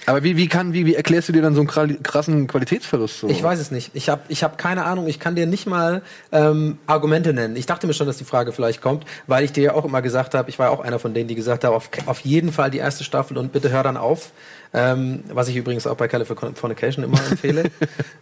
Aber 0.06 0.22
wie, 0.22 0.36
wie 0.36 0.48
kann, 0.48 0.72
wie, 0.72 0.86
wie 0.86 0.94
erklärst 0.94 1.28
du 1.28 1.32
dir 1.32 1.42
dann 1.42 1.54
so 1.54 1.60
einen 1.60 1.68
kra- 1.70 2.02
krassen 2.02 2.46
Qualitätsverlust? 2.46 3.20
So? 3.20 3.28
Ich 3.28 3.42
weiß 3.42 3.58
es 3.58 3.70
nicht. 3.70 3.90
Ich 3.94 4.08
habe 4.08 4.22
ich 4.28 4.42
hab 4.42 4.56
keine 4.58 4.84
Ahnung. 4.84 5.06
Ich 5.06 5.20
kann 5.20 5.34
dir 5.34 5.46
nicht 5.46 5.66
mal 5.66 6.02
ähm, 6.32 6.78
Argumente 6.86 7.32
nennen. 7.32 7.56
Ich 7.56 7.66
dachte 7.66 7.86
mir 7.86 7.92
schon, 7.94 8.06
dass 8.06 8.16
die 8.18 8.24
Frage 8.24 8.52
vielleicht 8.52 8.80
kommt, 8.80 9.04
weil 9.26 9.44
ich 9.44 9.52
dir 9.52 9.64
ja 9.64 9.74
auch 9.74 9.84
immer 9.84 10.00
gesagt 10.02 10.34
habe, 10.34 10.48
ich 10.50 10.58
war 10.58 10.66
ja 10.66 10.72
auch 10.72 10.80
einer 10.80 10.98
von 10.98 11.14
denen, 11.14 11.28
die 11.28 11.34
gesagt 11.34 11.64
haben, 11.64 11.74
auf, 11.74 11.90
auf 12.06 12.20
jeden 12.20 12.52
Fall 12.52 12.70
die 12.70 12.78
erste 12.78 13.04
Staffel 13.04 13.36
und 13.38 13.52
bitte 13.52 13.70
hör 13.70 13.82
dann 13.82 13.96
auf. 13.96 14.30
Ähm, 14.74 15.24
was 15.32 15.48
ich 15.48 15.56
übrigens 15.56 15.86
auch 15.86 15.96
bei 15.96 16.08
Californication 16.08 17.04
immer 17.04 17.18
empfehle. 17.30 17.62
äh, 17.62 17.70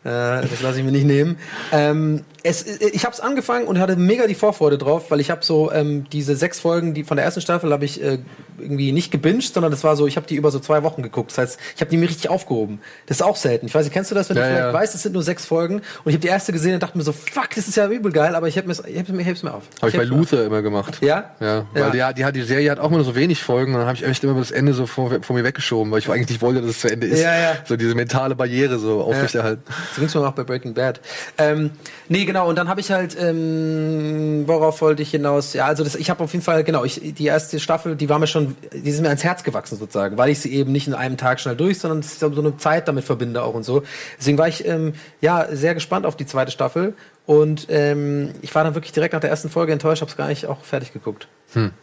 das 0.04 0.62
lasse 0.62 0.78
ich 0.78 0.84
mir 0.84 0.92
nicht 0.92 1.04
nehmen. 1.06 1.36
Ähm, 1.72 2.24
es, 2.44 2.64
ich 2.64 3.04
habe 3.04 3.12
es 3.12 3.20
angefangen 3.20 3.66
und 3.66 3.80
hatte 3.80 3.96
mega 3.96 4.26
die 4.28 4.36
Vorfreude 4.36 4.78
drauf, 4.78 5.10
weil 5.10 5.18
ich 5.20 5.30
habe 5.32 5.44
so 5.44 5.72
ähm, 5.72 6.06
diese 6.12 6.36
sechs 6.36 6.60
Folgen, 6.60 6.94
die 6.94 7.02
von 7.02 7.16
der 7.16 7.24
ersten 7.24 7.40
Staffel 7.40 7.72
habe 7.72 7.84
ich 7.84 8.00
äh, 8.00 8.18
irgendwie 8.58 8.92
nicht 8.92 9.10
gebinged, 9.10 9.52
sondern 9.52 9.72
das 9.72 9.82
war 9.82 9.96
so, 9.96 10.06
ich 10.06 10.16
habe 10.16 10.26
die 10.28 10.36
über 10.36 10.52
so 10.52 10.60
zwei 10.60 10.84
Wochen 10.84 11.02
geguckt. 11.02 11.32
Das 11.32 11.38
heißt, 11.38 11.60
ich 11.74 11.80
habe 11.80 11.90
die 11.90 11.96
mir 11.96 12.08
richtig 12.08 12.30
aufgehoben. 12.30 12.80
Das 13.06 13.16
ist 13.18 13.22
auch 13.22 13.36
selten. 13.36 13.66
Ich 13.66 13.74
weiß 13.74 13.84
nicht, 13.84 13.92
kennst 13.92 14.12
du 14.12 14.14
das, 14.14 14.28
wenn 14.30 14.36
Ja, 14.36 14.42
du 14.44 14.48
vielleicht 14.50 14.66
ja. 14.66 14.72
weißt, 14.72 14.94
es 14.94 15.02
sind 15.02 15.12
nur 15.12 15.24
sechs 15.24 15.44
Folgen 15.46 15.74
und 15.76 15.82
ich 16.06 16.12
habe 16.14 16.20
die 16.20 16.28
erste 16.28 16.52
gesehen 16.52 16.74
und 16.74 16.82
dachte 16.82 16.96
mir 16.96 17.02
so, 17.04 17.12
fuck, 17.12 17.50
das 17.56 17.66
ist 17.66 17.76
ja 17.76 17.88
übel 17.88 18.12
geil, 18.12 18.36
aber 18.36 18.46
ich 18.46 18.56
habe 18.56 18.68
mir, 18.68 18.74
ich 18.74 19.08
mir, 19.08 19.52
auf. 19.52 19.64
Habe 19.82 19.90
ich 19.90 19.96
bei 19.96 20.04
mir 20.06 20.12
auf. 20.12 20.18
Luther 20.18 20.46
immer 20.46 20.62
gemacht. 20.62 20.98
Ja? 21.00 21.34
Ja, 21.40 21.46
Ja. 21.56 21.66
weil 21.74 21.90
die, 21.90 22.14
die, 22.18 22.24
hat- 22.24 22.36
die 22.36 22.42
Serie 22.42 22.70
hat 22.70 22.78
auch 22.78 22.86
immer 22.88 22.98
nur 22.98 23.04
so 23.04 23.16
wenig 23.16 23.42
Folgen 23.42 23.72
und 23.74 23.78
dann 23.80 23.88
habe 23.88 23.96
ich 23.96 24.04
echt 24.04 24.22
immer 24.22 24.38
das 24.38 24.52
Ende 24.52 24.72
so 24.72 24.86
vor, 24.86 25.10
vor 25.22 25.34
mir 25.34 25.42
weggeschoben, 25.42 25.90
weil 25.90 25.98
ich 25.98 26.08
eigentlich 26.08 26.35
nicht 26.36 26.42
wollte, 26.42 26.60
dass 26.60 26.70
es 26.70 26.80
zu 26.80 26.88
Ende 26.88 27.06
ist. 27.06 27.20
Ja, 27.20 27.36
ja. 27.36 27.56
So 27.64 27.76
diese 27.76 27.94
mentale 27.94 28.34
Barriere 28.34 28.78
so 28.78 29.00
aufrechterhalten. 29.02 29.62
So 29.94 30.00
ging's 30.00 30.14
mir 30.14 30.26
auch 30.26 30.32
bei 30.32 30.44
Breaking 30.44 30.74
Bad. 30.74 31.00
Ähm, 31.38 31.70
nee, 32.08 32.24
genau, 32.24 32.48
und 32.48 32.56
dann 32.56 32.68
habe 32.68 32.80
ich 32.80 32.90
halt, 32.90 33.16
ähm, 33.18 34.44
worauf 34.46 34.80
wollte 34.80 35.02
ich 35.02 35.10
hinaus? 35.10 35.54
Ja, 35.54 35.66
also 35.66 35.84
das, 35.84 35.94
ich 35.94 36.10
habe 36.10 36.22
auf 36.22 36.32
jeden 36.32 36.44
Fall, 36.44 36.64
genau, 36.64 36.84
ich, 36.84 37.00
die 37.14 37.26
erste 37.26 37.58
Staffel, 37.60 37.96
die 37.96 38.08
war 38.08 38.18
mir 38.18 38.26
schon, 38.26 38.56
die 38.72 38.90
ist 38.90 39.00
mir 39.00 39.08
ans 39.08 39.24
Herz 39.24 39.42
gewachsen 39.42 39.78
sozusagen, 39.78 40.18
weil 40.18 40.30
ich 40.30 40.40
sie 40.40 40.52
eben 40.52 40.72
nicht 40.72 40.86
in 40.86 40.94
einem 40.94 41.16
Tag 41.16 41.40
schnell 41.40 41.56
durch, 41.56 41.78
sondern 41.78 42.00
ich 42.00 42.08
so 42.08 42.26
eine 42.26 42.56
Zeit 42.56 42.88
damit 42.88 43.04
verbinde 43.04 43.42
auch 43.42 43.54
und 43.54 43.64
so. 43.64 43.82
Deswegen 44.18 44.38
war 44.38 44.48
ich, 44.48 44.66
ähm, 44.66 44.94
ja, 45.20 45.46
sehr 45.50 45.74
gespannt 45.74 46.06
auf 46.06 46.16
die 46.16 46.26
zweite 46.26 46.50
Staffel 46.50 46.94
und 47.24 47.66
ähm, 47.70 48.30
ich 48.42 48.54
war 48.54 48.62
dann 48.62 48.74
wirklich 48.74 48.92
direkt 48.92 49.14
nach 49.14 49.20
der 49.20 49.30
ersten 49.30 49.50
Folge 49.50 49.72
enttäuscht, 49.72 50.02
habe 50.02 50.10
es 50.10 50.16
gar 50.16 50.28
nicht 50.28 50.46
auch 50.46 50.62
fertig 50.62 50.92
geguckt. 50.92 51.28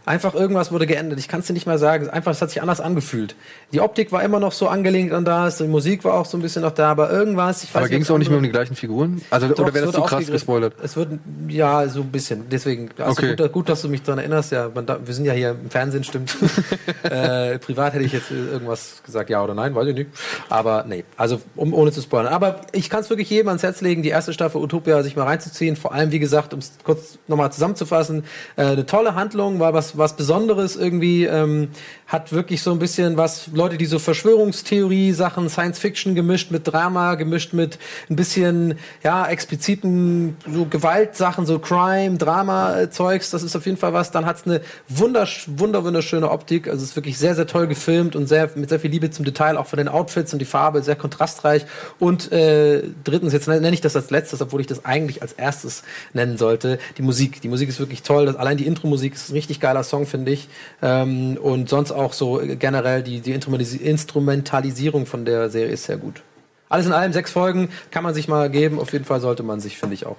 Einfach 0.05 0.35
irgendwas 0.35 0.71
wurde 0.71 0.85
geändert. 0.85 1.17
Ich 1.17 1.27
kann 1.27 1.39
es 1.39 1.47
dir 1.47 1.53
nicht 1.53 1.65
mal 1.65 1.79
sagen. 1.79 2.09
Einfach, 2.09 2.31
es 2.31 2.41
hat 2.41 2.49
sich 2.49 2.61
anders 2.61 2.79
angefühlt. 2.79 3.35
Die 3.73 3.81
Optik 3.81 4.11
war 4.11 4.23
immer 4.23 4.39
noch 4.39 4.51
so 4.51 4.67
angelehnt 4.67 5.11
an 5.13 5.25
das, 5.25 5.57
die 5.57 5.63
Musik 5.63 6.03
war 6.03 6.13
auch 6.13 6.25
so 6.25 6.37
ein 6.37 6.41
bisschen 6.41 6.61
noch 6.61 6.71
da, 6.71 6.91
aber 6.91 7.11
irgendwas, 7.11 7.65
Aber 7.73 7.89
ging 7.89 8.03
es 8.03 8.11
auch 8.11 8.19
nicht 8.19 8.29
mehr 8.29 8.37
um 8.37 8.43
die 8.43 8.51
gleichen 8.51 8.75
Figuren? 8.75 9.21
Also, 9.31 9.47
Doch, 9.47 9.59
oder 9.59 9.73
wäre 9.73 9.87
das 9.87 9.95
zu 9.95 10.01
krass 10.03 10.27
gespoilert? 10.27 10.75
Es 10.83 10.95
wird, 10.95 11.09
ja, 11.47 11.87
so 11.87 12.01
ein 12.01 12.11
bisschen. 12.11 12.45
Deswegen, 12.51 12.89
also 12.99 13.13
Okay. 13.13 13.35
gut, 13.35 13.51
gut, 13.51 13.69
dass 13.69 13.81
du 13.81 13.89
mich 13.89 14.03
daran 14.03 14.19
erinnerst. 14.19 14.51
Ja, 14.51 14.69
man, 14.73 14.85
wir 14.87 15.13
sind 15.13 15.25
ja 15.25 15.33
hier 15.33 15.51
im 15.51 15.69
Fernsehen, 15.69 16.03
stimmt. 16.03 16.35
äh, 17.03 17.57
privat 17.57 17.93
hätte 17.93 18.05
ich 18.05 18.11
jetzt 18.11 18.29
äh, 18.29 18.35
irgendwas 18.35 19.01
gesagt, 19.03 19.29
ja 19.29 19.43
oder 19.43 19.55
nein, 19.55 19.73
weiß 19.73 19.87
ich 19.87 19.95
nicht. 19.95 20.09
Aber 20.49 20.85
nee, 20.87 21.03
also 21.17 21.41
um, 21.55 21.73
ohne 21.73 21.91
zu 21.91 22.01
spoilern. 22.01 22.31
Aber 22.31 22.61
ich 22.73 22.91
kann 22.91 23.01
es 23.01 23.09
wirklich 23.09 23.29
jedem 23.29 23.47
ans 23.47 23.63
Herz 23.63 23.81
legen, 23.81 24.03
die 24.03 24.09
erste 24.09 24.33
Staffel 24.33 24.61
Utopia 24.61 25.01
sich 25.01 25.15
mal 25.15 25.23
reinzuziehen. 25.23 25.75
Vor 25.75 25.93
allem, 25.93 26.11
wie 26.11 26.19
gesagt, 26.19 26.53
um 26.53 26.59
es 26.59 26.73
kurz 26.83 27.17
nochmal 27.27 27.51
zusammenzufassen, 27.51 28.23
äh, 28.55 28.65
eine 28.65 28.85
tolle 28.85 29.15
Handlung, 29.15 29.59
war 29.59 29.73
was, 29.73 29.97
was 29.97 30.15
Besonderes 30.15 30.75
irgendwie, 30.75 31.25
ähm, 31.25 31.69
hat 32.07 32.31
wirklich 32.31 32.61
so 32.61 32.71
ein 32.71 32.79
bisschen 32.79 33.17
was, 33.17 33.53
Leute, 33.63 33.77
die 33.77 33.85
so 33.85 33.97
Verschwörungstheorie-Sachen, 33.97 35.47
Science-Fiction 35.47 36.15
gemischt 36.15 36.51
mit 36.51 36.67
Drama, 36.67 37.15
gemischt 37.15 37.53
mit 37.53 37.79
ein 38.09 38.17
bisschen, 38.17 38.77
ja, 39.05 39.25
expliziten 39.25 40.35
so 40.45 40.65
Gewaltsachen, 40.65 41.45
so 41.45 41.59
Crime, 41.59 42.17
Drama-Zeugs, 42.17 43.29
das 43.29 43.41
ist 43.41 43.55
auf 43.55 43.65
jeden 43.65 43.77
Fall 43.77 43.93
was. 43.93 44.11
Dann 44.11 44.25
hat 44.25 44.35
es 44.35 44.45
eine 44.45 44.59
wundersch 44.89 45.45
wunder, 45.47 45.85
wunderschöne 45.85 46.29
Optik, 46.29 46.67
also 46.67 46.83
es 46.83 46.89
ist 46.89 46.95
wirklich 46.97 47.17
sehr, 47.17 47.35
sehr 47.35 47.47
toll 47.47 47.67
gefilmt 47.67 48.17
und 48.17 48.27
sehr, 48.27 48.49
mit 48.55 48.67
sehr 48.67 48.81
viel 48.81 48.91
Liebe 48.91 49.11
zum 49.11 49.23
Detail, 49.23 49.55
auch 49.55 49.67
von 49.67 49.77
den 49.77 49.87
Outfits 49.87 50.33
und 50.33 50.39
die 50.39 50.45
Farbe, 50.45 50.83
sehr 50.83 50.97
kontrastreich. 50.97 51.65
Und 51.99 52.33
äh, 52.33 52.83
drittens, 53.05 53.31
jetzt 53.31 53.47
nenne 53.47 53.71
ich 53.71 53.79
das 53.79 53.95
als 53.95 54.09
letztes, 54.09 54.41
obwohl 54.41 54.59
ich 54.59 54.67
das 54.67 54.83
eigentlich 54.83 55.21
als 55.21 55.31
erstes 55.31 55.83
nennen 56.11 56.37
sollte, 56.37 56.79
die 56.97 57.01
Musik. 57.01 57.39
Die 57.39 57.47
Musik 57.47 57.69
ist 57.69 57.79
wirklich 57.79 58.03
toll, 58.03 58.25
das, 58.25 58.35
allein 58.35 58.57
die 58.57 58.67
Intro-Musik 58.67 59.13
ist 59.13 59.29
ein 59.29 59.35
richtig 59.35 59.61
geiler 59.61 59.83
Song, 59.85 60.05
finde 60.05 60.33
ich. 60.33 60.49
Ähm, 60.81 61.37
und 61.41 61.69
sonst 61.69 61.93
auch 61.93 62.11
so 62.11 62.41
äh, 62.41 62.57
generell 62.57 63.03
die, 63.03 63.21
die 63.21 63.33
Instrumentalisi- 63.33 63.52
Instrumentalisierung 63.59 65.05
von 65.05 65.25
der 65.25 65.49
Serie 65.49 65.73
ist 65.73 65.85
sehr 65.85 65.97
gut. 65.97 66.21
Alles 66.69 66.85
in 66.85 66.91
allem 66.91 67.13
sechs 67.13 67.31
Folgen, 67.31 67.69
kann 67.91 68.03
man 68.03 68.13
sich 68.13 68.27
mal 68.27 68.49
geben. 68.49 68.79
Auf 68.79 68.93
jeden 68.93 69.05
Fall 69.05 69.21
sollte 69.21 69.43
man 69.43 69.59
sich, 69.59 69.77
finde 69.77 69.93
ich 69.93 70.05
auch. 70.05 70.17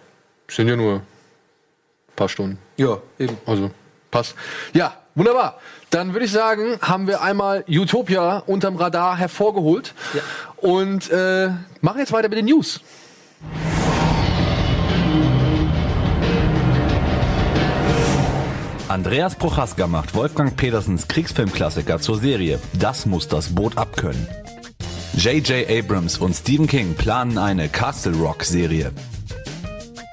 Sind 0.48 0.68
ja 0.68 0.76
nur 0.76 0.96
ein 0.96 1.02
paar 2.16 2.28
Stunden. 2.28 2.58
Ja, 2.76 2.98
eben. 3.18 3.36
Also, 3.44 3.70
passt. 4.10 4.36
Ja, 4.72 4.94
wunderbar. 5.14 5.58
Dann 5.90 6.12
würde 6.12 6.26
ich 6.26 6.32
sagen, 6.32 6.78
haben 6.80 7.06
wir 7.06 7.22
einmal 7.22 7.64
Utopia 7.68 8.38
unterm 8.46 8.76
Radar 8.76 9.16
hervorgeholt. 9.16 9.94
Ja. 10.12 10.20
Und 10.56 11.10
äh, 11.10 11.50
machen 11.80 11.98
jetzt 11.98 12.12
weiter 12.12 12.28
mit 12.28 12.38
den 12.38 12.46
News. 12.46 12.80
Andreas 18.88 19.34
Prochaska 19.34 19.86
macht 19.86 20.14
Wolfgang 20.14 20.54
Petersens 20.56 21.08
Kriegsfilmklassiker 21.08 22.00
zur 22.00 22.18
Serie. 22.18 22.60
Das 22.74 23.06
muss 23.06 23.26
das 23.26 23.54
Boot 23.54 23.78
abkönnen. 23.78 24.28
J.J. 25.16 25.66
Abrams 25.70 26.18
und 26.18 26.34
Stephen 26.34 26.66
King 26.66 26.94
planen 26.94 27.38
eine 27.38 27.70
Castle 27.70 28.14
Rock 28.16 28.44
Serie. 28.44 28.92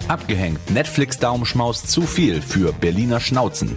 Abgehängt, 0.08 0.70
Netflix 0.70 1.20
Daumenschmaus 1.20 1.86
zu 1.86 2.04
viel 2.04 2.42
für 2.42 2.72
Berliner 2.72 3.20
Schnauzen. 3.20 3.76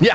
Ja. 0.00 0.14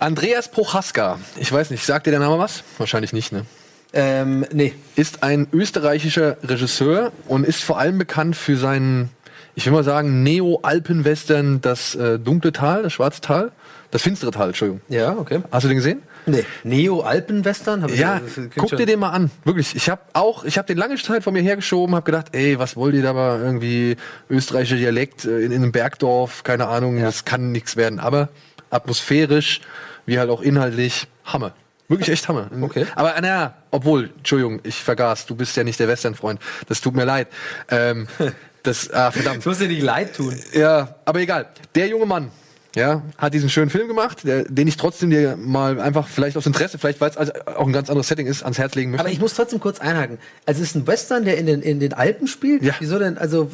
Andreas 0.00 0.50
Prochaska. 0.50 1.20
Ich 1.36 1.52
weiß 1.52 1.70
nicht, 1.70 1.84
sagt 1.84 2.06
dir 2.06 2.10
der 2.10 2.20
Name 2.20 2.40
was? 2.40 2.64
Wahrscheinlich 2.78 3.12
nicht, 3.12 3.30
ne? 3.30 3.46
Ähm, 3.92 4.44
nee. 4.52 4.74
Ist 4.96 5.22
ein 5.22 5.46
österreichischer 5.52 6.36
Regisseur 6.42 7.12
und 7.28 7.46
ist 7.46 7.62
vor 7.64 7.78
allem 7.78 7.98
bekannt 7.98 8.36
für 8.36 8.56
seinen, 8.56 9.10
ich 9.54 9.64
will 9.66 9.72
mal 9.72 9.84
sagen, 9.84 10.22
Neo-Alpen-Western 10.22 11.60
Das 11.60 11.94
äh, 11.94 12.18
dunkle 12.18 12.52
Tal, 12.52 12.82
das 12.82 12.92
schwarze 12.92 13.20
Tal, 13.20 13.52
das 13.90 14.02
finstere 14.02 14.30
Tal, 14.32 14.48
Entschuldigung. 14.48 14.80
Ja, 14.88 15.16
okay. 15.16 15.40
Hast 15.50 15.64
du 15.64 15.68
den 15.68 15.76
gesehen? 15.76 16.02
Nee. 16.28 16.44
Neo-Alpen-Western? 16.64 17.86
Ja, 17.94 18.20
guck 18.56 18.70
schon- 18.70 18.78
dir 18.78 18.86
den 18.86 18.98
mal 18.98 19.10
an. 19.10 19.30
Wirklich. 19.44 19.76
Ich 19.76 19.88
habe 19.88 20.00
auch, 20.12 20.44
ich 20.44 20.58
habe 20.58 20.66
den 20.66 20.76
lange 20.76 20.96
Zeit 20.96 21.22
von 21.22 21.32
mir 21.32 21.40
hergeschoben, 21.42 21.94
habe 21.94 22.04
gedacht, 22.04 22.28
ey, 22.32 22.58
was 22.58 22.74
wollt 22.76 22.96
ihr 22.96 23.02
da 23.02 23.12
mal 23.12 23.40
irgendwie 23.40 23.96
österreichischer 24.28 24.76
Dialekt 24.76 25.24
äh, 25.24 25.38
in, 25.40 25.52
in 25.52 25.62
einem 25.62 25.72
Bergdorf, 25.72 26.42
keine 26.42 26.66
Ahnung, 26.66 27.00
das 27.00 27.24
kann 27.24 27.52
nichts 27.52 27.76
werden. 27.76 28.00
Aber 28.00 28.28
atmosphärisch, 28.70 29.60
wie 30.04 30.18
halt 30.18 30.28
auch 30.30 30.42
inhaltlich, 30.42 31.06
Hammer. 31.24 31.52
Wirklich 31.88 32.08
echt 32.08 32.28
Hammer. 32.28 32.50
Okay. 32.62 32.86
Aber 32.94 33.20
naja, 33.20 33.54
obwohl, 33.70 34.10
Entschuldigung, 34.16 34.60
ich 34.64 34.82
vergaß, 34.82 35.26
du 35.26 35.36
bist 35.36 35.56
ja 35.56 35.62
nicht 35.62 35.78
der 35.78 35.88
Western-Freund. 35.88 36.40
Das 36.68 36.80
tut 36.80 36.94
mir 36.94 37.04
leid. 37.04 37.28
Ähm, 37.70 38.08
das, 38.62 38.90
ah, 38.92 39.10
verdammt. 39.10 39.38
Das 39.38 39.46
muss 39.46 39.58
dir 39.58 39.68
nicht 39.68 39.82
leid 39.82 40.16
tun. 40.16 40.36
Ja, 40.52 40.96
aber 41.04 41.20
egal. 41.20 41.48
Der 41.74 41.86
junge 41.86 42.06
Mann 42.06 42.30
Ja, 42.76 43.02
hat 43.16 43.32
diesen 43.32 43.48
schönen 43.48 43.70
Film 43.70 43.88
gemacht, 43.88 44.18
der, 44.24 44.44
den 44.44 44.68
ich 44.68 44.76
trotzdem 44.76 45.08
dir 45.08 45.36
mal 45.36 45.80
einfach 45.80 46.06
vielleicht 46.06 46.36
aus 46.36 46.44
Interesse, 46.44 46.78
vielleicht 46.78 47.00
weil 47.00 47.08
es 47.08 47.16
also 47.16 47.32
auch 47.56 47.66
ein 47.66 47.72
ganz 47.72 47.88
anderes 47.88 48.06
Setting 48.06 48.26
ist, 48.26 48.42
ans 48.42 48.58
Herz 48.58 48.74
legen 48.74 48.90
möchte. 48.90 49.00
Aber 49.00 49.10
ich 49.10 49.18
muss 49.18 49.32
trotzdem 49.32 49.60
kurz 49.60 49.80
einhaken. 49.80 50.18
Also 50.44 50.62
es 50.62 50.68
ist 50.68 50.74
ein 50.76 50.86
Western, 50.86 51.24
der 51.24 51.38
in 51.38 51.46
den, 51.46 51.62
in 51.62 51.80
den 51.80 51.94
Alpen 51.94 52.26
spielt? 52.26 52.62
Ja. 52.62 52.74
Wieso 52.78 52.98
denn? 52.98 53.16
Also 53.16 53.50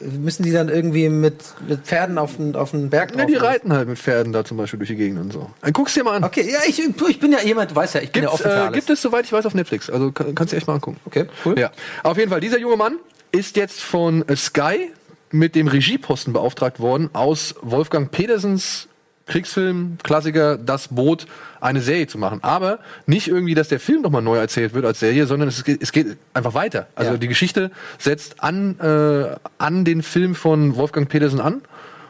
müssen 0.00 0.42
die 0.42 0.52
dann 0.52 0.70
irgendwie 0.70 1.10
mit, 1.10 1.36
mit 1.68 1.80
Pferden 1.80 2.16
auf 2.16 2.36
den, 2.36 2.56
auf 2.56 2.70
den 2.70 2.88
Berg 2.88 3.14
ja, 3.14 3.26
die 3.26 3.34
drauf? 3.34 3.42
reiten 3.42 3.74
halt 3.74 3.88
mit 3.88 3.98
Pferden 3.98 4.32
da 4.32 4.42
zum 4.42 4.56
Beispiel 4.56 4.78
durch 4.78 4.88
die 4.88 4.96
Gegend 4.96 5.20
und 5.20 5.32
so. 5.34 5.50
Dann 5.60 5.72
guck's 5.74 5.92
dir 5.92 6.04
mal 6.04 6.16
an. 6.16 6.24
Okay, 6.24 6.50
ja, 6.50 6.60
ich, 6.66 6.80
ich 6.80 7.20
bin 7.20 7.30
ja 7.30 7.40
jemand, 7.40 7.72
du 7.72 7.76
weißt 7.76 7.96
ja, 7.96 8.00
ich 8.00 8.10
bin 8.10 8.22
ja 8.22 8.30
Gibt's, 8.30 8.40
offen 8.40 8.50
für 8.52 8.56
äh, 8.56 8.60
alles. 8.62 8.74
gibt 8.74 8.90
es, 8.90 9.02
soweit 9.02 9.26
ich 9.26 9.32
weiß, 9.32 9.44
auf 9.44 9.54
Netflix. 9.54 9.90
Also 9.90 10.12
kann, 10.12 10.34
kannst 10.34 10.52
du 10.52 10.56
echt 10.56 10.66
mal 10.66 10.74
angucken. 10.74 10.98
Okay, 11.04 11.26
cool. 11.44 11.58
Ja. 11.58 11.70
Auf 12.02 12.16
jeden 12.16 12.30
Fall, 12.30 12.40
dieser 12.40 12.58
junge 12.58 12.76
Mann 12.76 12.96
ist 13.32 13.56
jetzt 13.56 13.82
von 13.82 14.26
äh, 14.28 14.36
Sky 14.36 14.90
mit 15.32 15.54
dem 15.54 15.66
Regieposten 15.68 16.32
beauftragt 16.32 16.78
worden, 16.80 17.10
aus 17.12 17.54
Wolfgang 17.62 18.10
Petersens 18.10 18.88
Kriegsfilm, 19.26 19.98
Klassiker, 20.02 20.58
Das 20.58 20.88
Boot, 20.88 21.26
eine 21.60 21.80
Serie 21.80 22.08
zu 22.08 22.18
machen. 22.18 22.40
Aber 22.42 22.80
nicht 23.06 23.28
irgendwie, 23.28 23.54
dass 23.54 23.68
der 23.68 23.78
Film 23.78 24.02
nochmal 24.02 24.20
neu 24.20 24.36
erzählt 24.36 24.74
wird 24.74 24.84
als 24.84 24.98
Serie, 24.98 25.26
sondern 25.26 25.48
es 25.48 25.62
geht, 25.62 25.80
es 25.80 25.92
geht 25.92 26.16
einfach 26.34 26.54
weiter. 26.54 26.88
Also 26.96 27.12
Ja. 27.12 27.16
die 27.18 27.28
Geschichte 27.28 27.70
setzt 27.98 28.42
an, 28.42 28.78
äh, 28.80 29.36
an 29.58 29.84
den 29.84 30.02
Film 30.02 30.34
von 30.34 30.74
Wolfgang 30.76 31.08
Petersen 31.08 31.40
an 31.40 31.62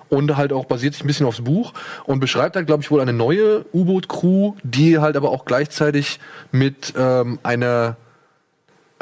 und 0.09 0.37
halt 0.39 0.55
auch 0.55 0.65
basiert 0.65 0.95
sich 0.95 1.05
ein 1.05 1.07
bisschen 1.07 1.27
aufs 1.27 1.43
Buch 1.43 1.75
und 2.05 2.19
beschreibt 2.19 2.57
halt, 2.57 2.67
glaube 2.67 2.83
ich, 2.83 2.91
wohl 2.91 3.01
eine 3.01 3.13
neue 3.13 3.67
U-Boot-Crew, 3.75 4.55
die 4.63 4.99
halt 4.99 5.17
aber 5.17 5.31
auch 5.31 5.45
gleichzeitig 5.45 6.19
mit 6.51 6.95
ähm, 6.97 7.39
einer 7.43 7.97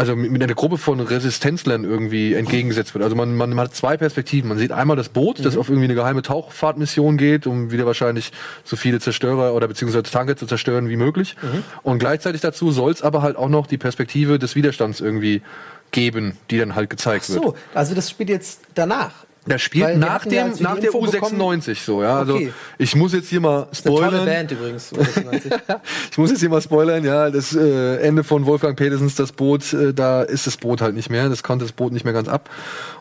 also 0.00 0.16
mit, 0.16 0.42
einer 0.42 0.54
Gruppe 0.54 0.78
von 0.78 0.98
Resistenzlern 0.98 1.84
irgendwie 1.84 2.32
entgegengesetzt 2.32 2.94
wird. 2.94 3.04
Also 3.04 3.14
man, 3.14 3.36
man 3.36 3.60
hat 3.60 3.74
zwei 3.74 3.98
Perspektiven. 3.98 4.48
Man 4.48 4.56
sieht 4.56 4.72
einmal 4.72 4.96
das 4.96 5.10
Boot, 5.10 5.44
das 5.44 5.58
auf 5.58 5.68
irgendwie 5.68 5.84
eine 5.84 5.94
geheime 5.94 6.22
Tauchfahrtmission 6.22 7.18
geht, 7.18 7.46
um 7.46 7.70
wieder 7.70 7.84
wahrscheinlich 7.84 8.32
so 8.64 8.76
viele 8.76 8.98
Zerstörer 8.98 9.54
oder 9.54 9.68
beziehungsweise 9.68 10.04
Tanker 10.04 10.36
zu 10.36 10.46
zerstören 10.46 10.88
wie 10.88 10.96
möglich. 10.96 11.36
Und 11.82 11.98
gleichzeitig 11.98 12.40
dazu 12.40 12.72
soll 12.72 12.92
es 12.92 13.02
aber 13.02 13.20
halt 13.20 13.36
auch 13.36 13.50
noch 13.50 13.66
die 13.66 13.76
Perspektive 13.76 14.38
des 14.38 14.56
Widerstands 14.56 15.00
irgendwie 15.00 15.42
geben, 15.90 16.38
die 16.50 16.58
dann 16.58 16.74
halt 16.74 16.88
gezeigt 16.88 17.28
wird. 17.28 17.42
So, 17.42 17.54
also 17.74 17.94
das 17.94 18.08
spielt 18.08 18.30
jetzt 18.30 18.62
danach. 18.74 19.26
Das 19.46 19.62
spielt 19.62 19.84
Weil 19.86 19.96
nach, 19.96 20.24
dem, 20.26 20.52
nach 20.60 20.76
der 20.78 20.92
Info 20.92 21.02
U96 21.04 21.82
so, 21.84 22.02
ja. 22.02 22.18
Also 22.18 22.34
Okay. 22.34 22.52
ich 22.78 22.94
muss 22.94 23.14
jetzt 23.14 23.28
hier 23.30 23.40
mal 23.40 23.62
Eine 23.62 23.70
tolle 23.82 24.06
spoilern. 24.06 24.26
Band 24.26 24.52
übrigens. 24.52 24.90
96. 24.90 25.52
Ich 26.12 26.18
muss 26.18 26.30
jetzt 26.30 26.40
hier 26.40 26.50
mal 26.50 26.60
spoilern, 26.60 27.04
ja, 27.04 27.30
das 27.30 27.54
äh, 27.56 27.96
Ende 27.98 28.22
von 28.22 28.44
Wolfgang 28.44 28.76
Petersens, 28.76 29.14
das 29.14 29.32
Boot, 29.32 29.72
äh, 29.72 29.94
da 29.94 30.22
ist 30.22 30.46
das 30.46 30.56
Boot 30.58 30.82
halt 30.82 30.94
nicht 30.94 31.08
mehr, 31.08 31.28
das 31.28 31.42
konnte 31.42 31.64
das 31.64 31.72
Boot 31.72 31.92
nicht 31.92 32.04
mehr 32.04 32.12
ganz 32.12 32.28
ab. 32.28 32.50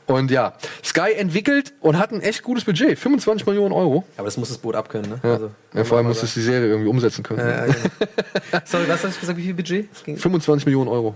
Und 0.05 0.31
ja, 0.31 0.53
Sky 0.83 1.11
entwickelt 1.17 1.73
und 1.81 1.97
hat 1.97 2.11
ein 2.11 2.21
echt 2.21 2.41
gutes 2.41 2.63
Budget, 2.63 2.97
25 2.97 3.45
Millionen 3.45 3.73
Euro. 3.73 4.05
Aber 4.17 4.25
das 4.25 4.37
muss 4.37 4.47
das 4.49 4.57
Boot 4.57 4.75
abkönnen, 4.75 5.09
ne? 5.09 5.19
Ja, 5.23 5.33
Also, 5.33 5.51
ja 5.73 5.83
vor 5.83 5.97
allem 5.97 6.07
muss 6.07 6.23
es 6.23 6.33
die 6.33 6.41
Serie 6.41 6.67
irgendwie 6.69 6.89
umsetzen 6.89 7.21
können. 7.23 7.39
Ja, 7.39 7.65
ja, 7.65 7.73
genau. 7.73 8.63
Sorry, 8.65 8.85
was 8.87 9.03
hast 9.03 9.17
du 9.17 9.19
gesagt, 9.19 9.37
wie 9.37 9.43
viel 9.43 9.53
Budget? 9.53 9.89
Es 9.93 10.03
ging 10.03 10.17
25 10.17 10.65
Millionen 10.65 10.87
Euro 10.89 11.15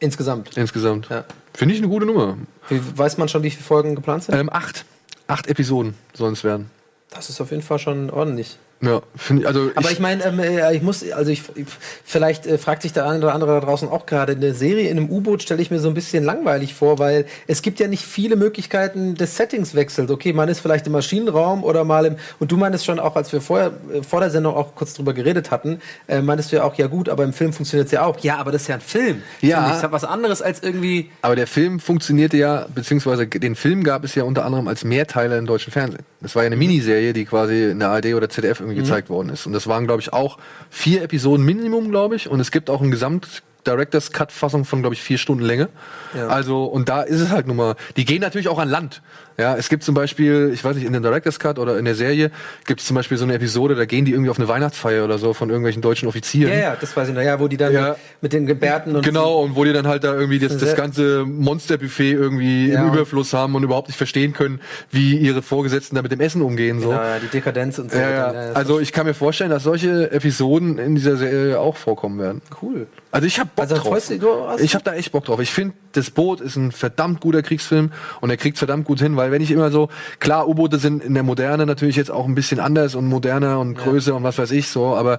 insgesamt. 0.00 0.56
insgesamt. 0.56 1.08
Ja. 1.08 1.24
Finde 1.54 1.74
ich 1.74 1.80
eine 1.80 1.88
gute 1.88 2.06
Nummer. 2.06 2.36
Wie, 2.68 2.80
weiß 2.96 3.18
man 3.18 3.28
schon, 3.28 3.42
wie 3.42 3.50
viele 3.50 3.62
Folgen 3.62 3.94
geplant 3.94 4.24
sind? 4.24 4.34
Ähm, 4.34 4.50
acht. 4.52 4.84
Acht 5.26 5.46
Episoden 5.46 5.94
sollen 6.12 6.32
es 6.32 6.42
werden. 6.42 6.70
Das 7.10 7.30
ist 7.30 7.40
auf 7.40 7.50
jeden 7.50 7.62
Fall 7.62 7.78
schon 7.78 8.10
ordentlich. 8.10 8.58
Ja, 8.82 9.02
finde 9.14 9.42
ich, 9.42 9.48
also 9.48 9.70
Aber 9.74 9.90
ich 9.90 10.00
meine, 10.00 10.24
ähm, 10.24 10.38
äh, 10.38 10.74
ich 10.74 10.80
muss, 10.80 11.04
also 11.12 11.30
ich, 11.30 11.42
ich 11.54 11.66
vielleicht 12.02 12.46
äh, 12.46 12.56
fragt 12.56 12.80
sich 12.80 12.94
der 12.94 13.06
eine 13.06 13.18
oder 13.18 13.34
andere 13.34 13.60
da 13.60 13.66
draußen 13.66 13.86
auch 13.88 14.06
gerade, 14.06 14.32
eine 14.32 14.54
Serie 14.54 14.88
in 14.88 14.96
einem 14.96 15.10
U-Boot 15.10 15.42
stelle 15.42 15.60
ich 15.60 15.70
mir 15.70 15.80
so 15.80 15.88
ein 15.88 15.94
bisschen 15.94 16.24
langweilig 16.24 16.72
vor, 16.72 16.98
weil 16.98 17.26
es 17.46 17.60
gibt 17.60 17.78
ja 17.78 17.88
nicht 17.88 18.02
viele 18.06 18.36
Möglichkeiten 18.36 19.16
des 19.16 19.36
Settingswechsels. 19.36 20.10
Okay, 20.10 20.32
man 20.32 20.48
ist 20.48 20.60
vielleicht 20.60 20.86
im 20.86 20.92
Maschinenraum 20.92 21.62
oder 21.62 21.84
mal 21.84 22.06
im, 22.06 22.16
und 22.38 22.52
du 22.52 22.56
meinst 22.56 22.86
schon 22.86 22.98
auch, 22.98 23.16
als 23.16 23.30
wir 23.34 23.42
vorher, 23.42 23.72
äh, 23.92 24.02
vor 24.02 24.20
der 24.20 24.30
Sendung 24.30 24.54
auch 24.54 24.74
kurz 24.74 24.94
drüber 24.94 25.12
geredet 25.12 25.50
hatten, 25.50 25.82
äh, 26.08 26.22
meintest 26.22 26.50
du 26.50 26.56
ja 26.56 26.62
auch, 26.62 26.74
ja 26.76 26.86
gut, 26.86 27.10
aber 27.10 27.24
im 27.24 27.34
Film 27.34 27.52
funktioniert 27.52 27.86
es 27.86 27.92
ja 27.92 28.06
auch. 28.06 28.18
Ja, 28.20 28.38
aber 28.38 28.50
das 28.50 28.62
ist 28.62 28.68
ja 28.68 28.76
ein 28.76 28.80
Film. 28.80 29.22
Ja. 29.42 29.68
Das 29.68 29.82
ist 29.82 29.92
was 29.92 30.04
anderes 30.04 30.40
als 30.40 30.62
irgendwie, 30.62 31.10
Aber 31.20 31.36
der 31.36 31.46
Film 31.46 31.80
funktionierte 31.80 32.38
ja, 32.38 32.66
beziehungsweise 32.74 33.26
den 33.26 33.56
Film 33.56 33.84
gab 33.84 34.04
es 34.04 34.14
ja 34.14 34.24
unter 34.24 34.46
anderem 34.46 34.68
als 34.68 34.84
Mehrteiler 34.84 35.36
im 35.36 35.44
deutschen 35.44 35.70
Fernsehen. 35.70 36.02
Das 36.22 36.34
war 36.34 36.42
ja 36.42 36.46
eine 36.46 36.56
Miniserie, 36.56 37.12
die 37.12 37.24
quasi 37.24 37.70
in 37.70 37.78
der 37.78 37.90
ARD 37.90 38.14
oder 38.14 38.28
ZDF 38.28 38.60
irgendwie 38.60 38.69
gezeigt 38.74 39.10
worden 39.10 39.28
ist. 39.28 39.46
Und 39.46 39.52
das 39.52 39.66
waren, 39.66 39.86
glaube 39.86 40.00
ich, 40.00 40.12
auch 40.12 40.38
vier 40.70 41.02
Episoden 41.02 41.44
Minimum, 41.44 41.90
glaube 41.90 42.16
ich. 42.16 42.28
Und 42.28 42.40
es 42.40 42.50
gibt 42.50 42.70
auch 42.70 42.80
ein 42.80 42.90
Gesamt 42.90 43.42
Director's 43.66 44.12
Cut 44.12 44.32
Fassung 44.32 44.64
von 44.64 44.80
glaube 44.80 44.94
ich 44.94 45.02
vier 45.02 45.18
Stunden 45.18 45.44
Länge. 45.44 45.68
Ja. 46.16 46.28
Also 46.28 46.64
und 46.64 46.88
da 46.88 47.02
ist 47.02 47.20
es 47.20 47.30
halt 47.30 47.46
nun 47.46 47.56
mal. 47.56 47.76
Die 47.96 48.04
gehen 48.04 48.20
natürlich 48.20 48.48
auch 48.48 48.58
an 48.58 48.68
Land. 48.68 49.02
Ja, 49.40 49.56
es 49.56 49.68
gibt 49.70 49.82
zum 49.82 49.94
Beispiel, 49.94 50.50
ich 50.52 50.62
weiß 50.62 50.76
nicht, 50.76 50.84
in 50.86 50.92
dem 50.92 51.02
Director's 51.02 51.38
Cut 51.38 51.58
oder 51.58 51.78
in 51.78 51.84
der 51.86 51.94
Serie 51.94 52.30
gibt 52.66 52.80
es 52.80 52.86
zum 52.86 52.94
Beispiel 52.94 53.16
so 53.16 53.24
eine 53.24 53.34
Episode, 53.34 53.74
da 53.74 53.86
gehen 53.86 54.04
die 54.04 54.12
irgendwie 54.12 54.30
auf 54.30 54.38
eine 54.38 54.48
Weihnachtsfeier 54.48 55.02
oder 55.04 55.16
so 55.18 55.32
von 55.32 55.48
irgendwelchen 55.48 55.80
deutschen 55.82 56.08
Offizieren. 56.08 56.52
ja, 56.52 56.58
ja, 56.58 56.76
das 56.80 56.94
weiß 56.96 57.08
ich 57.08 57.14
noch, 57.14 57.22
ja, 57.22 57.40
wo 57.40 57.48
die 57.48 57.56
dann 57.56 57.72
Ja. 57.72 57.96
mit 58.20 58.32
den 58.34 58.44
Gebärden 58.46 58.94
und 58.96 59.02
Genau, 59.04 59.40
und 59.40 59.56
wo 59.56 59.64
die 59.64 59.72
dann 59.72 59.86
halt 59.86 60.04
da 60.04 60.14
irgendwie 60.14 60.38
das, 60.38 60.58
das 60.58 60.76
ganze 60.76 61.24
Monsterbuffet 61.24 62.12
irgendwie 62.12 62.68
Ja. 62.70 62.82
im 62.86 62.92
Überfluss 62.92 63.32
haben 63.32 63.54
und 63.54 63.62
überhaupt 63.62 63.88
nicht 63.88 63.96
verstehen 63.96 64.32
können, 64.34 64.60
wie 64.90 65.16
ihre 65.16 65.40
Vorgesetzten 65.42 65.96
da 65.96 66.02
mit 66.02 66.12
dem 66.12 66.20
Essen 66.20 66.42
umgehen. 66.42 66.80
So. 66.80 66.88
Genau, 66.90 67.00
ja, 67.00 67.18
die 67.18 67.28
Dekadenz 67.28 67.78
und 67.78 67.90
so. 67.90 67.98
Ja, 67.98 68.10
ja. 68.32 68.52
Also 68.52 68.78
ich 68.80 68.92
kann 68.92 69.06
mir 69.06 69.14
vorstellen, 69.14 69.50
dass 69.50 69.62
solche 69.62 70.10
Episoden 70.12 70.78
in 70.78 70.94
dieser 70.94 71.16
Serie 71.16 71.58
auch 71.58 71.76
vorkommen 71.76 72.18
werden. 72.18 72.42
cool. 72.62 72.86
Also 73.12 73.26
ich 73.26 73.40
habe 73.40 73.50
Bock 73.56 73.64
Also 73.68 73.74
drauf. 73.76 74.06
du- 74.08 74.62
ich 74.62 74.74
habe 74.74 74.84
da 74.84 74.94
echt 74.94 75.10
Bock 75.10 75.24
drauf. 75.24 75.40
Ich 75.40 75.50
finde, 75.50 75.74
das 75.92 76.10
Boot 76.10 76.40
ist 76.40 76.54
ein 76.54 76.70
verdammt 76.70 77.20
guter 77.20 77.42
Kriegsfilm 77.42 77.90
und 78.20 78.30
er 78.30 78.36
kriegt 78.36 78.56
verdammt 78.58 78.84
gut 78.84 79.00
hin, 79.00 79.16
weil 79.16 79.29
wenn 79.30 79.42
ich 79.42 79.50
immer 79.50 79.70
so, 79.70 79.88
klar, 80.18 80.48
U-Boote 80.48 80.78
sind 80.78 81.04
in 81.04 81.14
der 81.14 81.22
Moderne 81.22 81.66
natürlich 81.66 81.96
jetzt 81.96 82.10
auch 82.10 82.26
ein 82.26 82.34
bisschen 82.34 82.60
anders 82.60 82.94
und 82.94 83.06
moderner 83.06 83.58
und 83.60 83.74
größer 83.74 84.14
und 84.14 84.22
was 84.22 84.38
weiß 84.38 84.50
ich 84.52 84.68
so, 84.68 84.94
aber 84.94 85.18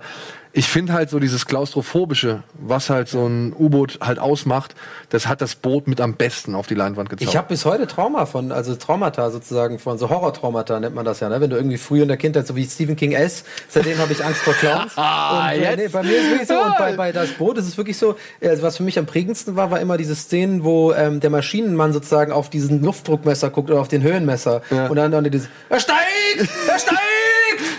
ich 0.53 0.67
finde 0.67 0.93
halt 0.93 1.09
so 1.09 1.19
dieses 1.19 1.45
klaustrophobische, 1.45 2.43
was 2.53 2.89
halt 2.89 3.07
so 3.07 3.25
ein 3.25 3.53
U-Boot 3.57 3.99
halt 4.01 4.19
ausmacht, 4.19 4.75
das 5.09 5.27
hat 5.27 5.41
das 5.41 5.55
Boot 5.55 5.87
mit 5.87 6.01
am 6.01 6.15
besten 6.15 6.55
auf 6.55 6.67
die 6.67 6.75
Leinwand 6.75 7.09
gezaubert. 7.09 7.29
Ich 7.29 7.37
habe 7.37 7.47
bis 7.47 7.63
heute 7.63 7.87
Trauma 7.87 8.25
von, 8.25 8.51
also 8.51 8.75
Traumata 8.75 9.29
sozusagen 9.31 9.79
von, 9.79 9.97
so 9.97 10.09
Horror-Traumata 10.09 10.79
nennt 10.79 10.93
man 10.93 11.05
das 11.05 11.21
ja, 11.21 11.29
ne? 11.29 11.39
Wenn 11.39 11.49
du 11.49 11.55
irgendwie 11.55 11.77
früher 11.77 12.03
in 12.03 12.09
der 12.09 12.17
Kindheit, 12.17 12.47
so 12.47 12.55
wie 12.55 12.65
Stephen 12.65 12.95
King 12.95 13.13
S, 13.13 13.45
seitdem 13.69 13.97
habe 13.97 14.11
ich 14.11 14.23
Angst 14.25 14.41
vor 14.41 14.53
Clowns. 14.53 14.93
und, 14.97 15.03
äh, 15.03 15.61
jetzt? 15.61 15.77
nee, 15.77 15.87
bei 15.87 16.03
mir 16.03 16.17
ist 16.17 16.23
es 16.23 16.29
wirklich 16.29 16.47
so, 16.47 16.61
und 16.61 16.77
bei, 16.77 16.93
bei 16.93 17.11
das 17.11 17.29
Boot 17.31 17.57
ist 17.57 17.67
es 17.67 17.77
wirklich 17.77 17.97
so, 17.97 18.15
also 18.41 18.61
was 18.61 18.77
für 18.77 18.83
mich 18.83 18.99
am 18.99 19.05
prägendsten 19.05 19.55
war, 19.55 19.71
war 19.71 19.79
immer 19.79 19.97
diese 19.97 20.15
Szenen, 20.15 20.63
wo 20.63 20.91
ähm, 20.91 21.21
der 21.21 21.29
Maschinenmann 21.29 21.93
sozusagen 21.93 22.31
auf 22.31 22.49
diesen 22.49 22.83
Luftdruckmesser 22.83 23.49
guckt 23.51 23.69
oder 23.69 23.79
auf 23.79 23.87
den 23.87 24.03
Höhenmesser. 24.03 24.61
Ja. 24.69 24.87
Und 24.87 24.97
dann, 24.97 25.11
dann 25.11 25.23
dieses, 25.23 25.47
er 25.69 25.79
steigt! 25.79 26.49
Er 26.67 26.79
steigt! 26.79 27.30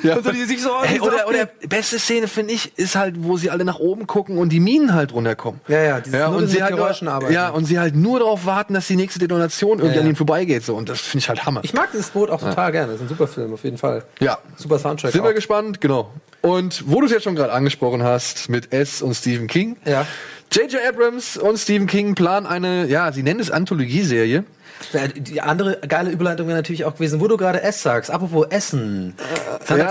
Ja. 0.02 0.16
Und 0.16 0.24
so, 0.24 0.32
die 0.32 0.44
sich 0.44 0.60
so, 0.62 0.70
Ey, 0.82 0.94
die 0.94 0.98
so 0.98 1.04
oder, 1.04 1.28
oder 1.28 1.46
beste 1.68 1.98
Szene 1.98 2.28
finde 2.28 2.54
ich 2.54 2.76
ist 2.76 2.96
halt, 2.96 3.14
wo 3.18 3.36
sie 3.36 3.50
alle 3.50 3.64
nach 3.64 3.78
oben 3.78 4.06
gucken 4.06 4.38
und 4.38 4.48
die 4.50 4.60
Minen 4.60 4.94
halt 4.94 5.12
runterkommen. 5.12 5.60
Ja, 5.68 5.82
ja, 5.82 6.00
dieses 6.00 6.18
nur 6.18 6.36
und 6.36 6.46
sie 6.48 6.62
halt 6.62 6.76
nur, 6.76 7.30
ja 7.30 7.50
und 7.50 7.64
sie 7.64 7.78
halt 7.78 7.94
nur 7.94 8.18
darauf 8.18 8.44
warten, 8.46 8.74
dass 8.74 8.86
die 8.86 8.96
nächste 8.96 9.18
Detonation 9.20 9.78
irgendwie 9.78 9.86
Ja, 9.94 10.00
an 10.00 10.06
ja. 10.06 10.08
ihnen 10.10 10.16
vorbeigeht 10.16 10.64
so 10.64 10.74
und 10.74 10.88
das 10.88 11.00
finde 11.00 11.22
ich 11.22 11.28
halt 11.28 11.46
Hammer. 11.46 11.60
ich 11.62 11.72
mag 11.72 11.90
dieses 11.92 12.10
Boot 12.10 12.30
auch 12.30 12.40
total 12.40 12.72
gerne. 12.72 12.92
Das 12.92 12.96
ist 12.96 13.02
ein 13.02 13.08
super 13.08 13.26
Film, 13.28 13.52
auf 13.54 13.62
jeden 13.64 13.78
Fall. 13.78 14.04
ja. 14.20 14.38
Super 14.56 14.78
Soundtrack. 14.78 15.12
Sind 15.12 15.22
wir 15.24 15.30
auch. 15.30 15.34
gespannt, 15.34 15.80
genau. 15.80 16.10
Und 16.40 16.84
wo 16.86 17.00
du 17.00 17.06
es 17.06 17.12
jetzt 17.12 17.22
schon 17.24 17.34
gerade 17.36 17.52
angesprochen 17.52 18.02
hast 18.02 18.48
mit 18.48 18.72
S 18.72 19.02
und 19.02 19.14
Stephen 19.14 19.46
King. 19.46 19.76
Ja. 19.84 20.06
J.J. 20.50 20.80
Abrams 20.86 21.36
und 21.38 21.56
Stephen 21.58 21.86
King 21.86 22.14
planen 22.14 22.46
eine, 22.46 22.86
ja, 22.86 23.10
sie 23.12 23.22
nennen 23.22 23.40
es 23.40 23.50
Anthologieserie. 23.50 24.44
Ja, 24.92 25.08
Die 25.08 25.40
andere 25.40 25.78
geile 25.86 26.10
Überleitung 26.10 26.46
wäre 26.48 26.56
natürlich 26.58 26.84
auch 26.84 26.94
gewesen, 26.94 27.20
wo 27.20 27.28
du 27.28 27.36
gerade 27.36 27.62
S 27.62 27.82
sagst. 27.82 28.10
Apropos 28.10 28.46
Essen. 28.50 29.14
ja, 29.78 29.86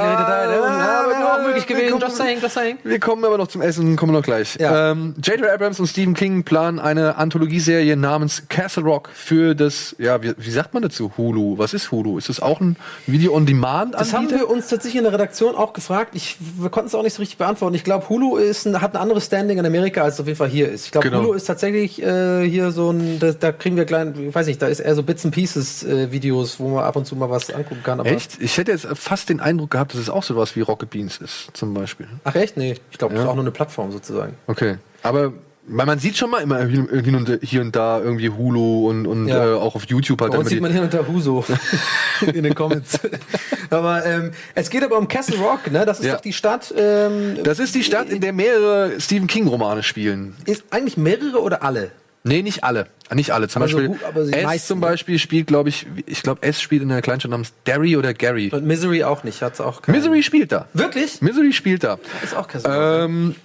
Ja, 0.55 1.03
wäre 1.09 1.19
ja, 1.19 1.30
auch 1.41 1.47
möglich 1.47 1.67
wir 1.69 1.75
gewesen. 1.75 1.91
kommen- 1.91 2.01
Just 2.03 2.17
saying, 2.17 2.39
just 2.41 2.53
saying. 2.53 2.77
Wir 2.83 2.99
kommen 2.99 3.23
aber 3.25 3.37
noch 3.37 3.47
zum 3.47 3.61
Essen, 3.61 3.95
kommen 3.95 4.11
wir 4.13 4.19
noch 4.19 4.25
gleich. 4.25 4.57
Ja. 4.59 4.91
Ähm, 4.91 5.15
J.J. 5.23 5.49
Abrams 5.49 5.79
und 5.79 5.87
Stephen 5.87 6.13
King 6.13 6.43
planen 6.43 6.79
eine 6.79 7.17
Anthologieserie 7.17 7.95
namens 7.95 8.43
Castle 8.49 8.83
Rock 8.83 9.09
für 9.13 9.55
das, 9.55 9.95
ja, 9.99 10.21
wie, 10.23 10.33
wie 10.37 10.51
sagt 10.51 10.73
man 10.73 10.83
dazu? 10.83 11.11
Hulu. 11.17 11.57
Was 11.57 11.73
ist 11.73 11.91
Hulu? 11.91 12.17
Ist 12.17 12.29
das 12.29 12.39
auch 12.39 12.59
ein 12.61 12.75
Video-on-Demand? 13.07 13.93
Das 13.95 14.13
haben 14.13 14.29
wir 14.29 14.49
uns 14.49 14.67
tatsächlich 14.67 14.97
in 14.97 15.03
der 15.03 15.13
Redaktion 15.13 15.55
auch 15.55 15.73
gefragt. 15.73 16.15
Ich, 16.15 16.37
wir 16.59 16.69
konnten 16.69 16.87
es 16.87 16.95
auch 16.95 17.03
nicht 17.03 17.13
so 17.13 17.21
richtig 17.21 17.37
beantworten. 17.37 17.75
Ich 17.75 17.83
glaube, 17.83 18.09
Hulu 18.09 18.37
ist 18.37 18.65
ein, 18.65 18.81
hat 18.81 18.95
ein 18.95 19.01
anderes 19.01 19.25
Standing 19.25 19.57
in 19.59 19.65
Amerika, 19.65 20.01
als 20.03 20.15
es 20.15 20.19
auf 20.21 20.27
jeden 20.27 20.37
Fall 20.37 20.49
hier 20.49 20.69
ist. 20.71 20.85
Ich 20.85 20.91
glaube, 20.91 21.09
Genau. 21.09 21.23
Hulu 21.23 21.33
ist 21.33 21.45
tatsächlich 21.45 22.01
äh, 22.01 22.47
hier 22.47 22.71
so 22.71 22.91
ein, 22.91 23.19
da, 23.19 23.31
da 23.31 23.51
kriegen 23.51 23.75
wir 23.75 23.85
klein, 23.85 24.13
ich 24.29 24.33
weiß 24.33 24.47
nicht, 24.47 24.61
da 24.61 24.67
ist 24.67 24.79
eher 24.79 24.95
so 24.95 25.03
Bits 25.03 25.25
and 25.25 25.33
Pieces 25.33 25.83
äh, 25.83 26.11
Videos, 26.11 26.59
wo 26.59 26.69
man 26.69 26.83
ab 26.83 26.95
und 26.95 27.05
zu 27.05 27.15
mal 27.15 27.29
was 27.29 27.49
angucken 27.53 27.81
kann. 27.83 27.99
Echt? 28.05 28.37
Ich 28.39 28.57
hätte 28.57 28.71
jetzt 28.71 28.87
fast 28.95 29.29
den 29.29 29.39
Eindruck 29.39 29.71
gehabt, 29.71 29.93
dass 29.93 30.01
es 30.01 30.09
auch 30.09 30.23
sowas 30.23 30.55
wie 30.55 30.61
Rocket 30.61 30.89
Beans 30.89 31.17
ist, 31.17 31.30
zum 31.53 31.73
Beispiel. 31.73 32.07
Ach 32.23 32.35
echt? 32.35 32.57
Nee, 32.57 32.75
ich 32.91 32.97
glaube, 32.97 33.13
das 33.13 33.21
Ja. 33.21 33.25
ist 33.25 33.31
auch 33.31 33.35
nur 33.35 33.43
eine 33.43 33.51
Plattform 33.51 33.91
sozusagen. 33.91 34.35
Okay. 34.47 34.77
Aber 35.03 35.33
weil 35.67 35.85
man 35.85 35.99
sieht 35.99 36.17
schon 36.17 36.31
mal 36.31 36.39
immer 36.41 36.59
und, 36.59 37.39
hier 37.43 37.61
und 37.61 37.75
da 37.75 37.99
irgendwie 38.01 38.29
Hulu 38.29 38.89
und, 38.89 39.05
und 39.05 39.27
Ja. 39.27 39.51
äh, 39.51 39.55
auch 39.55 39.75
auf 39.75 39.85
YouTube 39.85 40.19
halt 40.21 40.31
Bei 40.31 40.39
uns 40.39 40.49
sieht 40.49 40.59
man 40.59 40.71
hin 40.71 40.81
und 40.81 40.91
der 40.91 41.07
Huso 41.07 41.45
in 42.33 42.43
den 42.43 42.55
Comments. 42.55 42.99
aber 43.69 44.03
ähm, 44.05 44.31
es 44.55 44.69
geht 44.71 44.83
aber 44.83 44.97
um 44.97 45.07
Castle 45.07 45.37
Rock, 45.37 45.71
ne? 45.71 45.85
Das 45.85 45.99
ist 45.99 46.07
Ja. 46.07 46.13
doch 46.15 46.21
die 46.21 46.33
Stadt. 46.33 46.73
Ähm, 46.75 47.37
Das 47.43 47.59
ist 47.59 47.75
die 47.75 47.83
Stadt, 47.83 48.09
in 48.09 48.21
der 48.21 48.33
mehrere 48.33 48.99
Stephen 48.99 49.27
King 49.27 49.47
Romane 49.47 49.83
spielen. 49.83 50.35
ist 50.45 50.63
eigentlich 50.71 50.97
mehrere 50.97 51.41
oder 51.41 51.61
alle? 51.63 51.91
Nee, 52.23 52.43
nicht 52.43 52.63
alle. 52.63 52.87
Nicht 53.13 53.31
alle. 53.31 53.47
Zum 53.47 53.61
Aber 53.63 53.71
so 53.71 53.77
Beispiel 53.77 53.95
gut- 53.97 54.03
aber 54.07 54.21
S 54.21 54.43
meisten, 54.43 54.67
zum 54.67 54.79
ne? 54.79 54.85
Beispiel 54.85 55.19
spielt, 55.19 55.47
glaube 55.47 55.69
ich, 55.69 55.87
ich 56.05 56.21
glaube, 56.21 56.43
S 56.43 56.61
spielt 56.61 56.81
in 56.83 56.91
einer 56.91 57.01
Kleinstadt 57.01 57.31
namens 57.31 57.53
Derry 57.65 57.97
oder 57.97 58.13
Gary. 58.13 58.49
Und 58.53 58.65
Misery 58.65 59.03
auch 59.03 59.23
nicht, 59.23 59.41
hat's 59.41 59.59
auch 59.59 59.81
keinen. 59.81 59.95
Misery 59.95 60.21
spielt 60.23 60.51
da. 60.51 60.67
Wirklich? 60.73 61.21
Misery 61.21 61.51
spielt 61.51 61.83
da. 61.83 61.97
Ist 62.23 62.35
auch 62.35 62.47
kein 62.47 62.61
Ähm, 62.65 63.35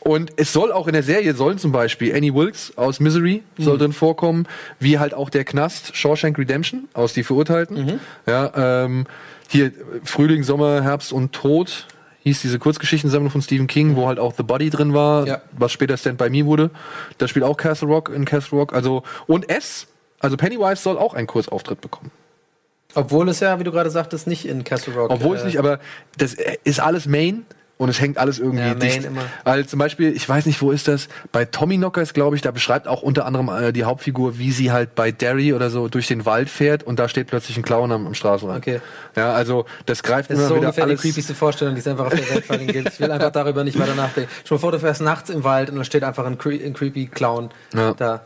und 0.00 0.32
es 0.36 0.52
soll 0.52 0.72
auch 0.72 0.86
in 0.88 0.92
der 0.92 1.02
Serie 1.04 1.32
sollen 1.34 1.56
zum 1.58 1.72
Beispiel 1.72 2.14
Annie 2.14 2.34
Wilkes 2.34 2.72
aus 2.76 3.00
Misery 3.00 3.42
Mhm. 3.56 3.62
soll 3.62 3.78
drin 3.78 3.92
vorkommen, 3.94 4.46
wie 4.80 4.98
halt 4.98 5.14
auch 5.14 5.30
der 5.30 5.44
Knast 5.44 5.96
Shawshank 5.96 6.36
Redemption 6.36 6.88
aus 6.92 7.14
Die 7.14 7.22
Verurteilten. 7.22 7.84
Mhm. 7.84 8.00
Ja, 8.26 8.84
ähm, 8.84 9.06
hier 9.48 9.72
Frühling, 10.04 10.42
Sommer, 10.42 10.82
Herbst 10.82 11.12
und 11.12 11.32
Tod 11.32 11.86
hieß 12.24 12.42
diese 12.42 12.58
Kurzgeschichtensammlung 12.58 13.30
von 13.30 13.42
Stephen 13.42 13.66
King, 13.66 13.96
wo 13.96 14.08
halt 14.08 14.18
auch 14.18 14.34
The 14.34 14.42
Body 14.42 14.70
drin 14.70 14.94
war. 14.94 15.26
Ja. 15.26 15.42
was 15.52 15.72
später 15.72 15.96
Stand 15.96 16.18
By 16.18 16.30
Me 16.30 16.46
wurde. 16.46 16.70
Da 17.18 17.28
spielt 17.28 17.44
auch 17.44 17.56
Castle 17.56 17.88
Rock 17.88 18.08
in 18.08 18.24
Castle 18.24 18.58
Rock. 18.58 18.74
Also 18.74 19.02
und 19.26 19.48
S, 19.48 19.86
also 20.18 20.36
Pennywise 20.36 20.82
soll 20.82 20.98
auch 20.98 21.14
einen 21.14 21.26
Kurzauftritt 21.26 21.80
bekommen. 21.80 22.10
Obwohl 22.94 23.28
es 23.28 23.40
ja, 23.40 23.58
wie 23.58 23.64
du 23.64 23.72
gerade 23.72 23.90
sagtest, 23.90 24.26
nicht 24.26 24.46
in 24.46 24.64
Castle 24.64 24.94
Rock. 24.94 25.10
Obwohl 25.10 25.36
äh, 25.36 25.38
es 25.40 25.44
nicht, 25.44 25.58
aber 25.58 25.80
das 26.16 26.34
ist 26.64 26.80
alles 26.80 27.06
Main 27.06 27.44
und 27.76 27.88
es 27.88 28.00
hängt 28.00 28.18
alles 28.18 28.38
irgendwie 28.38 28.64
Ja, 28.64 28.74
dicht. 28.74 29.04
immer. 29.04 29.22
Weil 29.42 29.66
zum 29.66 29.78
Beispiel, 29.80 30.12
ich 30.14 30.28
weiß 30.28 30.46
nicht, 30.46 30.62
wo 30.62 30.70
ist 30.70 30.86
das? 30.86 31.08
Bei 31.32 31.44
Tommy 31.44 31.76
Knockers, 31.76 32.14
glaube 32.14 32.36
ich, 32.36 32.42
da 32.42 32.50
beschreibt 32.52 32.86
auch 32.86 33.02
unter 33.02 33.26
anderem 33.26 33.48
äh, 33.48 33.72
die 33.72 33.84
Hauptfigur, 33.84 34.38
wie 34.38 34.52
sie 34.52 34.70
halt 34.70 34.94
bei 34.94 35.10
Derry 35.10 35.52
oder 35.54 35.70
so 35.70 35.88
durch 35.88 36.06
den 36.06 36.24
Wald 36.24 36.48
fährt 36.48 36.82
und 36.84 36.98
da 36.98 37.08
steht 37.08 37.26
plötzlich 37.26 37.56
ein 37.56 37.62
Clown 37.64 37.90
am, 37.90 38.06
am 38.06 38.14
Straßenrand. 38.14 38.58
Okay. 38.58 38.80
Ja, 39.16 39.32
also 39.32 39.66
das 39.86 40.02
greift 40.02 40.30
Das 40.30 40.38
ist 40.38 40.42
immer 40.44 40.48
so 40.48 40.54
wieder 40.56 40.68
ungefähr 40.68 40.84
alles. 40.84 41.00
die 41.02 41.08
creepyste 41.08 41.34
Vorstellung, 41.34 41.74
die 41.74 41.80
es 41.80 41.86
einfach 41.88 42.06
auf 42.06 42.14
der 42.14 42.30
Welt 42.30 42.68
gibt. 42.72 42.88
Ich 42.94 43.00
will 43.00 43.10
einfach 43.10 43.32
darüber 43.32 43.64
nicht 43.64 43.78
weiter 43.78 43.94
nachdenken. 43.94 44.30
Schon 44.44 44.56
mal 44.56 44.60
vor, 44.60 44.72
du 44.72 44.78
fährst 44.78 45.00
nachts 45.00 45.30
im 45.30 45.42
Wald 45.44 45.70
und 45.70 45.76
da 45.76 45.84
steht 45.84 46.04
einfach 46.04 46.24
ein, 46.26 46.38
cre 46.38 46.52
ein 46.64 46.74
creepy 46.74 47.06
Clown 47.06 47.50
Ja. 47.74 47.92
da. 47.94 48.22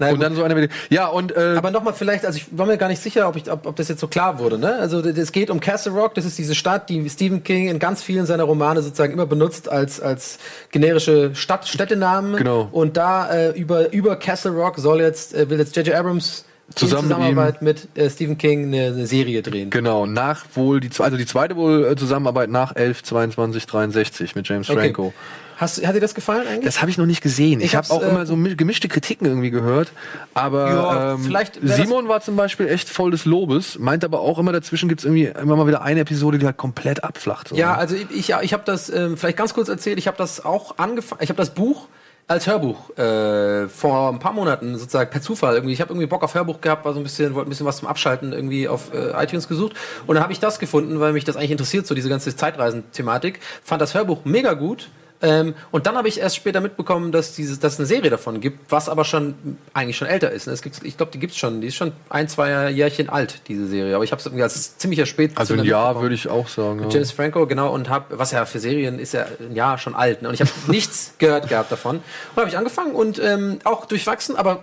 Na 0.00 0.10
und 0.10 0.20
dann 0.20 0.34
so 0.34 0.42
einer 0.42 0.54
mit, 0.54 0.70
ja 0.88 1.06
und 1.06 1.36
äh, 1.36 1.54
Aber 1.56 1.70
nochmal 1.70 1.94
vielleicht, 1.94 2.24
also 2.24 2.38
ich 2.38 2.46
war 2.50 2.66
mir 2.66 2.78
gar 2.78 2.88
nicht 2.88 3.02
sicher, 3.02 3.28
ob, 3.28 3.36
ich, 3.36 3.50
ob, 3.50 3.66
ob 3.66 3.76
das 3.76 3.88
jetzt 3.88 4.00
so 4.00 4.08
klar 4.08 4.38
wurde. 4.38 4.58
Ne? 4.58 4.74
Also 4.76 5.00
es 5.00 5.30
geht 5.30 5.50
um 5.50 5.60
Castle 5.60 5.92
Rock, 5.92 6.14
das 6.14 6.24
ist 6.24 6.38
diese 6.38 6.54
Stadt, 6.54 6.88
die 6.88 7.08
Stephen 7.08 7.44
King 7.44 7.68
in 7.68 7.78
ganz 7.78 8.02
vielen 8.02 8.26
seiner 8.26 8.44
Romane 8.44 8.82
sozusagen 8.82 9.12
immer 9.12 9.26
benutzt 9.26 9.68
als, 9.68 10.00
als 10.00 10.38
generische 10.70 11.34
Stadt, 11.34 11.68
Städtenamen. 11.68 12.36
Genau. 12.36 12.68
Und 12.72 12.96
da 12.96 13.30
äh, 13.30 13.50
über, 13.50 13.92
über 13.92 14.16
Castle 14.16 14.52
Rock 14.52 14.78
soll 14.78 15.00
jetzt, 15.00 15.34
äh, 15.34 15.50
will 15.50 15.58
jetzt 15.58 15.76
J.J. 15.76 15.94
Abrams 15.94 16.44
Zusammen 16.74 17.02
in 17.02 17.08
mit 17.08 17.16
Zusammenarbeit 17.18 17.62
mit, 17.62 17.88
äh, 17.98 18.08
Stephen 18.08 18.38
King 18.38 18.66
eine, 18.66 18.86
eine 18.86 19.06
Serie 19.06 19.42
drehen. 19.42 19.70
genau, 19.70 20.06
nach 20.06 20.44
wohl 20.54 20.80
die 20.80 20.90
also 21.00 21.16
die 21.16 21.26
zweite 21.26 21.56
wohl 21.56 21.84
äh, 21.84 21.96
Zusammenarbeit 21.96 22.48
nach 22.48 22.76
11 22.76 23.02
22 23.02 23.66
63 23.66 24.36
mit 24.36 24.48
James 24.48 24.70
Okay. 24.70 24.80
Franco. 24.80 25.12
Hast, 25.60 25.86
hat 25.86 25.94
dir 25.94 26.00
das 26.00 26.14
gefallen 26.14 26.46
eigentlich? 26.48 26.64
Das 26.64 26.80
habe 26.80 26.90
ich 26.90 26.96
noch 26.96 27.04
nicht 27.06 27.20
gesehen. 27.22 27.60
Ich, 27.60 27.66
Ich 27.66 27.76
habe 27.76 27.90
auch 27.90 28.02
äh, 28.02 28.08
immer 28.08 28.24
so 28.24 28.34
mi- 28.34 28.54
gemischte 28.56 28.88
Kritiken 28.88 29.26
irgendwie 29.26 29.50
gehört. 29.50 29.92
Aber 30.32 30.70
Ja, 30.70 31.12
ähm, 31.14 31.48
Simon 31.62 32.08
war 32.08 32.20
zum 32.22 32.34
Beispiel 32.36 32.66
echt 32.68 32.88
voll 32.88 33.10
des 33.10 33.26
Lobes, 33.26 33.78
meint 33.78 34.02
aber 34.02 34.20
auch 34.20 34.38
immer 34.38 34.52
dazwischen 34.52 34.88
gibt's 34.88 35.04
irgendwie 35.04 35.26
immer 35.26 35.56
mal 35.56 35.66
wieder 35.66 35.82
eine 35.82 36.00
Episode, 36.00 36.38
die 36.38 36.46
halt 36.46 36.56
komplett 36.56 37.04
abflacht. 37.04 37.48
So. 37.48 37.56
Ja, 37.56 37.74
also 37.74 37.94
ich, 37.94 38.06
ich, 38.10 38.34
ich 38.40 38.52
habe 38.54 38.62
das 38.64 38.88
ähm, 38.88 39.16
vielleicht 39.18 39.36
ganz 39.36 39.52
kurz 39.52 39.68
erzählt. 39.68 39.98
Ich 39.98 40.06
habe 40.06 40.16
das 40.16 40.44
auch 40.44 40.78
angefangen. 40.78 41.20
Ich 41.22 41.28
habe 41.28 41.36
das 41.36 41.50
Buch 41.50 41.88
als 42.26 42.46
Hörbuch 42.46 42.96
äh, 42.96 43.68
vor 43.68 44.08
ein 44.10 44.20
paar 44.20 44.32
Monaten 44.32 44.78
sozusagen 44.78 45.10
per 45.10 45.20
Zufall 45.20 45.54
irgendwie. 45.56 45.72
Ich 45.74 45.80
habe 45.80 45.90
irgendwie 45.90 46.06
Bock 46.06 46.22
auf 46.22 46.34
Hörbuch 46.34 46.60
gehabt, 46.60 46.84
war 46.84 46.92
so 46.94 47.00
ein 47.00 47.02
bisschen, 47.02 47.34
wollte 47.34 47.48
ein 47.48 47.50
bisschen 47.50 47.66
was 47.66 47.78
zum 47.78 47.88
Abschalten 47.88 48.32
irgendwie 48.32 48.68
auf 48.68 48.94
äh, 48.94 49.20
iTunes 49.22 49.48
gesucht 49.48 49.74
und 50.06 50.14
dann 50.14 50.22
habe 50.22 50.32
ich 50.32 50.38
das 50.38 50.60
gefunden, 50.60 51.00
weil 51.00 51.12
mich 51.12 51.24
das 51.24 51.36
eigentlich 51.36 51.50
interessiert, 51.50 51.88
so 51.88 51.94
diese 51.96 52.08
ganze 52.08 52.34
Zeitreisen-Thematik. 52.36 53.40
Fand 53.64 53.82
das 53.82 53.94
Hörbuch 53.94 54.24
mega 54.24 54.52
gut. 54.54 54.88
Ähm, 55.22 55.54
und 55.70 55.86
dann 55.86 55.96
habe 55.96 56.08
ich 56.08 56.18
erst 56.20 56.36
später 56.36 56.60
mitbekommen, 56.60 57.12
dass 57.12 57.34
dieses, 57.34 57.60
dass 57.60 57.74
es 57.74 57.78
eine 57.78 57.86
Serie 57.86 58.10
davon 58.10 58.40
gibt, 58.40 58.70
was 58.72 58.88
aber 58.88 59.04
schon 59.04 59.34
eigentlich 59.74 59.96
schon 59.96 60.08
älter 60.08 60.30
ist. 60.30 60.46
ne? 60.46 60.52
Es 60.52 60.62
gibt, 60.62 60.82
ich 60.82 60.96
glaube, 60.96 61.12
die 61.12 61.18
gibt's 61.18 61.36
schon. 61.36 61.60
Die 61.60 61.66
ist 61.68 61.74
schon 61.76 61.92
ein, 62.08 62.28
zwei 62.28 62.70
Jährchen 62.70 63.08
alt, 63.08 63.42
diese 63.48 63.66
Serie. 63.66 63.94
Aber 63.94 64.04
ich 64.04 64.12
habe 64.12 64.20
es 64.20 64.26
irgendwie 64.26 64.42
als 64.42 64.78
ziemlicher 64.78 65.06
spät. 65.06 65.32
also 65.36 65.54
ein 65.54 65.64
Jahr 65.64 66.00
würde 66.00 66.14
ich 66.14 66.28
auch 66.28 66.48
sagen. 66.48 66.82
Ja. 66.84 66.88
James 66.88 67.12
Franco, 67.12 67.46
genau, 67.46 67.72
und 67.72 67.88
hab, 67.90 68.06
was 68.18 68.30
ja 68.32 68.44
für 68.46 68.58
Serien 68.60 68.98
ist 68.98 69.12
ja 69.12 69.26
ein 69.40 69.54
Jahr 69.54 69.76
schon 69.78 69.94
alt, 69.94 70.22
ne? 70.22 70.28
Und 70.28 70.34
ich 70.34 70.40
habe 70.40 70.50
nichts 70.68 71.14
gehört 71.18 71.48
gehabt 71.48 71.70
davon. 71.70 71.96
Und 71.96 72.36
habe 72.36 72.48
ich 72.48 72.56
angefangen 72.56 72.94
und 72.94 73.18
ähm, 73.22 73.58
auch 73.64 73.84
durchwachsen, 73.86 74.36
aber 74.36 74.62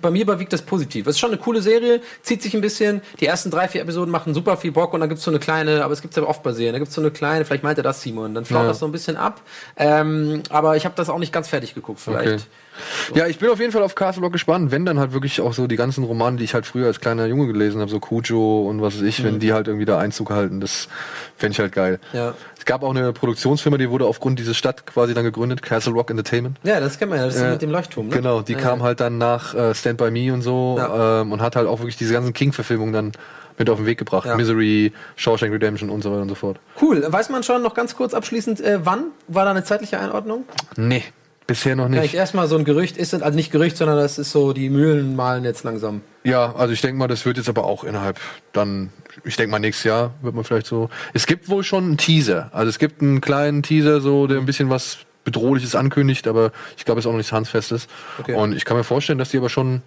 bei 0.00 0.10
mir 0.10 0.22
überwiegt 0.22 0.52
das 0.52 0.62
positiv. 0.62 1.06
Es 1.06 1.16
ist 1.16 1.20
schon 1.20 1.30
eine 1.30 1.38
coole 1.38 1.60
Serie, 1.60 2.00
zieht 2.22 2.42
sich 2.42 2.54
ein 2.54 2.60
bisschen. 2.60 3.02
Die 3.20 3.26
ersten 3.26 3.50
drei, 3.50 3.68
vier 3.68 3.82
Episoden 3.82 4.10
machen 4.10 4.32
super 4.34 4.56
viel 4.56 4.72
Bock 4.72 4.94
und 4.94 5.00
dann 5.00 5.08
gibt's 5.08 5.24
so 5.24 5.30
eine 5.30 5.38
kleine, 5.40 5.84
aber 5.84 5.92
es 5.92 6.00
gibt's 6.02 6.16
ja 6.16 6.22
oft 6.22 6.42
bei 6.42 6.52
Serien, 6.52 6.72
da 6.72 6.78
gibt's 6.78 6.94
so 6.94 7.00
eine 7.00 7.10
kleine, 7.10 7.44
vielleicht 7.44 7.62
meint 7.62 7.78
er 7.78 7.84
das 7.84 8.00
Simon, 8.02 8.34
dann 8.34 8.44
flaut 8.46 8.62
Ja. 8.62 8.68
das 8.68 8.78
so 8.78 8.86
ein 8.86 8.92
bisschen 8.92 9.16
ab. 9.16 9.40
Ähm, 10.00 10.42
aber 10.50 10.76
ich 10.76 10.84
habe 10.84 10.94
das 10.96 11.08
auch 11.08 11.18
nicht 11.18 11.32
ganz 11.32 11.48
fertig 11.48 11.74
geguckt, 11.74 12.00
vielleicht. 12.00 12.26
Okay. 12.26 12.42
Ja, 13.14 13.26
ich 13.26 13.38
bin 13.38 13.50
auf 13.50 13.58
jeden 13.58 13.72
Fall 13.72 13.82
auf 13.82 13.96
Castle 13.96 14.22
Rock 14.22 14.32
gespannt, 14.32 14.70
wenn 14.70 14.84
dann 14.84 15.00
halt 15.00 15.12
wirklich 15.12 15.40
auch 15.40 15.52
so 15.52 15.66
die 15.66 15.74
ganzen 15.74 16.04
Romane, 16.04 16.36
die 16.36 16.44
ich 16.44 16.54
halt 16.54 16.64
früher 16.64 16.86
als 16.86 17.00
kleiner 17.00 17.26
Junge 17.26 17.48
gelesen 17.48 17.80
habe, 17.80 17.90
so 17.90 17.98
Cujo 17.98 18.68
und 18.68 18.80
was 18.80 18.94
weiß 18.94 19.02
ich, 19.02 19.24
wenn 19.24 19.40
die 19.40 19.52
halt 19.52 19.66
irgendwie 19.66 19.84
da 19.84 19.98
Einzug 19.98 20.30
halten, 20.30 20.60
das 20.60 20.86
fände 21.36 21.52
ich 21.54 21.58
halt 21.58 21.72
geil. 21.72 21.98
Mhm. 22.12 22.18
Ja. 22.18 22.34
Es 22.56 22.64
gab 22.64 22.84
auch 22.84 22.90
eine 22.90 23.12
Produktionsfirma, 23.12 23.78
die 23.78 23.90
wurde 23.90 24.06
aufgrund 24.06 24.38
dieser 24.38 24.54
Stadt 24.54 24.86
quasi 24.86 25.12
dann 25.12 25.24
gegründet, 25.24 25.60
Castle 25.62 25.92
Rock 25.92 26.10
Entertainment. 26.10 26.56
Ja, 26.62 26.78
das 26.78 26.98
kennt 27.00 27.10
man 27.10 27.18
ja, 27.18 27.26
das 27.26 27.34
ist 27.34 27.42
Ja. 27.42 27.50
mit 27.50 27.62
dem 27.62 27.70
Leuchtturm, 27.70 28.08
ne? 28.08 28.14
Genau, 28.14 28.42
die 28.42 28.52
Ja, 28.52 28.58
kam 28.60 28.82
halt 28.84 29.00
dann 29.00 29.18
nach 29.18 29.54
äh, 29.54 29.74
Stand 29.74 29.98
By 29.98 30.12
Me 30.12 30.32
und 30.32 30.42
so 30.42 30.76
Ja. 30.78 31.22
ähm, 31.22 31.32
und 31.32 31.40
hat 31.42 31.56
halt 31.56 31.66
auch 31.66 31.80
wirklich 31.80 31.96
diese 31.96 32.12
ganzen 32.12 32.32
King-Verfilmungen 32.32 32.92
dann 32.92 33.12
mit 33.58 33.70
auf 33.70 33.78
den 33.78 33.86
Weg 33.86 33.98
gebracht. 33.98 34.26
Ja. 34.26 34.36
Misery, 34.36 34.92
Shawshank 35.16 35.52
Redemption 35.52 35.90
und 35.90 36.02
so 36.02 36.10
weiter 36.10 36.22
und 36.22 36.28
so 36.28 36.34
fort. 36.34 36.58
Cool. 36.80 37.04
Weiß 37.06 37.28
man 37.28 37.42
schon 37.42 37.62
noch 37.62 37.74
ganz 37.74 37.96
kurz 37.96 38.14
abschließend, 38.14 38.60
äh, 38.60 38.80
wann 38.84 39.06
war 39.26 39.44
da 39.44 39.50
eine 39.50 39.64
zeitliche 39.64 39.98
Einordnung? 39.98 40.44
Nee, 40.76 41.02
bisher 41.46 41.74
noch 41.74 41.88
nicht. 41.88 42.14
erstmal 42.14 42.46
so 42.46 42.56
ein 42.56 42.64
Gerücht 42.64 42.96
ist, 42.96 43.14
also 43.14 43.36
nicht 43.36 43.50
Gerücht, 43.50 43.76
sondern 43.76 43.96
das 43.96 44.18
ist 44.18 44.30
so, 44.30 44.52
die 44.52 44.70
Mühlen 44.70 45.16
malen 45.16 45.44
jetzt 45.44 45.64
langsam. 45.64 46.02
Ja, 46.22 46.54
also 46.54 46.72
ich 46.72 46.80
denke 46.80 46.98
mal, 46.98 47.08
das 47.08 47.24
wird 47.24 47.38
jetzt 47.38 47.48
aber 47.48 47.64
auch 47.64 47.84
innerhalb 47.84 48.20
dann, 48.52 48.90
ich 49.24 49.36
denke 49.36 49.50
mal 49.50 49.58
nächstes 49.58 49.84
Jahr 49.84 50.12
wird 50.22 50.34
man 50.34 50.44
vielleicht 50.44 50.66
so. 50.66 50.90
Es 51.14 51.26
gibt 51.26 51.48
wohl 51.48 51.64
schon 51.64 51.84
einen 51.84 51.96
Teaser. 51.96 52.50
Also 52.52 52.68
es 52.68 52.78
gibt 52.78 53.02
einen 53.02 53.20
kleinen 53.20 53.62
Teaser, 53.62 54.00
so 54.00 54.26
der 54.26 54.38
ein 54.38 54.46
bisschen 54.46 54.70
was 54.70 54.98
Bedrohliches 55.24 55.74
ankündigt, 55.74 56.26
aber 56.26 56.52
ich 56.76 56.84
glaube, 56.84 57.00
es 57.00 57.04
ist 57.04 57.08
auch 57.08 57.12
noch 57.12 57.18
nichts 57.18 57.32
Handfestes. 57.32 57.88
Okay. 58.18 58.34
Und 58.34 58.54
ich 58.54 58.64
kann 58.64 58.76
mir 58.76 58.84
vorstellen, 58.84 59.18
dass 59.18 59.30
die 59.30 59.38
aber 59.38 59.48
schon 59.48 59.82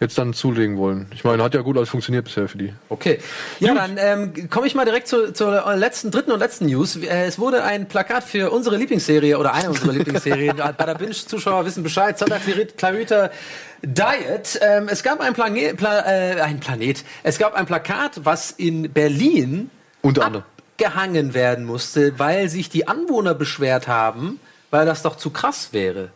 jetzt 0.00 0.16
dann 0.18 0.32
zulegen 0.32 0.76
wollen. 0.76 1.06
Ich 1.12 1.24
meine, 1.24 1.42
hat 1.42 1.54
ja 1.54 1.60
gut 1.62 1.76
alles 1.76 1.88
funktioniert 1.88 2.24
bisher 2.24 2.48
für 2.48 2.58
die. 2.58 2.72
Okay. 2.88 3.18
Ja, 3.58 3.74
dann 3.74 3.96
ähm, 3.98 4.48
komme 4.50 4.66
ich 4.66 4.74
mal 4.74 4.84
direkt 4.84 5.08
zu, 5.08 5.32
zur 5.32 5.74
letzten, 5.74 6.10
dritten 6.10 6.30
und 6.32 6.38
letzten 6.38 6.66
News. 6.66 6.96
Äh, 6.96 7.26
Es 7.26 7.38
wurde 7.38 7.64
ein 7.64 7.88
Plakat 7.88 8.22
für 8.24 8.50
unsere 8.50 8.76
Lieblingsserie 8.76 9.36
oder 9.38 9.52
eine 9.54 9.70
unserer 9.70 9.92
Lieblingsserien. 9.92 10.56
Bei 10.76 10.86
der 10.86 10.94
Binge-Zuschauer 10.94 11.64
wissen 11.66 11.82
Bescheid. 11.82 12.18
Santa 12.18 12.38
Clarita 12.76 13.30
Diet. 13.82 14.58
Ähm, 14.62 14.88
es 14.88 15.02
gab 15.02 15.20
ein 15.20 15.34
Planet, 15.34 15.76
Pla 15.76 16.00
äh, 16.00 16.40
ein 16.40 16.60
Planet. 16.60 17.04
Es 17.22 17.38
gab 17.38 17.54
ein 17.54 17.66
Plakat, 17.66 18.20
was 18.24 18.50
in 18.52 18.92
Berlin 18.92 19.70
Unter 20.02 20.26
anderem. 20.26 20.44
abgehangen 20.72 21.34
werden 21.34 21.64
musste, 21.64 22.18
weil 22.18 22.48
sich 22.48 22.68
die 22.70 22.86
Anwohner 22.88 23.34
beschwert 23.34 23.88
haben, 23.88 24.38
weil 24.70 24.86
das 24.86 25.02
doch 25.02 25.16
zu 25.16 25.30
krass 25.30 25.68
wäre. 25.72 26.10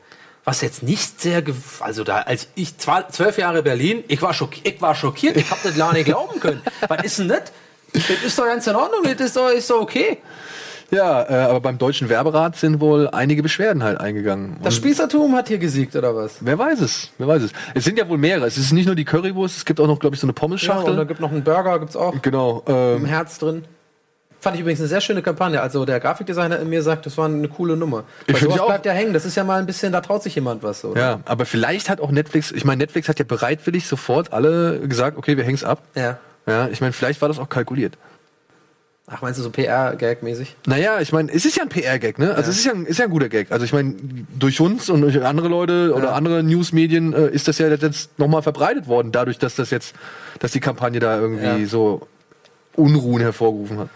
Was 0.45 0.61
jetzt 0.61 0.83
nicht 0.83 1.21
sehr, 1.21 1.43
also 1.81 2.03
da, 2.03 2.19
als 2.23 2.49
ich 2.57 2.77
zwölf 2.77 3.39
Jahre 3.39 3.63
Berlin, 3.63 4.03
ich 4.09 4.21
war 4.23 4.35
schockiert, 4.35 4.67
ich 4.67 4.83
war 4.83 4.95
schockiert, 4.97 5.37
ich 5.37 5.49
hab 5.51 5.63
das 5.63 5.77
gar 5.77 5.93
nicht 5.93 6.07
glauben 6.07 6.41
können. 6.41 6.63
Was 6.89 7.05
ist 7.05 7.19
denn 7.21 7.29
das? 7.29 7.43
Das 7.93 8.11
ist 8.25 8.39
doch 8.39 8.47
ganz 8.47 8.67
in 8.67 8.75
Ordnung, 8.75 9.03
das 9.05 9.21
ist 9.21 9.37
doch, 9.37 9.49
ist 9.51 9.71
doch 9.71 9.81
okay. 9.81 10.19
Ja, 10.91 11.23
äh, 11.23 11.35
aber 11.49 11.61
beim 11.61 11.79
deutschen 11.79 12.09
Werberat 12.09 12.57
sind 12.57 12.81
wohl 12.81 13.09
einige 13.09 13.43
Beschwerden 13.43 13.83
halt 13.83 13.99
eingegangen. 14.01 14.57
Das 14.63 14.75
Und 14.75 14.81
Spießertum 14.81 15.35
hat 15.37 15.49
hier 15.49 15.59
gesiegt, 15.59 15.95
oder 15.97 16.15
was? 16.15 16.37
wer 16.41 16.59
weiß 16.59 16.81
es? 16.81 17.11
Wer 17.19 17.29
weiß 17.29 17.43
es? 17.45 17.53
Es 17.75 17.85
sind 17.85 17.97
ja 17.99 18.09
wohl 18.09 18.19
mehrere. 18.19 18.47
Es 18.47 18.59
ist 18.59 18.73
nicht 18.73 18.87
nur 18.87 18.95
die 18.95 19.05
Currywurst, 19.05 19.57
es 19.57 19.65
gibt 19.65 19.79
auch 19.81 19.87
noch, 19.87 20.01
glaube 20.01 20.17
ich, 20.17 20.21
so 20.21 20.27
eine 20.27 20.33
Ja, 20.33 20.41
Pommes-Schachtel. 20.41 20.91
und 20.91 20.97
da 20.97 21.05
gibt 21.05 21.21
noch 21.21 21.31
einen 21.31 21.45
Burger, 21.45 21.79
gibt's 21.79 21.97
auch 21.97 22.21
genau. 22.21 22.63
im 22.67 22.75
Ähm, 22.75 23.05
Herz 23.07 23.39
drin. 23.39 23.65
Fand 24.43 24.57
ich 24.57 24.61
übrigens 24.63 24.81
eine 24.81 24.89
sehr 24.89 25.01
schöne 25.01 25.23
Kampagne. 25.23 25.63
Also 25.63 25.85
der 25.85 26.01
Grafikdesigner 26.01 26.59
in 26.59 26.69
mir 26.69 26.83
sagt, 26.83 27.07
das 27.07 27.17
war 27.17 27.27
eine 27.27 27.47
coole 27.49 27.77
Nummer. 27.77 28.03
Ich 28.27 28.35
Weil 28.35 28.41
find 28.41 28.41
sowas 28.51 28.57
ich 28.57 28.61
auch. 28.63 28.67
bleibt 28.67 28.87
ja 28.87 28.93
hängen. 28.93 29.13
Das 29.13 29.25
ist 29.25 29.37
ja 29.37 29.45
mal 29.45 29.61
ein 29.61 29.67
bisschen, 29.67 29.93
da 29.93 30.01
traut 30.01 30.25
sich 30.25 30.35
jemand 30.35 30.65
was. 30.65 30.85
Oder? 30.85 31.01
ja, 31.01 31.21
aber 31.27 31.47
vielleicht 31.47 31.89
hat 31.89 32.01
auch 32.01 32.11
Netflix, 32.11 32.51
ich 32.51 32.65
meine, 32.65 32.79
Netflix 32.81 33.09
hat 33.09 33.21
ja 33.21 33.25
bereitwillig 33.25 33.87
sofort 33.87 34.33
alle 34.33 34.81
gesagt, 34.81 35.17
okay, 35.17 35.37
wir 35.37 35.45
hängen's 35.45 35.63
ab. 35.65 35.81
ja. 35.95 36.19
Ja, 36.45 36.67
ich 36.67 36.81
meine, 36.81 36.93
vielleicht 36.93 37.23
war 37.23 37.29
das 37.29 37.39
auch 37.39 37.49
kalkuliert. 37.49 37.97
Ach, 39.07 39.23
meinst 39.23 39.39
du 39.39 39.45
so 39.45 39.51
PR-Gag-mäßig? 39.51 40.57
Naja, 40.67 41.01
ich 41.01 41.13
meine, 41.13 41.31
es 41.33 41.45
ist 41.45 41.57
ja 41.57 41.63
ein 41.63 41.69
PR-Gag, 41.69 42.19
ne? 42.19 42.35
Also 42.35 42.51
es 42.51 42.57
ist 42.59 42.65
ja, 42.65 42.73
ein, 42.73 42.85
ist 42.85 42.99
ja 42.99 43.05
ein 43.05 43.11
guter 43.13 43.29
Gag. 43.29 43.53
Also 43.53 43.65
ich 43.65 43.73
meine, 43.73 43.95
durch 44.41 44.61
uns 44.61 44.91
und 44.91 45.03
durch 45.03 45.23
andere 45.25 45.47
Leute 45.47 45.93
oder 45.95 46.07
Ja. 46.07 46.13
andere 46.15 46.43
Newsmedien 46.43 47.13
äh, 47.13 47.29
ist 47.29 47.47
das 47.47 47.59
ja 47.59 47.69
jetzt 47.69 48.19
nochmal 48.19 48.43
verbreitet 48.43 48.89
worden, 48.89 49.13
dadurch, 49.13 49.39
dass 49.39 49.55
das 49.55 49.71
jetzt, 49.71 49.95
dass 50.41 50.51
die 50.51 50.59
Kampagne 50.59 50.99
da 50.99 51.17
irgendwie 51.21 51.45
Ja. 51.63 51.67
so 51.67 52.09
Unruhen 52.75 53.21
hervorgerufen 53.23 53.79
hat. 53.79 53.89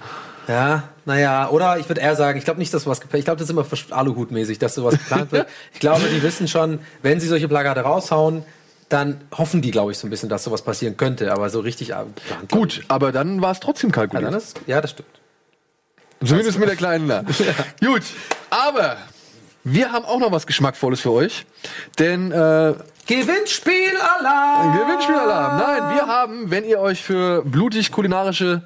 Ja, 0.49 0.85
naja, 1.05 1.49
oder 1.51 1.79
ich 1.79 1.89
würde 1.89 2.01
eher 2.01 2.15
sagen, 2.15 2.39
ich 2.39 2.45
glaube 2.45 2.61
nicht, 2.61 2.73
dass 2.73 2.85
sowas 2.85 3.01
geplant 3.01 3.21
Ich 3.21 3.25
glaube, 3.25 3.39
das 3.39 3.49
ist 3.49 3.51
immer 3.51 3.67
Aluhutmäßig, 3.97 4.59
dass 4.59 4.75
sowas 4.75 4.95
geplant 4.95 5.33
wird. 5.33 5.49
Ich 5.73 5.81
glaube, 5.81 6.03
die 6.09 6.23
wissen 6.23 6.49
schon, 6.49 6.81
wenn 7.03 7.21
sie 7.21 7.27
solche 7.27 7.49
Plakate 7.49 7.81
raushauen, 7.81 8.45
dann 8.89 9.21
hoffen 9.37 9.63
die, 9.63 9.71
glaube 9.71 9.93
ich, 9.93 9.99
so 9.99 10.07
ein 10.07 10.11
bisschen, 10.11 10.29
dass 10.29 10.45
sowas 10.45 10.63
passieren 10.63 10.97
könnte. 10.97 11.33
Aber 11.33 11.51
so 11.51 11.61
richtig 11.61 11.91
äh, 11.91 12.05
geplant. 12.15 12.51
Gut, 12.51 12.85
aber 12.89 13.13
dann 13.13 13.43
war 13.43 13.53
es 13.53 13.61
trotzdem. 13.61 13.91
Ja, 13.91 13.95
kalkuliert. 13.95 14.33
dann 14.33 14.39
ist, 14.39 14.61
ja, 14.67 14.81
das 14.81 14.93
stimmt. 14.93 15.09
Zumindest 16.25 16.59
mit 16.59 16.69
der 16.69 16.77
kleinen 16.77 17.09
La. 17.09 17.25
Gut, 17.85 18.03
aber 18.49 18.97
wir 19.65 19.93
haben 19.93 20.05
auch 20.05 20.19
noch 20.19 20.33
was 20.33 20.47
Geschmackvolles 20.47 21.01
für 21.01 21.11
euch. 21.11 21.45
Denn 21.99 22.33
äh, 22.33 22.75
Gewinnspielalarm! 23.07 24.79
Gewinnspielalarm. 24.79 25.59
Nein, 25.59 25.95
wir 25.95 26.07
haben, 26.07 26.51
wenn 26.51 26.65
ihr 26.65 26.81
euch 26.81 27.03
für 27.03 27.43
blutig 27.45 27.93
kulinarische 27.93 28.63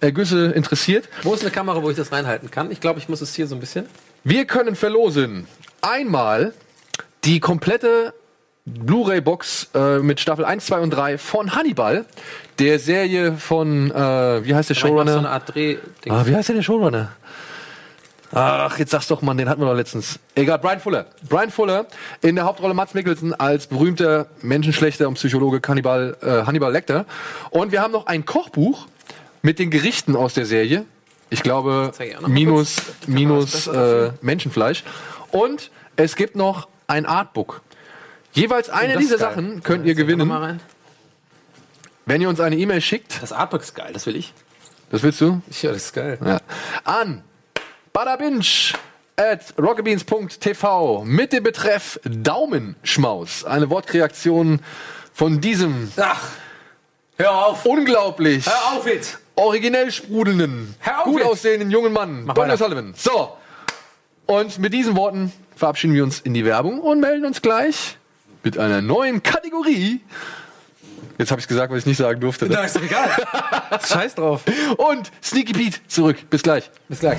Ergüsse 0.00 0.52
interessiert, 0.52 1.08
Wo 1.22 1.34
ist 1.34 1.42
eine 1.42 1.50
Kamera, 1.50 1.82
wo 1.82 1.90
ich 1.90 1.96
das 1.96 2.12
reinhalten 2.12 2.50
kann? 2.50 2.70
Ich 2.70 2.80
glaube, 2.80 2.98
ich 2.98 3.08
muss 3.08 3.20
es 3.20 3.34
hier 3.34 3.46
so 3.46 3.54
ein 3.54 3.60
bisschen. 3.60 3.86
wir 4.24 4.44
können 4.46 4.76
verlosen 4.76 5.46
einmal 5.80 6.52
die 7.24 7.40
komplette 7.40 8.12
Blu-ray-Box 8.66 9.70
äh, 9.74 9.98
mit 9.98 10.20
Staffel 10.20 10.44
1, 10.44 10.64
2 10.66 10.80
und 10.80 10.90
3 10.90 11.18
von 11.18 11.54
Hannibal, 11.54 12.06
der 12.58 12.78
Serie 12.78 13.32
von, 13.34 13.90
äh, 13.90 14.44
wie 14.44 14.54
heißt 14.54 14.70
der 14.70 14.74
Showrunner? 14.74 15.12
so 15.12 15.18
eine 15.18 15.30
Art 15.30 15.54
Dreh. 15.54 15.76
Ah, 16.08 16.22
wie 16.24 16.34
heißt 16.34 16.48
denn 16.48 16.56
der 16.56 16.62
Showrunner? 16.62 17.10
Ach, 18.36 18.78
jetzt 18.78 18.90
sag's 18.90 19.06
doch, 19.06 19.22
Mann, 19.22 19.36
den 19.36 19.48
hatten 19.48 19.60
wir 19.60 19.66
doch 19.66 19.76
letztens. 19.76 20.18
Egal, 20.34 20.58
Brian 20.58 20.80
Fuller. 20.80 21.06
Brian 21.28 21.50
Fuller 21.50 21.86
in 22.20 22.34
der 22.34 22.44
Hauptrolle 22.46 22.74
Mats 22.74 22.92
Mikkelsen 22.94 23.32
als 23.32 23.68
berühmter 23.68 24.26
Menschenschlechter 24.42 25.06
und 25.06 25.14
Psychologe 25.14 25.60
Cannibal, 25.60 26.16
äh, 26.20 26.44
Hannibal 26.44 26.72
Lecter. 26.72 27.04
Und 27.50 27.70
wir 27.70 27.80
haben 27.80 27.92
noch 27.92 28.06
ein 28.06 28.24
Kochbuch 28.24 28.86
mit 29.44 29.58
den 29.58 29.70
Gerichten 29.70 30.16
aus 30.16 30.32
der 30.34 30.46
Serie. 30.46 30.86
Ich 31.28 31.42
glaube, 31.42 31.92
minus, 32.26 32.76
minus 33.06 33.66
äh, 33.66 34.10
Menschenfleisch. 34.22 34.84
Und 35.30 35.70
es 35.96 36.16
gibt 36.16 36.34
noch 36.34 36.66
ein 36.86 37.04
Artbook. 37.04 37.60
Jeweils 38.32 38.70
eine 38.70 38.94
Oh, 38.96 38.98
ist 38.98 39.02
dieser 39.04 39.18
geil. 39.18 39.28
Sachen 39.34 39.62
könnt 39.62 39.84
ihr 39.86 39.94
gewinnen, 39.94 40.60
wenn 42.06 42.20
ihr 42.22 42.28
uns 42.28 42.40
eine 42.40 42.56
E-Mail 42.56 42.80
schickt. 42.80 43.22
Das 43.22 43.32
Artbook 43.32 43.62
ist 43.62 43.74
geil, 43.74 43.90
das 43.92 44.06
will 44.06 44.16
ich. 44.16 44.32
Das 44.90 45.02
willst 45.02 45.20
du? 45.20 45.42
Ja, 45.60 45.72
das 45.72 45.84
ist 45.84 45.92
geil. 45.92 46.18
Ja. 46.24 46.40
An 46.84 47.22
badabinch 47.92 48.72
at 49.16 49.54
rockabeans.tv 49.58 51.04
mit 51.04 51.32
dem 51.34 51.42
Betreff 51.44 52.00
Daumenschmaus. 52.04 53.44
Eine 53.44 53.68
Wortkreation 53.68 54.60
von 55.12 55.40
diesem 55.40 55.92
Ach, 55.98 56.28
hör 57.18 57.46
auf. 57.46 57.66
unglaublich 57.66 58.46
Hör 58.46 58.78
auf 58.78 58.86
jetzt. 58.86 59.18
Originell 59.36 59.90
sprudelnden, 59.90 60.74
gut 61.04 61.22
aussehenden 61.22 61.70
jungen 61.70 61.92
Mann, 61.92 62.24
Mach 62.24 62.36
weiter. 62.36 62.56
Sullivan. 62.56 62.94
So. 62.96 63.36
Und 64.26 64.58
mit 64.58 64.72
diesen 64.72 64.96
Worten 64.96 65.32
verabschieden 65.56 65.94
wir 65.94 66.02
uns 66.04 66.20
in 66.20 66.34
die 66.34 66.44
Werbung 66.44 66.80
und 66.80 67.00
melden 67.00 67.26
uns 67.26 67.42
gleich 67.42 67.98
mit 68.42 68.58
einer 68.58 68.80
neuen 68.80 69.22
Kategorie. 69.22 70.00
Jetzt 71.18 71.30
habe 71.30 71.40
ich 71.40 71.46
gesagt, 71.46 71.72
was 71.72 71.80
ich 71.80 71.86
nicht 71.86 71.98
sagen 71.98 72.20
durfte. 72.20 72.46
Ne? 72.46 72.54
Na, 72.54 72.64
ist 72.64 72.76
doch 72.76 72.82
egal. 72.82 73.10
Scheiß 73.86 74.14
drauf. 74.16 74.42
Und 74.76 75.10
Sneaky 75.22 75.52
Pete 75.52 75.78
zurück. 75.86 76.16
Bis 76.28 76.42
gleich. 76.42 76.70
Bis 76.88 77.00
gleich. 77.00 77.18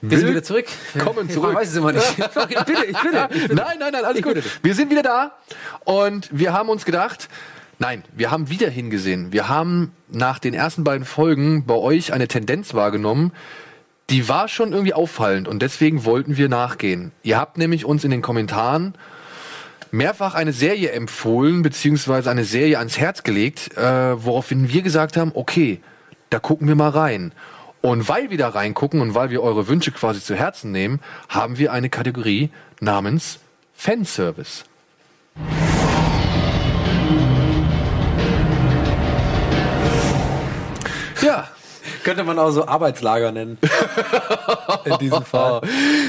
Wir 0.00 0.18
sind 0.18 0.28
wieder 0.28 0.42
zurück. 0.42 0.66
Ich 0.94 1.32
zurück. 1.32 1.54
weiß 1.54 1.68
es 1.68 1.76
immer 1.76 1.92
nicht. 1.92 2.16
Bitte, 2.16 2.46
ich 2.50 2.64
bitte. 2.64 2.84
Ich 2.84 2.98
bitte. 2.98 3.28
Nein, 3.54 3.78
nein, 3.78 3.92
nein, 3.92 4.04
alles 4.04 4.18
Ich 4.18 4.22
gut. 4.22 4.42
Wir 4.62 4.74
sind 4.74 4.90
wieder 4.90 5.02
da 5.02 5.32
und 5.84 6.28
wir 6.30 6.52
haben 6.52 6.68
uns 6.68 6.84
gedacht, 6.84 7.28
nein, 7.78 8.02
wir 8.14 8.30
haben 8.30 8.50
wieder 8.50 8.70
hingesehen. 8.70 9.32
Wir 9.32 9.48
haben 9.48 9.92
nach 10.08 10.38
den 10.38 10.54
ersten 10.54 10.84
beiden 10.84 11.04
Folgen 11.04 11.66
bei 11.66 11.74
euch 11.74 12.12
eine 12.12 12.28
Tendenz 12.28 12.74
wahrgenommen, 12.74 13.32
die 14.10 14.28
war 14.28 14.48
schon 14.48 14.72
irgendwie 14.72 14.94
auffallend 14.94 15.48
und 15.48 15.62
deswegen 15.62 16.04
wollten 16.04 16.36
wir 16.36 16.48
nachgehen. 16.48 17.12
Ihr 17.22 17.38
habt 17.38 17.56
nämlich 17.56 17.84
uns 17.84 18.04
in 18.04 18.10
den 18.10 18.22
Kommentaren 18.22 18.94
mehrfach 19.90 20.34
eine 20.34 20.52
Serie 20.52 20.90
empfohlen, 20.90 21.62
beziehungsweise 21.62 22.30
eine 22.30 22.44
Serie 22.44 22.78
ans 22.78 22.98
Herz 22.98 23.22
gelegt, 23.22 23.76
äh, 23.76 24.24
woraufhin 24.24 24.68
wir 24.68 24.82
gesagt 24.82 25.16
haben, 25.16 25.32
okay, 25.34 25.80
da 26.30 26.38
gucken 26.38 26.68
wir 26.68 26.74
mal 26.74 26.90
rein. 26.90 27.32
Und 27.80 28.08
weil 28.08 28.30
wir 28.30 28.38
da 28.38 28.48
reingucken 28.48 29.00
und 29.00 29.14
weil 29.14 29.30
wir 29.30 29.42
eure 29.42 29.68
Wünsche 29.68 29.92
quasi 29.92 30.20
zu 30.20 30.34
Herzen 30.34 30.72
nehmen, 30.72 31.00
haben 31.28 31.58
wir 31.58 31.72
eine 31.72 31.90
Kategorie 31.90 32.50
namens 32.80 33.40
Fanservice. 33.74 34.64
Könnte 42.04 42.22
man 42.22 42.38
auch 42.38 42.50
so 42.50 42.66
Arbeitslager 42.68 43.32
nennen. 43.32 43.58
In 44.84 44.98
diesem 44.98 45.24
Fall. 45.24 45.62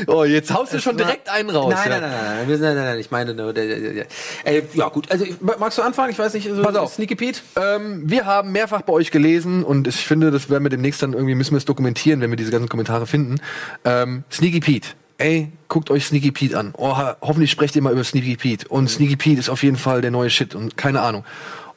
Oh, 0.07 0.23
jetzt 0.25 0.53
haust 0.53 0.73
du 0.73 0.79
schon 0.79 0.97
direkt 0.97 1.29
einen 1.29 1.49
raus. 1.49 1.73
Nein, 1.73 1.89
ja. 1.89 1.99
nein, 2.01 2.11
nein, 2.11 2.47
nein, 2.47 2.59
nein, 2.59 2.75
nein, 2.75 2.99
ich 2.99 3.09
meine 3.11 3.33
nur, 3.33 3.53
der, 3.53 3.65
der, 3.67 3.93
der, 3.93 4.05
Ey, 4.43 4.63
ja 4.73 4.89
gut, 4.89 5.09
also 5.09 5.25
magst 5.39 5.77
du 5.77 5.81
anfangen? 5.81 6.11
Ich 6.11 6.19
weiß 6.19 6.33
nicht, 6.33 6.49
so 6.53 6.61
Pass 6.61 6.75
auf. 6.75 6.93
Sneaky 6.93 7.15
Pete? 7.15 7.39
Ähm, 7.55 8.03
wir 8.05 8.25
haben 8.25 8.51
mehrfach 8.51 8.81
bei 8.81 8.93
euch 8.93 9.11
gelesen 9.11 9.63
und 9.63 9.87
ich 9.87 10.05
finde, 10.05 10.31
das 10.31 10.49
werden 10.49 10.63
wir 10.63 10.69
demnächst 10.69 11.01
dann 11.01 11.13
irgendwie, 11.13 11.35
müssen 11.35 11.51
wir 11.51 11.57
es 11.59 11.65
dokumentieren, 11.65 12.21
wenn 12.21 12.29
wir 12.29 12.37
diese 12.37 12.51
ganzen 12.51 12.69
Kommentare 12.69 13.07
finden. 13.07 13.39
Ähm, 13.85 14.23
Sneaky 14.31 14.59
Pete. 14.59 14.89
Ey, 15.17 15.49
guckt 15.69 15.89
euch 15.91 16.05
Sneaky 16.07 16.31
Pete 16.31 16.59
an. 16.59 16.73
Oh, 16.77 16.97
ho- 16.97 17.13
hoffentlich 17.21 17.49
sprecht 17.49 17.73
ihr 17.77 17.81
mal 17.81 17.93
über 17.93 18.03
Sneaky 18.03 18.35
Pete. 18.35 18.67
Und 18.67 18.89
Sneaky 18.89 19.15
Pete 19.15 19.39
ist 19.39 19.49
auf 19.49 19.63
jeden 19.63 19.77
Fall 19.77 20.01
der 20.01 20.11
neue 20.11 20.29
Shit 20.29 20.55
und 20.55 20.75
keine 20.75 20.99
Ahnung. 21.01 21.23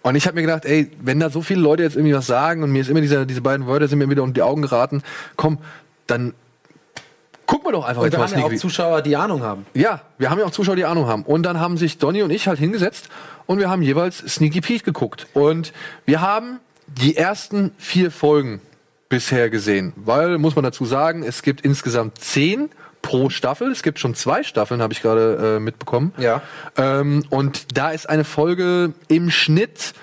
Und 0.09 0.17
ich 0.17 0.27
habe 0.27 0.37
mir 0.37 0.43
gedacht, 0.43 0.65
ey, 0.65 0.91
wenn 1.03 1.21
da 1.21 1.29
so 1.29 1.43
viele 1.43 1.61
Leute 1.61 1.83
jetzt 1.83 1.97
irgendwie 1.97 2.15
was 2.15 2.27
sagen 2.27 2.63
und 2.63 2.73
mir 2.73 2.81
ist 2.81 2.89
immer 2.89 3.01
dieser, 3.01 3.27
diese 3.27 3.43
beiden 3.43 3.67
Wörter 3.67 3.89
sind 3.89 3.99
mir 3.99 4.09
wieder 4.09 4.23
unter 4.23 4.35
die 4.35 4.43
Augen 4.43 4.63
geraten, 4.63 5.03
komm, 5.37 5.59
dann 6.07 6.33
gucken 7.45 7.67
wir 7.67 7.73
doch 7.73 7.85
einfach 7.85 8.03
Und 8.03 8.07
jetzt 8.07 8.15
wir 8.15 8.19
mal 8.19 8.31
haben 8.31 8.51
ja 8.53 8.57
auch. 8.57 8.61
Zuschauer, 8.61 9.03
die 9.03 9.17
Ahnung 9.17 9.43
haben. 9.43 9.67
Ja, 9.75 10.03
wir 10.17 10.31
haben 10.31 10.39
ja 10.39 10.47
auch 10.47 10.51
Zuschauer, 10.51 10.77
die 10.77 10.85
Ahnung 10.85 11.07
haben. 11.07 11.25
Und 11.25 11.43
dann 11.43 11.61
haben 11.61 11.77
sich 11.77 11.99
Donny 11.99 12.23
und 12.23 12.31
ich 12.31 12.49
halt 12.49 12.59
hingesetzt 12.59 13.09
und 13.47 13.59
wir 13.59 13.69
haben 13.69 13.83
jeweils 13.83 14.19
Sneaky 14.19 14.61
Pete 14.61 14.85
geguckt. 14.85 15.27
Und 15.35 15.73
wir 16.07 16.21
haben 16.21 16.61
die 16.87 17.17
ersten 17.17 17.73
vier 17.77 18.11
Folgen 18.11 18.61
bisher 19.09 19.51
gesehen. 19.51 19.93
Weil, 19.97 20.39
muss 20.39 20.55
man 20.55 20.65
dazu 20.65 20.85
sagen, 20.85 21.23
es 21.23 21.43
gibt 21.43 21.61
insgesamt 21.63 22.19
zehn 22.19 22.71
pro 23.03 23.31
Staffel. 23.31 23.71
Es 23.71 23.83
gibt 23.83 23.99
schon 23.99 24.15
zwei 24.15 24.43
Staffeln, 24.43 24.83
habe 24.83 24.93
ich 24.93 25.03
gerade 25.03 25.57
äh, 25.57 25.61
mitbekommen. 25.61 26.13
Ja. 26.19 26.43
Ähm, 26.77 27.25
und 27.31 27.77
da 27.79 27.91
ist 27.91 28.09
eine 28.09 28.25
Folge 28.25 28.93
im 29.09 29.31
Schnitt 29.31 29.95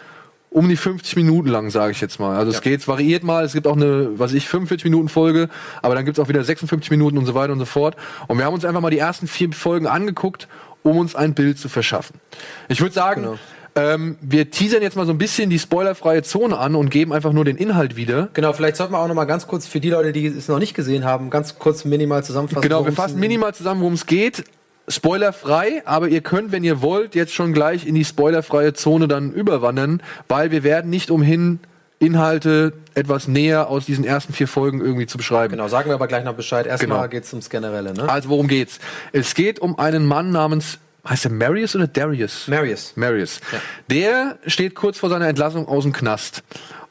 um 0.50 0.70
die 0.70 0.78
50 0.78 1.18
Minuten 1.18 1.50
lang, 1.50 1.70
sage 1.70 1.92
ich 1.92 2.00
jetzt 2.00 2.18
mal. 2.18 2.38
Also 2.38 2.52
es 2.52 2.62
geht, 2.62 2.80
es 2.80 2.88
variiert 2.88 3.24
mal, 3.24 3.44
es 3.44 3.52
gibt 3.52 3.68
auch 3.68 3.76
eine, 3.76 4.18
was 4.18 4.32
ich, 4.32 4.48
45 4.48 4.86
Minuten 4.86 5.10
Folge, 5.10 5.50
aber 5.82 5.96
dann 5.96 6.06
gibt's 6.06 6.18
auch 6.18 6.30
wieder 6.30 6.42
56 6.44 6.92
Minuten 6.92 7.18
und 7.18 7.26
so 7.26 7.36
weiter 7.36 7.52
und 7.52 7.60
so 7.60 7.66
fort. 7.66 7.98
Und 8.28 8.38
wir 8.38 8.46
haben 8.46 8.54
uns 8.54 8.64
einfach 8.64 8.80
mal 8.80 8.90
die 8.90 9.00
ersten 9.00 9.28
vier 9.28 9.52
Folgen 9.52 9.86
angeguckt, 9.86 10.48
um 10.82 10.98
uns 10.98 11.14
ein 11.14 11.34
Bild 11.34 11.60
zu 11.60 11.68
verschaffen. 11.68 12.22
Ich 12.70 12.80
würde 12.80 12.94
sagen, 12.94 13.24
Genau. 13.24 13.38
Ähm, 13.76 14.18
wir 14.22 14.50
teasern 14.52 14.82
jetzt 14.82 14.96
mal 14.96 15.06
so 15.06 15.12
ein 15.12 15.18
bisschen 15.18 15.50
die 15.50 15.60
spoilerfreie 15.60 16.24
Zone 16.24 16.58
an 16.58 16.76
und 16.76 16.90
geben 16.90 17.12
einfach 17.14 17.34
nur 17.34 17.44
den 17.46 17.58
Inhalt 17.58 17.96
wieder. 17.96 18.30
Genau, 18.34 18.54
vielleicht 18.54 18.78
sollten 18.78 18.94
wir 18.94 19.00
auch 19.00 19.08
noch 19.08 19.16
mal 19.16 19.26
ganz 19.26 19.48
kurz 19.48 19.68
für 19.68 19.80
die 19.80 19.90
Leute, 19.90 20.14
die 20.14 20.26
es 20.28 20.48
noch 20.48 20.60
nicht 20.60 20.74
gesehen 20.74 21.04
haben, 21.04 21.30
ganz 21.30 21.60
kurz 21.60 21.84
minimal 21.86 22.24
zusammenfassen. 22.24 22.62
Genau, 22.62 22.86
wir 22.86 22.94
fassen 22.94 23.16
in- 23.16 23.20
minimal 23.22 23.54
zusammen, 23.54 23.82
worum 23.82 23.94
es 23.94 24.06
geht. 24.06 24.46
Spoilerfrei, 24.88 25.82
aber 25.86 26.08
ihr 26.10 26.22
könnt, 26.22 26.52
wenn 26.52 26.64
ihr 26.64 26.82
wollt, 26.82 27.16
jetzt 27.16 27.34
schon 27.34 27.54
gleich 27.54 27.86
in 27.88 27.96
die 27.96 28.06
spoilerfreie 28.06 28.74
Zone 28.74 29.08
dann 29.08 29.34
überwandern, 29.34 30.02
weil 30.28 30.52
wir 30.52 30.64
werden 30.64 30.90
nicht 30.90 31.12
umhin, 31.12 31.60
Inhalte 31.98 32.74
etwas 32.94 33.28
näher 33.28 33.70
aus 33.70 33.86
diesen 33.86 34.04
ersten 34.04 34.32
vier 34.34 34.48
Folgen 34.48 34.82
irgendwie 34.82 35.08
zu 35.08 35.18
beschreiben. 35.18 35.52
Genau, 35.54 35.68
sagen 35.70 35.90
wir 35.90 35.96
aber 35.96 36.08
gleich 36.08 36.24
noch 36.24 36.36
Bescheid. 36.36 36.68
Erstmal 36.68 36.98
Genau. 37.00 37.10
geht's 37.10 37.34
ums 37.34 37.50
Generelle, 37.50 37.94
ne? 37.94 38.08
Also 38.10 38.30
worum 38.30 38.48
geht's? 38.48 38.80
Es 39.12 39.34
geht 39.34 39.60
um 39.60 39.80
einen 39.80 40.06
Mann 40.06 40.30
namens, 40.30 40.78
heißt 41.08 41.26
er 41.26 41.32
Marius 41.32 41.76
oder 41.76 41.88
Darius? 41.88 42.48
Marius. 42.48 42.94
Marius. 42.96 43.40
Ja. 43.52 43.60
Der 43.90 44.38
steht 44.48 44.76
kurz 44.76 44.98
vor 45.00 45.10
seiner 45.10 45.28
Entlassung 45.28 45.68
aus 45.68 45.84
dem 45.84 45.94
Knast 45.94 46.44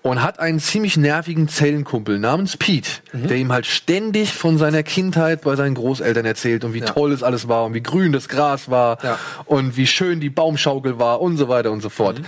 und 0.02 0.22
hat 0.22 0.38
einen 0.38 0.60
ziemlich 0.60 0.96
nervigen 0.96 1.48
Zellenkumpel 1.48 2.18
namens 2.18 2.56
Pete, 2.56 2.90
Mhm. 3.12 3.26
der 3.28 3.36
ihm 3.38 3.52
halt 3.52 3.66
ständig 3.66 4.32
von 4.34 4.58
seiner 4.58 4.82
Kindheit 4.82 5.40
bei 5.42 5.56
seinen 5.56 5.74
Großeltern 5.74 6.26
erzählt 6.26 6.64
und 6.64 6.74
wie 6.74 6.80
Ja. 6.80 6.86
toll 6.86 7.12
es 7.12 7.22
alles 7.22 7.48
war 7.48 7.64
und 7.64 7.74
wie 7.74 7.82
grün 7.82 8.12
das 8.12 8.28
Gras 8.28 8.70
war 8.70 8.98
Ja. 9.02 9.18
und 9.46 9.76
wie 9.76 9.86
schön 9.86 10.20
die 10.20 10.30
Baumschaukel 10.30 10.98
war 10.98 11.20
und 11.20 11.36
so 11.38 11.48
weiter 11.48 11.72
und 11.72 11.80
so 11.80 11.88
fort. 11.88 12.18
Mhm. 12.18 12.24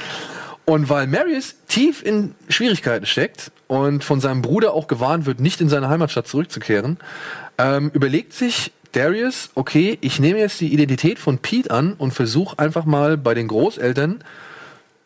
Und 0.64 0.88
weil 0.88 1.06
Marius 1.06 1.54
tief 1.68 2.02
in 2.02 2.34
Schwierigkeiten 2.48 3.06
steckt 3.06 3.52
und 3.68 4.02
von 4.02 4.20
seinem 4.20 4.42
Bruder 4.42 4.72
auch 4.72 4.88
gewarnt 4.88 5.24
wird, 5.26 5.38
nicht 5.38 5.60
in 5.60 5.68
seine 5.68 5.88
Heimatstadt 5.88 6.26
zurückzukehren, 6.26 6.98
ähm, 7.58 7.90
überlegt 7.94 8.32
sich 8.32 8.72
Darius, 8.96 9.50
okay, 9.54 9.98
ich 10.00 10.20
nehme 10.20 10.38
jetzt 10.38 10.58
die 10.58 10.72
Identität 10.72 11.18
von 11.18 11.36
Pete 11.36 11.70
an 11.70 11.92
und 11.98 12.12
versuche 12.14 12.58
einfach 12.58 12.86
mal 12.86 13.18
bei 13.18 13.34
den 13.34 13.46
Großeltern, 13.46 14.24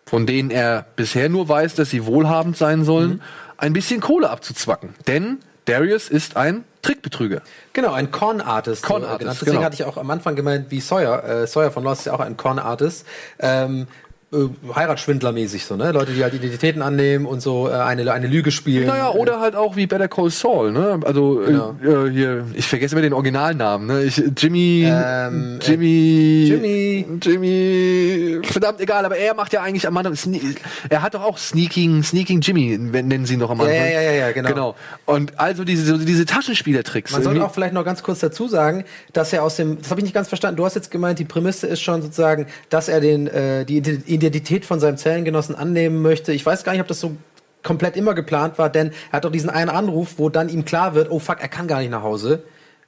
von 0.07 0.26
denen 0.26 0.50
er 0.53 0.87
bisher 0.94 1.29
nur 1.29 1.48
weiß, 1.48 1.74
dass 1.74 1.90
sie 1.90 2.07
wohlhabend 2.07 2.57
sein 2.57 2.85
sollen, 2.85 3.11
Mhm. 3.11 3.20
ein 3.57 3.72
bisschen 3.72 4.00
Kohle 4.00 4.31
abzuzwacken. 4.31 4.90
Denn 5.09 5.38
Darius 5.64 6.09
ist 6.09 6.37
ein 6.37 6.64
Trickbetrüger. 6.83 7.42
Genau, 7.73 7.92
ein 7.92 8.12
Con-Artist. 8.12 8.85
Con 8.85 9.02
so, 9.02 9.08
Artist, 9.08 9.19
genannt. 9.21 9.38
Deswegen 9.40 9.56
genau. 9.56 9.64
hatte 9.64 9.75
ich 9.75 9.85
auch 9.85 9.96
am 9.96 10.10
Anfang 10.10 10.37
gemeint, 10.37 10.71
wie 10.71 10.81
Sawyer. 10.81 11.25
Äh, 11.25 11.46
Sawyer 11.48 11.73
von 11.73 11.83
Lost 11.83 12.02
ist 12.02 12.04
ja 12.06 12.12
auch 12.12 12.21
ein 12.21 12.37
Con-Artist. 12.37 13.04
Ähm, 13.40 13.88
äh, 14.33 14.37
Heiratsschwindlermäßig 14.74 15.64
so, 15.64 15.76
ne? 15.76 15.90
Leute, 15.92 16.12
die 16.12 16.22
halt 16.22 16.35
Identitäten 16.35 16.83
annehmen 16.83 17.26
und 17.26 17.40
so 17.42 17.68
äh, 17.68 17.72
eine, 17.72 18.12
eine 18.12 18.26
Lüge 18.28 18.50
spielen. 18.50 18.87
Naja, 18.87 19.10
oder 19.10 19.40
halt 19.40 19.56
auch 19.56 19.76
wie 19.76 19.87
Better 19.87 20.08
Call 20.08 20.31
Saul, 20.31 20.70
ne? 20.72 21.00
Also 21.04 21.42
Genau. 21.44 21.74
äh, 21.83 21.88
äh, 22.08 22.10
hier, 22.10 22.44
ich 22.54 22.66
vergesse 22.66 22.94
immer 22.94 23.02
den 23.02 23.12
Originalnamen, 23.12 23.87
ne? 23.87 24.02
Ich, 24.04 24.22
Jimmy, 24.38 24.85
Ähm, 24.87 25.58
äh, 25.60 25.66
Jimmy, 25.70 26.44
Jimmy. 26.48 27.06
Jimmy, 27.22 28.40
verdammt 28.46 28.81
egal, 28.81 29.04
aber 29.04 29.16
er 29.16 29.35
macht 29.35 29.52
ja 29.52 29.62
eigentlich 29.62 29.87
am 29.87 29.96
Anfang, 29.96 30.40
er 30.88 31.02
hat 31.02 31.14
doch 31.14 31.22
auch 31.24 31.38
Sneaking, 31.38 32.02
Sneaking 32.02 32.40
Jimmy, 32.40 32.78
nennen 32.78 33.26
sie 33.26 33.35
ihn 33.35 33.40
doch 33.40 33.50
am 33.50 33.58
Ja, 33.58 33.64
Anfang. 33.64 33.78
ja, 33.92 34.00
ja, 34.00 34.12
ja, 34.12 34.33
genau. 34.33 34.48
Genau. 34.48 34.74
Und 35.06 35.38
also 35.38 35.64
diese, 35.64 35.85
so 35.85 35.98
diese 35.98 36.24
Taschenspielertricks. 36.26 37.12
Man 37.12 37.22
sollte 37.22 37.44
auch 37.44 37.52
vielleicht 37.52 37.74
noch 37.74 37.85
ganz 37.85 38.02
kurz 38.02 38.20
dazu 38.20 38.48
sagen, 38.48 38.85
dass 39.12 39.33
er 39.33 39.42
aus 39.42 39.56
dem, 39.56 39.78
das 39.81 39.90
habe 39.90 40.00
ich 40.00 40.04
nicht 40.04 40.14
ganz 40.14 40.28
verstanden, 40.28 40.56
du 40.56 40.64
hast 40.64 40.74
jetzt 40.74 40.90
gemeint, 40.90 41.18
die 41.18 41.24
Prämisse 41.24 41.66
ist 41.66 41.81
schon 41.81 42.02
sozusagen, 42.02 42.46
dass 42.68 42.88
er 42.88 43.00
den, 43.00 43.26
äh, 43.26 43.64
die 43.64 43.78
Ide- 43.78 44.02
Identität 44.21 44.64
von 44.64 44.79
seinem 44.81 44.96
Zellengenossen 44.96 45.54
annehmen 45.54 46.02
möchte. 46.02 46.33
Ich 46.33 46.44
weiß 46.46 46.64
gar 46.64 46.73
nicht, 46.73 46.81
ob 46.81 46.88
das 46.88 47.00
so 47.00 47.16
komplett 47.62 47.96
immer 47.96 48.14
geplant 48.14 48.58
war, 48.58 48.71
denn 48.71 48.92
er 49.10 49.16
hat 49.18 49.25
doch 49.25 49.33
diesen 49.33 49.50
einen 49.50 49.71
Anruf, 49.71 50.14
wo 50.16 50.29
dann 50.29 50.48
ihm 50.48 50.64
klar 50.64 50.94
wird, 50.94 51.10
oh 51.10 51.18
fuck, 51.18 51.40
er 51.40 51.48
kann 51.48 51.66
gar 51.66 51.81
nicht 51.81 51.90
nach 51.90 52.02
Hause. 52.02 52.42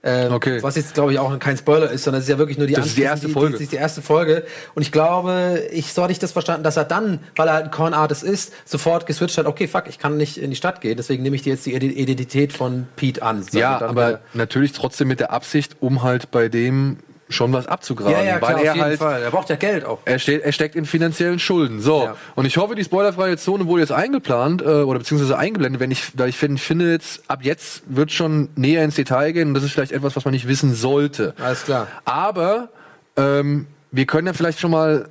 Ähm, 0.05 0.33
Okay. 0.33 0.61
Was 0.63 0.75
jetzt, 0.75 0.95
glaube 0.95 1.13
ich, 1.13 1.19
auch 1.21 1.39
kein 1.39 1.57
Spoiler 1.57 1.89
ist, 1.91 2.03
sondern 2.05 2.19
es 2.21 2.25
ist 2.27 2.31
ja 2.33 2.39
wirklich 2.39 2.59
nur 2.59 2.67
die 2.67 2.73
Das 2.73 2.87
ist 2.87 2.97
die 2.97 3.03
erste 3.03 3.29
Folge. 3.29 3.59
Die, 3.59 3.65
die, 3.65 3.71
die 3.71 3.77
erste 3.77 4.03
Folge. 4.03 4.45
Und 4.75 4.83
ich 4.83 4.91
glaube, 4.91 5.63
ich 5.71 5.93
so 5.93 6.03
hatte 6.03 6.11
ich 6.11 6.19
das 6.19 6.33
verstanden, 6.33 6.65
dass 6.65 6.77
er 6.77 6.85
dann, 6.85 7.21
weil 7.37 7.47
er 7.49 7.55
halt 7.55 7.65
ein 7.67 7.71
Con 7.71 7.95
Artist 7.95 8.25
ist, 8.25 8.53
sofort 8.65 9.07
geswitcht 9.07 9.39
hat, 9.39 9.47
okay, 9.47 9.69
fuck, 9.69 9.85
ich 9.89 9.99
kann 10.01 10.17
nicht 10.17 10.39
in 10.39 10.51
die 10.51 10.57
Stadt 10.57 10.81
gehen, 10.81 10.97
deswegen 10.97 11.23
nehme 11.23 11.37
ich 11.37 11.43
dir 11.43 11.53
jetzt 11.53 11.67
die 11.67 11.75
Ide- 11.75 11.87
Identität 11.87 12.53
von 12.53 12.89
Pete 12.97 13.23
an. 13.23 13.45
Ja, 13.53 13.81
aber 13.81 14.09
wieder- 14.09 14.21
natürlich 14.35 14.73
trotzdem 14.73 15.07
mit 15.07 15.21
der 15.21 15.31
Absicht, 15.31 15.77
um 15.81 16.03
halt 16.03 16.31
bei 16.33 16.49
dem 16.49 16.97
schon 17.33 17.53
was 17.53 17.67
abzugraben. 17.67 18.13
Ja, 18.13 18.23
ja, 18.23 18.39
klar, 18.39 18.57
weil 18.57 18.65
er 18.65 18.75
halt 18.75 18.99
Fall. 18.99 19.23
Er 19.23 19.31
braucht 19.31 19.49
ja 19.49 19.57
Geld 19.57 19.85
auch. 19.85 20.01
Er, 20.05 20.19
steht, 20.19 20.43
er 20.43 20.53
steckt 20.53 20.77
in 20.77 20.85
finanziellen 20.85 21.39
Schulden. 21.39 21.81
So. 21.81 22.05
Ja. 22.05 22.17
Und 22.35 22.45
ich 22.45 22.57
hoffe, 22.57 22.75
die 22.75 22.85
spoilerfreie 22.85 23.37
Zone 23.37 23.67
wurde 23.67 23.83
jetzt 23.83 23.93
eingeplant 23.93 24.63
äh, 24.63 24.65
oder 24.65 24.99
beziehungsweise 24.99 25.37
eingeblendet, 25.39 25.81
wenn 25.81 25.91
ich, 25.91 26.13
da 26.15 26.27
ich 26.27 26.37
finde, 26.37 26.57
ich 26.57 26.63
finde 26.63 26.91
jetzt, 26.91 27.23
ab 27.29 27.41
jetzt 27.43 27.83
wird 27.87 28.13
schon 28.13 28.51
näher 28.57 28.85
ins 28.85 28.95
Detail 28.95 29.33
gehen 29.33 29.49
und 29.49 29.55
das 29.55 29.65
ist 29.65 29.73
vielleicht 29.73 29.93
etwas, 29.93 30.17
was 30.17 30.25
man 30.25 30.33
nicht 30.33 30.49
wissen 30.49 30.75
sollte. 30.75 31.35
Alles 31.43 31.65
klar. 31.65 31.89
Aber 32.05 32.69
ähm, 33.17 33.67
wir 33.91 34.07
können 34.07 34.27
ja 34.27 34.33
vielleicht 34.33 34.61
schon 34.61 34.71
mal 34.71 35.09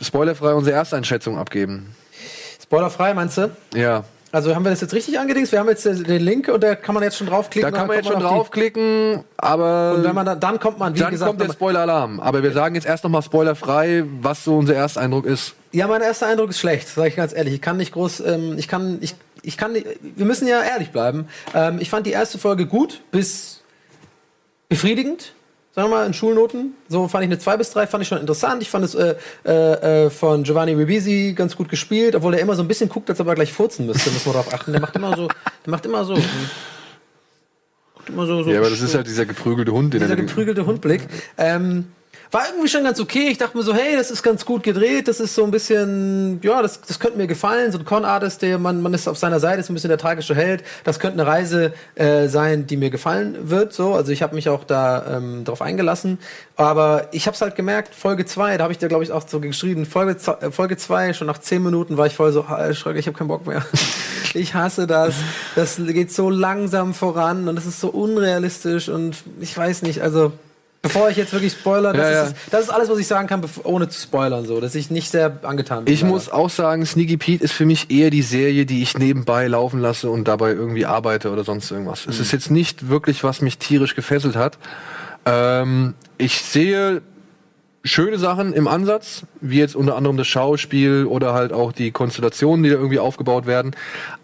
spoilerfrei 0.00 0.54
unsere 0.54 0.76
Ersteinschätzung 0.76 1.38
abgeben. 1.38 1.94
Spoilerfrei, 2.62 3.14
meinst 3.14 3.38
du? 3.38 3.50
Ja. 3.74 4.04
Also 4.32 4.54
haben 4.54 4.64
wir 4.64 4.70
das 4.70 4.80
jetzt 4.80 4.94
richtig 4.94 5.18
angedingst? 5.18 5.52
Wir 5.52 5.58
haben 5.58 5.68
jetzt 5.68 5.84
den 5.84 6.04
Link 6.06 6.48
und 6.48 6.62
da 6.64 6.74
kann 6.74 6.94
man 6.94 7.04
jetzt 7.04 7.18
schon 7.18 7.26
draufklicken. 7.26 7.70
Da 7.70 7.76
kann 7.78 7.86
man 7.86 7.96
jetzt 7.98 8.08
schon 8.08 8.18
draufklicken, 8.18 9.24
aber 9.36 9.92
Und 9.96 10.04
wenn 10.04 10.14
man 10.14 10.24
dann, 10.24 10.40
dann 10.40 10.58
kommt 10.58 10.78
man, 10.78 10.94
wie 10.94 11.00
dann 11.00 11.10
gesagt, 11.10 11.28
kommt 11.28 11.40
der 11.40 11.48
nochmal- 11.48 11.56
Spoiler-Alarm. 11.56 12.18
Aber 12.18 12.42
wir 12.42 12.50
sagen 12.52 12.74
jetzt 12.74 12.86
erst 12.86 13.04
noch 13.04 13.10
mal 13.10 13.20
spoilerfrei, 13.20 14.04
was 14.22 14.42
so 14.42 14.56
unser 14.56 14.74
Ersteindruck 14.74 15.26
ist. 15.26 15.52
Ja, 15.72 15.86
mein 15.86 16.00
erster 16.00 16.28
Eindruck 16.28 16.48
ist 16.48 16.58
schlecht, 16.60 16.88
sage 16.88 17.08
ich 17.08 17.16
ganz 17.16 17.34
ehrlich. 17.34 17.52
Ich 17.54 17.60
kann 17.60 17.76
nicht 17.76 17.92
groß, 17.92 18.20
ähm, 18.20 18.54
ich 18.56 18.68
kann, 18.68 18.98
ich, 19.02 19.14
ich 19.42 19.58
kann, 19.58 19.72
nicht, 19.72 19.86
wir 20.00 20.24
müssen 20.24 20.48
ja 20.48 20.62
ehrlich 20.62 20.92
bleiben. 20.92 21.28
Ähm, 21.54 21.76
ich 21.78 21.90
fand 21.90 22.06
die 22.06 22.12
erste 22.12 22.38
Folge 22.38 22.64
gut 22.66 23.00
bis 23.10 23.60
befriedigend. 24.70 25.34
Sagen 25.74 25.88
wir 25.88 25.96
mal, 25.96 26.06
in 26.06 26.12
Schulnoten. 26.12 26.74
So 26.88 27.08
fand 27.08 27.24
ich 27.24 27.28
eine 27.28 27.38
2 27.38 27.56
bis 27.56 27.70
3, 27.70 27.86
fand 27.86 28.02
ich 28.02 28.08
schon 28.08 28.18
interessant. 28.18 28.60
Ich 28.60 28.68
fand 28.68 28.84
es 28.84 28.94
äh, 28.94 29.14
äh, 29.46 30.04
äh, 30.04 30.10
von 30.10 30.42
Giovanni 30.42 30.74
Ribisi 30.74 31.32
ganz 31.34 31.56
gut 31.56 31.70
gespielt, 31.70 32.14
obwohl 32.14 32.34
er 32.34 32.40
immer 32.40 32.54
so 32.54 32.62
ein 32.62 32.68
bisschen 32.68 32.90
guckt, 32.90 33.08
als 33.08 33.20
ob 33.20 33.26
er 33.28 33.34
gleich 33.34 33.52
furzen 33.52 33.86
müsste, 33.86 34.10
muss 34.10 34.26
man 34.26 34.34
darauf 34.34 34.52
achten. 34.52 34.72
Der 34.72 34.82
macht 34.82 34.94
immer 34.96 35.16
so, 35.16 35.28
der 35.28 35.70
macht 35.70 35.86
immer 35.86 36.04
so. 36.04 36.14
Guckt 37.94 38.08
immer 38.08 38.26
so, 38.26 38.42
so 38.42 38.50
Ja, 38.50 38.58
aber 38.58 38.68
das 38.68 38.82
ist 38.82 38.94
halt 38.94 39.06
dieser 39.06 39.24
geprügelte 39.24 39.72
Hund, 39.72 39.94
den 39.94 40.00
dieser 40.00 40.12
er 40.12 40.16
geprügelte 40.16 40.66
Hundblick. 40.66 41.08
Ähm, 41.38 41.86
war 42.32 42.46
irgendwie 42.48 42.68
schon 42.68 42.82
ganz 42.82 42.98
okay. 42.98 43.28
Ich 43.28 43.36
dachte 43.36 43.56
mir 43.56 43.62
so, 43.62 43.74
hey, 43.74 43.94
das 43.94 44.10
ist 44.10 44.22
ganz 44.22 44.46
gut 44.46 44.62
gedreht. 44.62 45.06
Das 45.06 45.20
ist 45.20 45.34
so 45.34 45.44
ein 45.44 45.50
bisschen, 45.50 46.40
ja, 46.42 46.62
das, 46.62 46.80
das 46.80 46.98
könnte 46.98 47.18
mir 47.18 47.26
gefallen. 47.26 47.72
So 47.72 47.78
ein 47.78 47.84
Con-Artist, 47.84 48.40
der 48.40 48.58
man, 48.58 48.80
man 48.80 48.94
ist 48.94 49.06
auf 49.06 49.18
seiner 49.18 49.38
Seite, 49.38 49.60
ist 49.60 49.68
ein 49.68 49.74
bisschen 49.74 49.90
der 49.90 49.98
tragische 49.98 50.34
Held. 50.34 50.64
Das 50.84 50.98
könnte 50.98 51.20
eine 51.20 51.30
Reise 51.30 51.74
äh, 51.94 52.28
sein, 52.28 52.66
die 52.66 52.78
mir 52.78 52.88
gefallen 52.88 53.50
wird. 53.50 53.74
So, 53.74 53.92
also 53.92 54.12
ich 54.12 54.22
habe 54.22 54.34
mich 54.34 54.48
auch 54.48 54.64
da 54.64 55.18
ähm, 55.18 55.44
darauf 55.44 55.60
eingelassen. 55.60 56.18
Aber 56.56 57.08
ich 57.12 57.26
habe 57.26 57.34
es 57.34 57.40
halt 57.42 57.54
gemerkt, 57.54 57.94
Folge 57.94 58.24
2, 58.24 58.56
da 58.56 58.64
habe 58.64 58.72
ich 58.72 58.78
dir, 58.78 58.88
glaube 58.88 59.04
ich, 59.04 59.12
auch 59.12 59.28
so 59.28 59.38
geschrieben, 59.38 59.84
Folge 59.84 60.16
2, 60.16 60.32
äh, 60.32 60.50
Folge 60.50 60.78
zwei, 60.78 61.12
schon 61.12 61.26
nach 61.26 61.38
10 61.38 61.62
Minuten 61.62 61.98
war 61.98 62.06
ich 62.06 62.14
voll 62.14 62.32
so, 62.32 62.44
ah, 62.44 62.72
Schröck, 62.72 62.96
ich 62.96 63.06
habe 63.06 63.16
keinen 63.16 63.28
Bock 63.28 63.46
mehr. 63.46 63.64
Ich 64.34 64.54
hasse 64.54 64.86
das. 64.86 65.14
Das 65.56 65.76
geht 65.76 66.10
so 66.10 66.30
langsam 66.30 66.94
voran 66.94 67.48
und 67.48 67.56
das 67.56 67.66
ist 67.66 67.80
so 67.80 67.88
unrealistisch 67.88 68.88
und 68.88 69.14
ich 69.40 69.54
weiß 69.54 69.82
nicht, 69.82 70.00
also 70.00 70.32
bevor 70.82 71.08
ich 71.08 71.16
jetzt 71.16 71.32
wirklich 71.32 71.52
spoiler, 71.52 71.92
das, 71.92 72.02
Ja, 72.02 72.10
ja. 72.10 72.22
Ist, 72.24 72.36
das 72.50 72.64
ist 72.64 72.70
alles, 72.70 72.90
was 72.90 72.98
ich 72.98 73.06
sagen 73.06 73.28
kann, 73.28 73.42
ohne 73.62 73.88
zu 73.88 74.00
spoilern, 74.00 74.44
so, 74.44 74.60
dass 74.60 74.74
ich 74.74 74.90
nicht 74.90 75.10
sehr 75.10 75.38
angetan 75.42 75.84
bin. 75.84 75.94
Ich 75.94 76.02
leider. 76.02 76.12
muss 76.12 76.28
auch 76.28 76.50
sagen, 76.50 76.84
Sneaky 76.84 77.16
Pete 77.16 77.44
ist 77.44 77.52
für 77.52 77.64
mich 77.64 77.90
eher 77.90 78.10
die 78.10 78.22
Serie, 78.22 78.66
die 78.66 78.82
ich 78.82 78.98
nebenbei 78.98 79.46
laufen 79.46 79.80
lasse 79.80 80.10
und 80.10 80.26
dabei 80.26 80.50
irgendwie 80.50 80.84
arbeite 80.84 81.30
oder 81.30 81.44
sonst 81.44 81.70
irgendwas. 81.70 82.06
Es 82.06 82.18
ist 82.18 82.32
jetzt 82.32 82.50
nicht 82.50 82.88
wirklich, 82.88 83.22
was 83.24 83.40
mich 83.40 83.58
tierisch 83.58 83.94
gefesselt 83.94 84.36
hat. 84.36 84.58
Ähm, 85.24 85.94
ich 86.18 86.42
sehe 86.42 87.00
schöne 87.84 88.18
Sachen 88.18 88.52
im 88.52 88.68
Ansatz, 88.68 89.22
wie 89.40 89.58
jetzt 89.58 89.74
unter 89.74 89.96
anderem 89.96 90.16
das 90.16 90.26
Schauspiel 90.26 91.06
oder 91.06 91.32
halt 91.32 91.52
auch 91.52 91.72
die 91.72 91.90
Konstellationen, 91.90 92.62
die 92.62 92.70
da 92.70 92.76
irgendwie 92.76 92.98
aufgebaut 92.98 93.46
werden. 93.46 93.72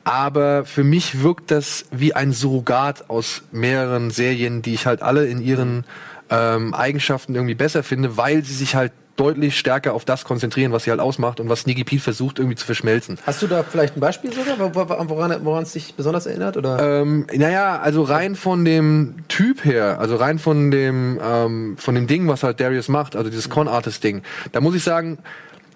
Aber 0.05 0.65
für 0.65 0.85
mich 0.85 1.23
wirkt 1.23 1.51
das 1.51 1.87
wie 1.91 2.15
ein 2.15 2.33
Surrogat 2.33 3.11
aus 3.11 3.43
mehreren 3.51 4.11
Serien, 4.11 4.63
die 4.63 4.75
ich 4.75 4.87
halt 4.87 5.03
alle 5.03 5.27
in 5.27 5.41
ihren 5.41 5.85
ähm, 6.31 6.75
Eigenschaften 6.75 7.35
irgendwie 7.35 7.55
besser 7.55 7.83
finde, 7.83 8.17
weil 8.17 8.45
sie 8.45 8.55
sich 8.55 8.75
halt 8.75 8.93
deutlich 9.17 9.59
stärker 9.59 9.95
auf 9.95 10.05
das 10.05 10.25
konzentrieren, 10.25 10.71
was 10.71 10.85
sie 10.85 10.91
halt 10.91 11.01
ausmacht 11.01 11.41
und 11.41 11.49
was 11.49 11.63
Sneaky 11.63 11.83
Pete 11.83 12.01
versucht 12.03 12.39
irgendwie 12.39 12.55
zu 12.55 12.65
verschmelzen. 12.65 13.19
Hast 13.27 13.43
du 13.43 13.49
da 13.49 13.65
vielleicht 13.65 13.97
ein 13.97 14.01
Beispiel 14.01 14.33
sogar, 14.33 14.61
wo- 14.61 14.73
wo- 14.79 15.09
woran 15.09 15.45
woran 15.45 15.65
es 15.65 15.73
dich 15.73 15.95
besonders 15.95 16.27
erinnert? 16.27 16.57
Oder? 16.57 17.01
Ähm, 17.03 17.27
naja, 17.35 17.81
also 17.81 18.03
rein 18.05 18.37
von 18.37 18.65
dem 18.65 19.17
Typ 19.27 19.65
her, 19.65 19.99
also 19.99 20.15
rein 20.15 20.39
von 20.39 20.71
dem 20.71 21.19
ähm, 21.21 21.77
von 21.79 21.97
dem 21.97 22.07
Ding, 22.07 22.29
was 22.29 22.45
halt 22.45 22.61
Darius 22.61 22.87
macht, 22.89 23.17
also 23.17 23.29
dieses 23.29 23.51
Con 23.51 23.67
Artist 23.67 24.05
Ding, 24.05 24.23
da 24.53 24.61
muss 24.61 24.77
ich 24.77 24.85
sagen, 24.85 25.19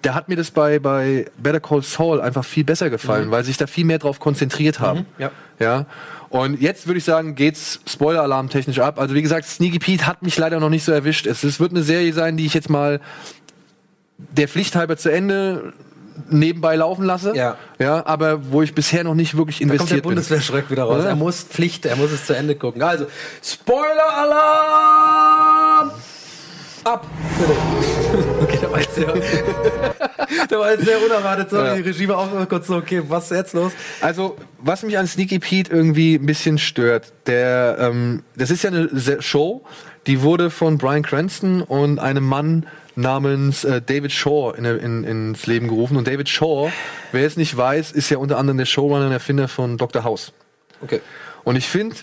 der 0.05 0.15
hat 0.15 0.29
mir 0.29 0.37
das 0.37 0.51
bei 0.51 0.79
bei 0.79 1.25
Better 1.37 1.59
Call 1.59 1.81
Saul 1.81 2.21
einfach 2.21 2.45
viel 2.45 2.63
besser 2.63 2.89
gefallen, 2.89 3.29
weil 3.29 3.43
sie 3.43 3.47
sich 3.47 3.57
da 3.57 3.67
viel 3.67 3.83
mehr 3.85 3.99
drauf 3.99 4.21
konzentriert 4.21 4.79
haben. 4.79 5.05
ja. 5.17 5.31
Ja. 5.59 5.85
Und 6.33 6.59
jetzt 6.61 6.87
würde 6.87 6.97
ich 6.97 7.03
sagen, 7.03 7.35
geht's 7.35 7.79
Spoiler-Alarm 7.87 8.49
technisch 8.49 8.79
ab. 8.79 8.99
Also 8.99 9.13
wie 9.13 9.21
gesagt, 9.21 9.45
Sneaky 9.45 9.77
Pete 9.77 10.07
hat 10.07 10.23
mich 10.23 10.35
leider 10.35 10.59
noch 10.59 10.71
nicht 10.71 10.83
so 10.83 10.91
erwischt. 10.91 11.27
Es, 11.27 11.43
es 11.43 11.59
wird 11.59 11.73
eine 11.73 11.83
Serie 11.83 12.11
sein, 12.11 12.37
die 12.37 12.47
ich 12.47 12.55
jetzt 12.55 12.71
mal 12.71 13.01
der 14.17 14.47
Pflicht 14.47 14.75
halber 14.75 14.97
zu 14.97 15.11
Ende 15.11 15.73
nebenbei 16.31 16.75
laufen 16.75 17.05
lasse. 17.05 17.35
Ja. 17.35 17.57
Ja, 17.77 18.03
aber 18.07 18.51
wo 18.51 18.63
ich 18.63 18.73
bisher 18.73 19.03
noch 19.03 19.13
nicht 19.13 19.37
wirklich 19.37 19.59
Da 19.59 19.65
kommt 19.65 19.69
der 19.69 19.75
investiert 19.75 20.01
bin. 20.01 20.09
Bundeswehrschreck 20.09 20.71
wieder 20.71 20.85
raus. 20.85 21.01
Oder? 21.01 21.09
Er 21.09 21.15
muss 21.15 21.43
Pflicht, 21.43 21.85
er 21.85 21.97
muss 21.97 22.11
es 22.11 22.25
zu 22.25 22.35
Ende 22.35 22.55
gucken. 22.55 22.81
Also, 22.81 23.05
Spoiler-Alarm! 23.43 25.91
Ab! 26.83 27.05
Bitte. 27.37 27.55
War 28.73 28.79
jetzt 28.81 28.95
sehr, 28.95 29.13
der 30.49 30.59
war 30.59 30.71
jetzt 30.71 30.85
sehr 30.85 30.97
unerwartet. 31.05 31.51
So, 31.51 31.57
Ja. 31.57 31.75
Die 31.75 31.81
Regie 31.81 32.07
war 32.07 32.17
auch 32.17 32.49
kurz 32.49 32.65
so, 32.67 32.75
okay, 32.75 33.03
was 33.07 33.25
ist 33.29 33.37
jetzt 33.37 33.53
los? 33.53 33.71
Also, 34.01 34.35
was 34.57 34.81
mich 34.81 34.97
an 34.97 35.05
Sneaky 35.05 35.37
Pete 35.37 35.71
irgendwie 35.71 36.15
ein 36.15 36.25
bisschen 36.25 36.57
stört, 36.57 37.13
der, 37.27 37.77
ähm, 37.79 38.23
das 38.35 38.49
ist 38.49 38.63
ja 38.63 38.71
eine 38.71 39.21
Show, 39.21 39.63
die 40.07 40.21
wurde 40.21 40.49
von 40.49 40.79
Brian 40.79 41.03
Cranston 41.03 41.61
und 41.61 41.99
einem 41.99 42.23
Mann 42.23 42.65
namens 42.95 43.63
äh, 43.63 43.79
David 43.79 44.11
Shaw 44.11 44.53
in, 44.57 44.65
in, 44.65 45.03
ins 45.03 45.45
Leben 45.45 45.67
gerufen. 45.67 45.95
Und 45.95 46.07
David 46.07 46.27
Shaw, 46.29 46.71
wer 47.11 47.27
es 47.27 47.37
nicht 47.37 47.55
weiß, 47.55 47.91
ist 47.91 48.09
ja 48.09 48.17
unter 48.17 48.37
anderem 48.37 48.57
der 48.57 48.65
Showrunner 48.65 49.05
und 49.05 49.11
Erfinder 49.11 49.47
von 49.47 49.77
Dr. 49.77 50.03
House. 50.03 50.33
Okay, 50.81 51.01
Und 51.43 51.55
ich 51.55 51.67
finde, 51.67 51.95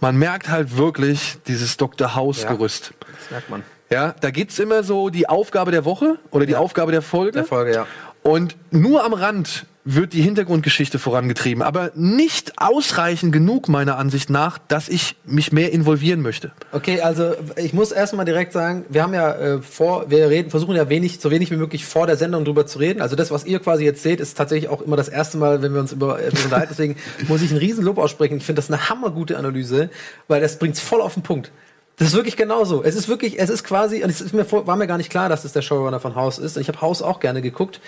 man 0.00 0.16
merkt 0.16 0.48
halt 0.48 0.76
wirklich 0.76 1.38
dieses 1.46 1.76
Dr. 1.76 2.14
House-Gerüst. 2.14 2.92
das 3.20 3.30
merkt 3.30 3.50
man. 3.50 3.62
Ja, 3.90 4.14
da 4.20 4.30
gibt's 4.30 4.58
immer 4.58 4.82
so 4.82 5.10
die 5.10 5.28
Aufgabe 5.28 5.70
der 5.70 5.84
Woche 5.84 6.18
oder 6.30 6.46
die 6.46 6.56
Aufgabe 6.56 6.92
der 6.92 7.02
Folge. 7.02 7.32
Der 7.32 7.44
Folge, 7.44 7.72
ja. 7.72 7.86
Und 8.22 8.56
nur 8.70 9.04
am 9.04 9.12
Rand 9.12 9.66
wird 9.84 10.14
die 10.14 10.22
Hintergrundgeschichte 10.22 10.98
vorangetrieben, 10.98 11.62
aber 11.62 11.90
nicht 11.94 12.54
ausreichend 12.56 13.32
genug 13.32 13.68
meiner 13.68 13.98
Ansicht 13.98 14.30
nach, 14.30 14.56
dass 14.56 14.88
ich 14.88 15.16
mich 15.26 15.52
mehr 15.52 15.72
involvieren 15.72 16.22
möchte. 16.22 16.52
Okay, 16.72 17.02
also 17.02 17.34
ich 17.56 17.74
muss 17.74 17.92
erstmal 17.92 18.24
direkt 18.24 18.54
sagen, 18.54 18.86
wir 18.88 19.02
haben 19.02 19.12
ja 19.12 19.32
äh, 19.34 19.62
vor, 19.62 20.10
wir 20.10 20.30
reden, 20.30 20.48
versuchen 20.48 20.74
ja 20.74 20.88
wenig, 20.88 21.20
so 21.20 21.30
wenig 21.30 21.50
wie 21.50 21.56
möglich 21.56 21.84
vor 21.84 22.06
der 22.06 22.16
Sendung 22.16 22.46
drüber 22.46 22.66
zu 22.66 22.78
reden. 22.78 23.02
Also 23.02 23.14
das, 23.14 23.30
was 23.30 23.44
ihr 23.44 23.58
quasi 23.58 23.84
jetzt 23.84 24.02
seht, 24.02 24.20
ist 24.20 24.38
tatsächlich 24.38 24.70
auch 24.70 24.80
immer 24.80 24.96
das 24.96 25.08
erste 25.08 25.36
Mal, 25.36 25.60
wenn 25.60 25.74
wir 25.74 25.80
uns 25.80 25.92
über 25.92 26.18
äh, 26.18 26.30
unterhalten. 26.30 26.68
Deswegen 26.70 26.96
muss 27.28 27.42
ich 27.42 27.50
einen 27.50 27.60
riesen 27.60 27.84
Lob 27.84 27.98
aussprechen. 27.98 28.38
Ich 28.38 28.44
finde 28.44 28.62
das 28.62 28.70
eine 28.70 28.88
hammergute 28.88 29.36
Analyse, 29.36 29.90
weil 30.28 30.40
das 30.40 30.58
bringt's 30.58 30.80
voll 30.80 31.02
auf 31.02 31.12
den 31.12 31.22
Punkt. 31.22 31.52
Das 31.96 32.08
ist 32.08 32.14
wirklich 32.14 32.36
genauso. 32.36 32.82
Es 32.82 32.96
ist 32.96 33.08
wirklich, 33.08 33.38
es 33.38 33.48
ist 33.50 33.62
quasi, 33.62 34.02
und 34.02 34.10
es 34.10 34.20
ist 34.20 34.34
mir 34.34 34.50
war 34.50 34.76
mir 34.76 34.86
gar 34.86 34.98
nicht 34.98 35.10
klar, 35.10 35.28
dass 35.28 35.44
es 35.44 35.52
der 35.52 35.62
Showrunner 35.62 36.00
von 36.00 36.16
House 36.16 36.38
ist. 36.38 36.56
Und 36.56 36.62
ich 36.62 36.68
habe 36.68 36.80
House 36.80 37.02
auch 37.02 37.20
gerne 37.20 37.40
geguckt. 37.40 37.80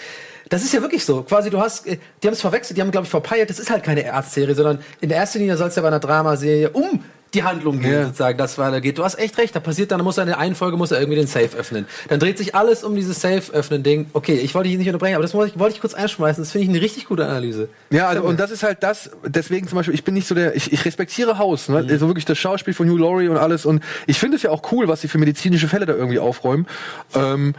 Das 0.49 0.63
ist 0.63 0.73
ja 0.73 0.81
wirklich 0.81 1.05
so. 1.05 1.23
Quasi, 1.23 1.51
du 1.51 1.59
hast, 1.59 1.87
äh, 1.89 1.99
die 2.23 2.29
haben 2.29 2.35
es 2.35 2.41
verwechselt, 2.41 2.77
die 2.77 2.83
haben, 2.83 2.93
glaube 2.93 3.07
ich, 3.07 3.11
verpeilt. 3.11 3.51
Das 3.51 3.59
ist 3.59 3.69
halt 3.71 3.83
keine 3.83 4.13
Arztserie, 4.13 4.55
sondern 4.55 4.79
in 5.01 5.09
der 5.09 5.19
ersten 5.19 5.39
Linie 5.39 5.57
soll 5.57 5.69
es 5.69 5.77
ja 5.77 5.83
bei 5.83 5.89
einer 5.89 5.99
Dramaserie 5.99 6.71
um 6.71 7.03
die 7.37 7.43
Handlung 7.45 7.81
gehen, 7.81 7.93
Ja. 7.93 8.05
sozusagen, 8.07 8.39
das 8.39 8.59
weitergeht. 8.59 8.99
Du 8.99 9.05
hast 9.05 9.19
echt 9.19 9.39
recht, 9.39 9.55
da 9.55 9.61
passiert 9.61 9.93
dann, 9.93 10.03
muss 10.03 10.17
er 10.17 10.25
in 10.25 10.29
der 10.29 10.39
einen 10.39 10.55
Folge 10.55 10.77
muss 10.77 10.91
er 10.91 10.99
irgendwie 10.99 11.19
den 11.19 11.27
Safe 11.27 11.51
öffnen. 11.57 11.87
Dann 12.09 12.19
dreht 12.19 12.39
sich 12.39 12.55
alles 12.55 12.83
um 12.83 12.97
dieses 12.97 13.21
Safe 13.21 13.43
öffnen 13.53 13.83
Ding. 13.83 14.07
Okay, 14.15 14.35
ich 14.35 14.55
wollte 14.55 14.69
dich 14.71 14.79
nicht 14.79 14.89
unterbrechen, 14.89 15.15
aber 15.15 15.23
das 15.23 15.35
wollte 15.35 15.53
ich, 15.55 15.59
wollte 15.61 15.75
ich 15.75 15.81
kurz 15.81 15.95
einschmeißen. 15.95 16.43
Das 16.43 16.51
finde 16.51 16.65
ich 16.65 16.71
eine 16.71 16.81
richtig 16.81 17.05
gute 17.07 17.25
Analyse. 17.27 17.69
Ja, 17.91 18.09
also, 18.09 18.23
und 18.25 18.41
das 18.41 18.51
ist 18.51 18.63
halt 18.63 18.83
das, 18.83 19.11
deswegen 19.25 19.69
zum 19.69 19.77
Beispiel, 19.77 19.95
ich 19.95 20.03
bin 20.05 20.15
nicht 20.15 20.27
so 20.27 20.35
der, 20.35 20.57
ich, 20.57 20.73
ich 20.73 20.85
respektiere 20.85 21.39
Haus, 21.39 21.69
ne? 21.69 21.87
also 21.89 22.09
wirklich 22.09 22.25
das 22.25 22.39
Schauspiel 22.39 22.75
von 22.75 22.89
Hugh 22.89 22.99
Laurie 22.99 23.29
und 23.29 23.37
alles 23.37 23.67
und 23.67 23.83
ich 24.07 24.19
finde 24.19 24.37
es 24.37 24.43
ja 24.43 24.51
auch 24.51 24.73
cool, 24.73 24.89
was 24.89 25.03
sie 25.03 25.09
für 25.09 25.19
medizinische 25.19 25.69
Fälle 25.69 25.87
da 25.87 25.93
irgendwie 25.95 26.19
aufräumen. 26.19 26.67
Ähm, 27.15 27.55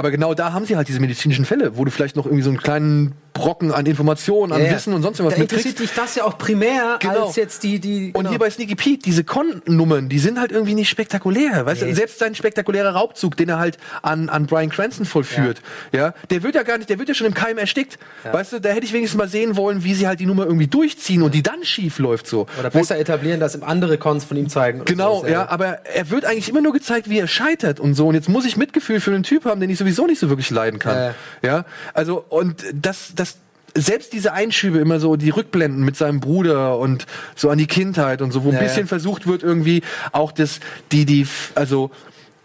aber 0.00 0.10
genau 0.10 0.34
da 0.34 0.52
haben 0.52 0.64
sie 0.66 0.76
halt 0.76 0.88
diese 0.88 0.98
medizinischen 1.00 1.44
Fälle, 1.44 1.76
wo 1.76 1.84
du 1.84 1.90
vielleicht 1.90 2.16
noch 2.16 2.24
irgendwie 2.26 2.42
so 2.42 2.50
einen 2.50 2.58
kleinen 2.58 3.12
Brocken 3.32 3.70
an 3.70 3.86
Informationen, 3.86 4.52
an 4.52 4.60
Ja, 4.60 4.66
ja. 4.66 4.74
Wissen 4.74 4.92
und 4.92 5.02
sonst 5.02 5.22
was 5.22 5.34
Da 5.36 5.40
interessiert 5.40 5.78
dich 5.78 5.92
das 5.94 6.16
ja 6.16 6.24
auch 6.24 6.36
primär 6.36 6.98
Genau. 7.00 7.26
als 7.28 7.36
jetzt 7.36 7.62
die, 7.62 7.78
die. 7.78 8.06
Und 8.08 8.14
genau. 8.14 8.30
hier 8.30 8.38
bei 8.40 8.50
Sneaky 8.50 8.74
Pete, 8.74 9.02
diese 9.04 9.22
Con-Nummern, 9.22 10.08
die 10.08 10.18
sind 10.18 10.40
halt 10.40 10.50
irgendwie 10.50 10.74
nicht 10.74 10.88
spektakulär. 10.88 11.64
Weißt 11.64 11.82
Nee. 11.82 11.90
du, 11.90 11.94
selbst 11.94 12.18
sein 12.18 12.34
spektakulärer 12.34 12.90
Raubzug, 12.90 13.36
den 13.36 13.48
er 13.48 13.58
halt 13.60 13.78
an, 14.02 14.28
an 14.28 14.46
Brian 14.46 14.68
Cranston 14.70 15.06
vollführt, 15.06 15.62
ja. 15.92 16.12
der 16.30 16.42
wird 16.42 16.56
ja 16.56 16.64
gar 16.64 16.78
nicht, 16.78 16.90
der 16.90 16.98
wird 16.98 17.08
ja 17.08 17.14
schon 17.14 17.28
im 17.28 17.34
Keim 17.34 17.56
erstickt. 17.58 17.98
Weißt 18.32 18.52
du, 18.54 18.58
da 18.60 18.70
hätte 18.70 18.84
ich 18.86 18.92
wenigstens 18.92 19.16
mal 19.18 19.28
sehen 19.28 19.56
wollen, 19.56 19.84
wie 19.84 19.94
sie 19.94 20.08
halt 20.08 20.18
die 20.18 20.26
Nummer 20.26 20.44
irgendwie 20.44 20.66
durchziehen 20.66 21.22
und 21.22 21.32
die 21.34 21.42
dann 21.42 21.62
schief 21.62 21.98
läuft 22.00 22.26
so. 22.26 22.46
Oder 22.58 22.74
Wo- 22.74 22.78
besser 22.78 22.98
etablieren, 22.98 23.38
dass 23.38 23.62
andere 23.62 23.96
Cons 23.98 24.24
von 24.24 24.36
ihm 24.38 24.48
zeigen. 24.48 24.82
Genau, 24.86 25.20
so. 25.20 25.26
ja, 25.28 25.48
aber 25.48 25.86
er 25.86 26.10
wird 26.10 26.24
eigentlich 26.24 26.48
immer 26.48 26.62
nur 26.62 26.72
gezeigt, 26.72 27.08
wie 27.08 27.18
er 27.18 27.28
scheitert 27.28 27.78
und 27.80 27.94
so. 27.94 28.08
Und 28.08 28.14
jetzt 28.16 28.28
muss 28.28 28.44
ich 28.44 28.56
Mitgefühl 28.56 29.00
für 29.00 29.12
einen 29.12 29.22
Typ 29.22 29.44
haben, 29.44 29.60
den 29.60 29.70
ich 29.70 29.78
sowieso 29.78 29.89
nicht 30.06 30.18
so 30.18 30.28
wirklich 30.28 30.50
leiden 30.50 30.78
kann. 30.78 30.96
Ja, 30.96 31.14
Ja, 31.42 31.64
also, 31.94 32.24
und 32.28 32.64
das, 32.74 33.12
das, 33.14 33.38
selbst 33.74 34.12
diese 34.12 34.32
Einschübe 34.32 34.78
immer 34.78 35.00
so, 35.00 35.16
die 35.16 35.30
Rückblenden 35.30 35.84
mit 35.84 35.96
seinem 35.96 36.20
Bruder 36.20 36.78
und 36.78 37.06
so 37.36 37.50
an 37.50 37.58
die 37.58 37.66
Kindheit 37.66 38.22
und 38.22 38.32
so, 38.32 38.44
wo 38.44 38.48
ein 38.48 38.54
Ja, 38.54 38.60
bisschen 38.60 38.82
ja. 38.82 38.86
versucht 38.86 39.26
wird, 39.26 39.42
irgendwie 39.42 39.82
auch 40.12 40.32
das, 40.32 40.60
die, 40.92 41.04
die, 41.04 41.26
also, 41.54 41.90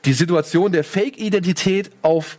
die 0.05 0.13
Situation 0.13 0.71
der 0.71 0.83
Fake-Identität 0.83 1.91
auf 2.03 2.37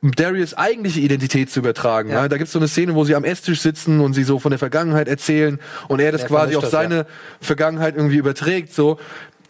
Darius 0.00 0.54
eigentliche 0.54 1.00
Identität 1.00 1.50
zu 1.50 1.58
übertragen. 1.60 2.10
Ja. 2.10 2.22
Ja. 2.22 2.28
Da 2.28 2.38
gibt's 2.38 2.52
so 2.52 2.58
eine 2.58 2.68
Szene, 2.68 2.94
wo 2.94 3.04
sie 3.04 3.16
am 3.16 3.24
Esstisch 3.24 3.60
sitzen 3.60 4.00
und 4.00 4.14
sie 4.14 4.22
so 4.22 4.38
von 4.38 4.50
der 4.50 4.58
Vergangenheit 4.58 5.08
erzählen 5.08 5.58
und 5.88 6.00
er 6.00 6.12
das 6.12 6.22
Der 6.22 6.28
quasi 6.28 6.56
auf 6.56 6.62
das, 6.62 6.70
seine 6.70 6.96
ja. 6.96 7.06
Vergangenheit 7.40 7.96
irgendwie 7.96 8.16
überträgt. 8.16 8.72
So, 8.72 8.98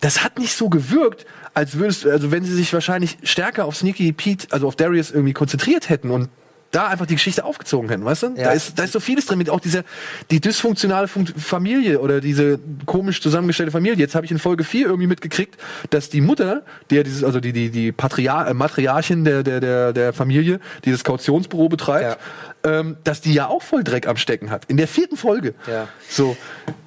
das 0.01 0.25
hat 0.25 0.39
nicht 0.39 0.57
so 0.57 0.69
gewirkt, 0.69 1.27
als 1.59 1.77
würdest 1.77 2.07
also 2.07 2.31
wenn 2.31 2.45
sie 2.45 2.55
sich 2.55 2.73
wahrscheinlich 2.73 3.19
stärker 3.25 3.65
auf 3.65 3.77
Sneaky 3.77 4.13
Pete, 4.13 4.47
also 4.51 4.69
auf 4.69 4.77
Darius 4.77 5.11
irgendwie 5.11 5.33
konzentriert 5.33 5.89
hätten 5.89 6.11
und 6.11 6.29
da 6.71 6.89
einfach 6.89 7.07
die 7.07 7.15
Geschichte 7.15 7.45
aufgezogen 7.45 7.89
hätten, 7.89 8.05
weißt 8.05 8.23
du? 8.25 8.29
Da 8.35 8.43
Ja. 8.43 8.51
ist, 8.51 8.79
da 8.79 8.85
ist 8.85 8.93
so 8.93 9.01
vieles 9.01 9.25
drin, 9.27 9.39
mit 9.39 9.49
auch 9.49 9.61
diese, 9.61 9.85
die 10.31 10.41
dysfunktionale 10.41 11.09
Fun 11.09 11.27
Familie 11.27 12.01
oder 12.01 12.21
diese 12.21 12.59
komisch 12.85 13.23
zusammengestellte 13.23 13.73
Familie. 13.73 13.97
Jetzt 13.99 14.15
habe 14.15 14.27
ich 14.27 14.33
in 14.33 14.39
Folge 14.39 14.65
4 14.65 14.87
irgendwie 14.87 15.07
mitgekriegt, 15.07 15.57
dass 15.91 16.11
die 16.11 16.21
Mutter, 16.21 16.63
ja 16.91 17.03
dieses, 17.03 17.25
also 17.25 17.41
die, 17.41 17.53
die, 17.53 17.71
die 17.71 17.93
Patriar 17.93 18.49
äh, 18.49 18.55
Matriarchin 18.55 19.25
der, 19.25 19.43
der, 19.43 19.61
der, 19.61 19.93
der 19.93 20.13
Familie, 20.13 20.61
die 20.85 20.93
das 20.93 21.05
Kautionsbüro 21.05 21.69
betreibt, 21.71 22.19
ähm, 22.65 22.97
dass 23.05 23.21
die 23.23 23.33
ja 23.33 23.47
auch 23.47 23.63
voll 23.63 23.83
Dreck 23.83 24.07
am 24.07 24.17
Stecken 24.17 24.51
hat. 24.51 24.65
In 24.67 24.77
der 24.77 24.89
vierten 24.89 25.17
Folge. 25.17 25.55
Ja. 25.67 25.89
So. 26.11 26.37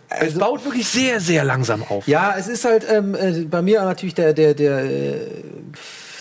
es 0.09 0.36
baut 0.36 0.63
wirklich 0.65 0.88
sehr, 0.88 1.19
sehr 1.21 1.43
langsam 1.43 1.84
auf. 1.84 2.05
Ja, 2.07 2.36
es 2.38 2.47
ist 2.47 2.65
halt 2.65 2.86
ähm, 2.88 3.15
äh, 3.15 3.45
bei 3.45 3.61
mir 3.61 3.82
auch 3.82 3.86
natürlich 3.86 4.13
der, 4.13 4.34
der, 4.34 4.53
der, 4.53 4.84
äh, 4.84 5.27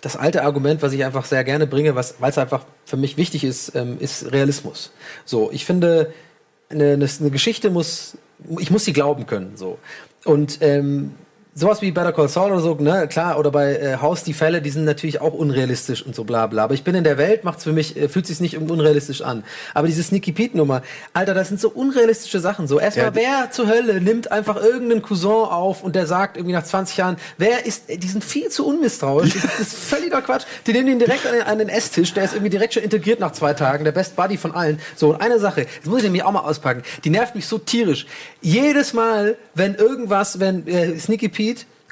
das 0.01 0.17
alte 0.17 0.43
Argument, 0.43 0.83
was 0.83 0.93
ich 0.93 1.05
einfach 1.05 1.25
sehr 1.25 1.45
gerne 1.45 1.67
bringe, 1.67 1.95
weil 1.95 2.31
es 2.31 2.39
einfach 2.39 2.65
für 2.85 2.97
mich 2.97 3.17
wichtig 3.17 3.45
ist, 3.45 3.75
ähm, 3.75 3.99
ist 3.99 4.33
Realismus. 4.33 4.93
So, 5.25 5.51
ich 5.53 5.65
finde, 5.65 6.13
eine, 6.71 6.93
eine, 6.93 7.09
eine 7.21 7.31
Geschichte 7.31 7.71
muss, 7.71 8.17
ich 8.59 8.71
muss 8.71 8.85
sie 8.85 8.93
glauben 8.93 9.27
können, 9.27 9.57
so. 9.57 9.79
Und 10.25 10.59
ähm, 10.61 11.15
sowas 11.55 11.83
wie 11.83 11.91
Better 11.91 12.13
Call 12.13 12.29
Saul 12.29 12.53
oder 12.53 12.61
so, 12.61 12.75
ne, 12.75 13.09
klar, 13.09 13.39
oder 13.39 13.51
bei 13.51 13.75
äh, 13.77 13.97
House 14.01 14.23
die 14.23 14.33
Fälle, 14.33 14.63
die 14.63 14.71
sind 14.71 14.85
natürlich 14.85 15.21
auch 15.21 15.33
unrealistisch 15.33 16.05
und 16.05 16.15
so 16.15 16.25
bla 16.25 16.47
bla. 16.47 16.65
Aber 16.65 16.75
ich 16.75 16.85
bin 16.85 16.95
in 16.95 17.03
der 17.03 17.19
Welt, 17.19 17.45
macht's 17.45 17.65
für 17.65 17.73
mich, 17.73 17.97
äh, 17.97 18.09
fühlt 18.09 18.27
sich's 18.27 18.41
nicht 18.41 18.57
unrealistisch 18.57 19.23
an. 19.23 19.43
Aber 19.75 19.89
diese 19.89 20.03
Sneaky 20.03 20.33
Pete 20.33 20.57
Nummer, 20.57 20.83
Alter, 21.13 21.35
das 21.35 21.49
sind 21.49 21.61
so 21.61 21.71
unrealistische 21.71 22.39
Sachen. 22.39 22.69
So, 22.69 22.79
erstmal, 22.79 23.07
Ja, 23.07 23.15
wer 23.15 23.51
zur 23.51 23.67
Hölle 23.67 24.01
nimmt 24.01 24.31
einfach 24.31 24.63
irgendeinen 24.63 25.03
Cousin 25.03 25.31
auf 25.31 25.83
und 25.83 25.97
der 25.97 26.07
sagt 26.07 26.37
irgendwie 26.37 26.55
nach 26.55 26.65
20 26.65 26.97
Jahren, 26.97 27.17
wer 27.37 27.67
ist, 27.67 27.85
die 27.89 28.09
sind 28.09 28.23
viel 28.23 28.49
zu 28.49 28.67
unmisstrauisch. 28.67 29.35
Das 29.35 29.45
ist, 29.45 29.53
das 29.59 29.61
ist 29.61 29.79
völliger 29.79 30.23
Quatsch. 30.23 30.45
Die 30.67 30.73
nehmen 30.73 30.89
ihn 30.89 30.99
direkt 31.01 31.27
an 31.27 31.33
den, 31.33 31.43
an 31.43 31.59
den 31.59 31.69
Esstisch, 31.69 32.15
der 32.15 32.25
ist 32.25 32.35
irgendwie 32.35 32.51
direkt 32.51 32.75
schon 32.75 32.83
integriert 32.83 33.19
nach 33.19 33.33
zwei 33.33 33.55
Tagen, 33.55 33.85
der 33.85 33.93
Best 33.93 34.15
Buddy 34.15 34.37
von 34.37 34.53
allen. 34.53 34.81
So, 34.95 35.11
und 35.11 35.21
eine 35.21 35.41
Sache, 35.41 35.67
das 35.81 35.87
muss 35.87 35.99
ich 35.99 36.05
nämlich 36.05 36.23
auch 36.23 36.33
mal 36.33 36.41
auspacken, 36.41 36.83
die 37.05 37.11
nervt 37.11 37.35
mich 37.35 37.47
so 37.47 37.59
tierisch. 37.59 38.07
Jedes 38.41 38.93
Mal, 38.93 39.37
wenn 39.55 39.75
irgendwas, 39.75 40.39
wenn 40.39 40.67
äh, 40.69 40.97
Sneaky 40.99 41.29
Pete 41.29 41.40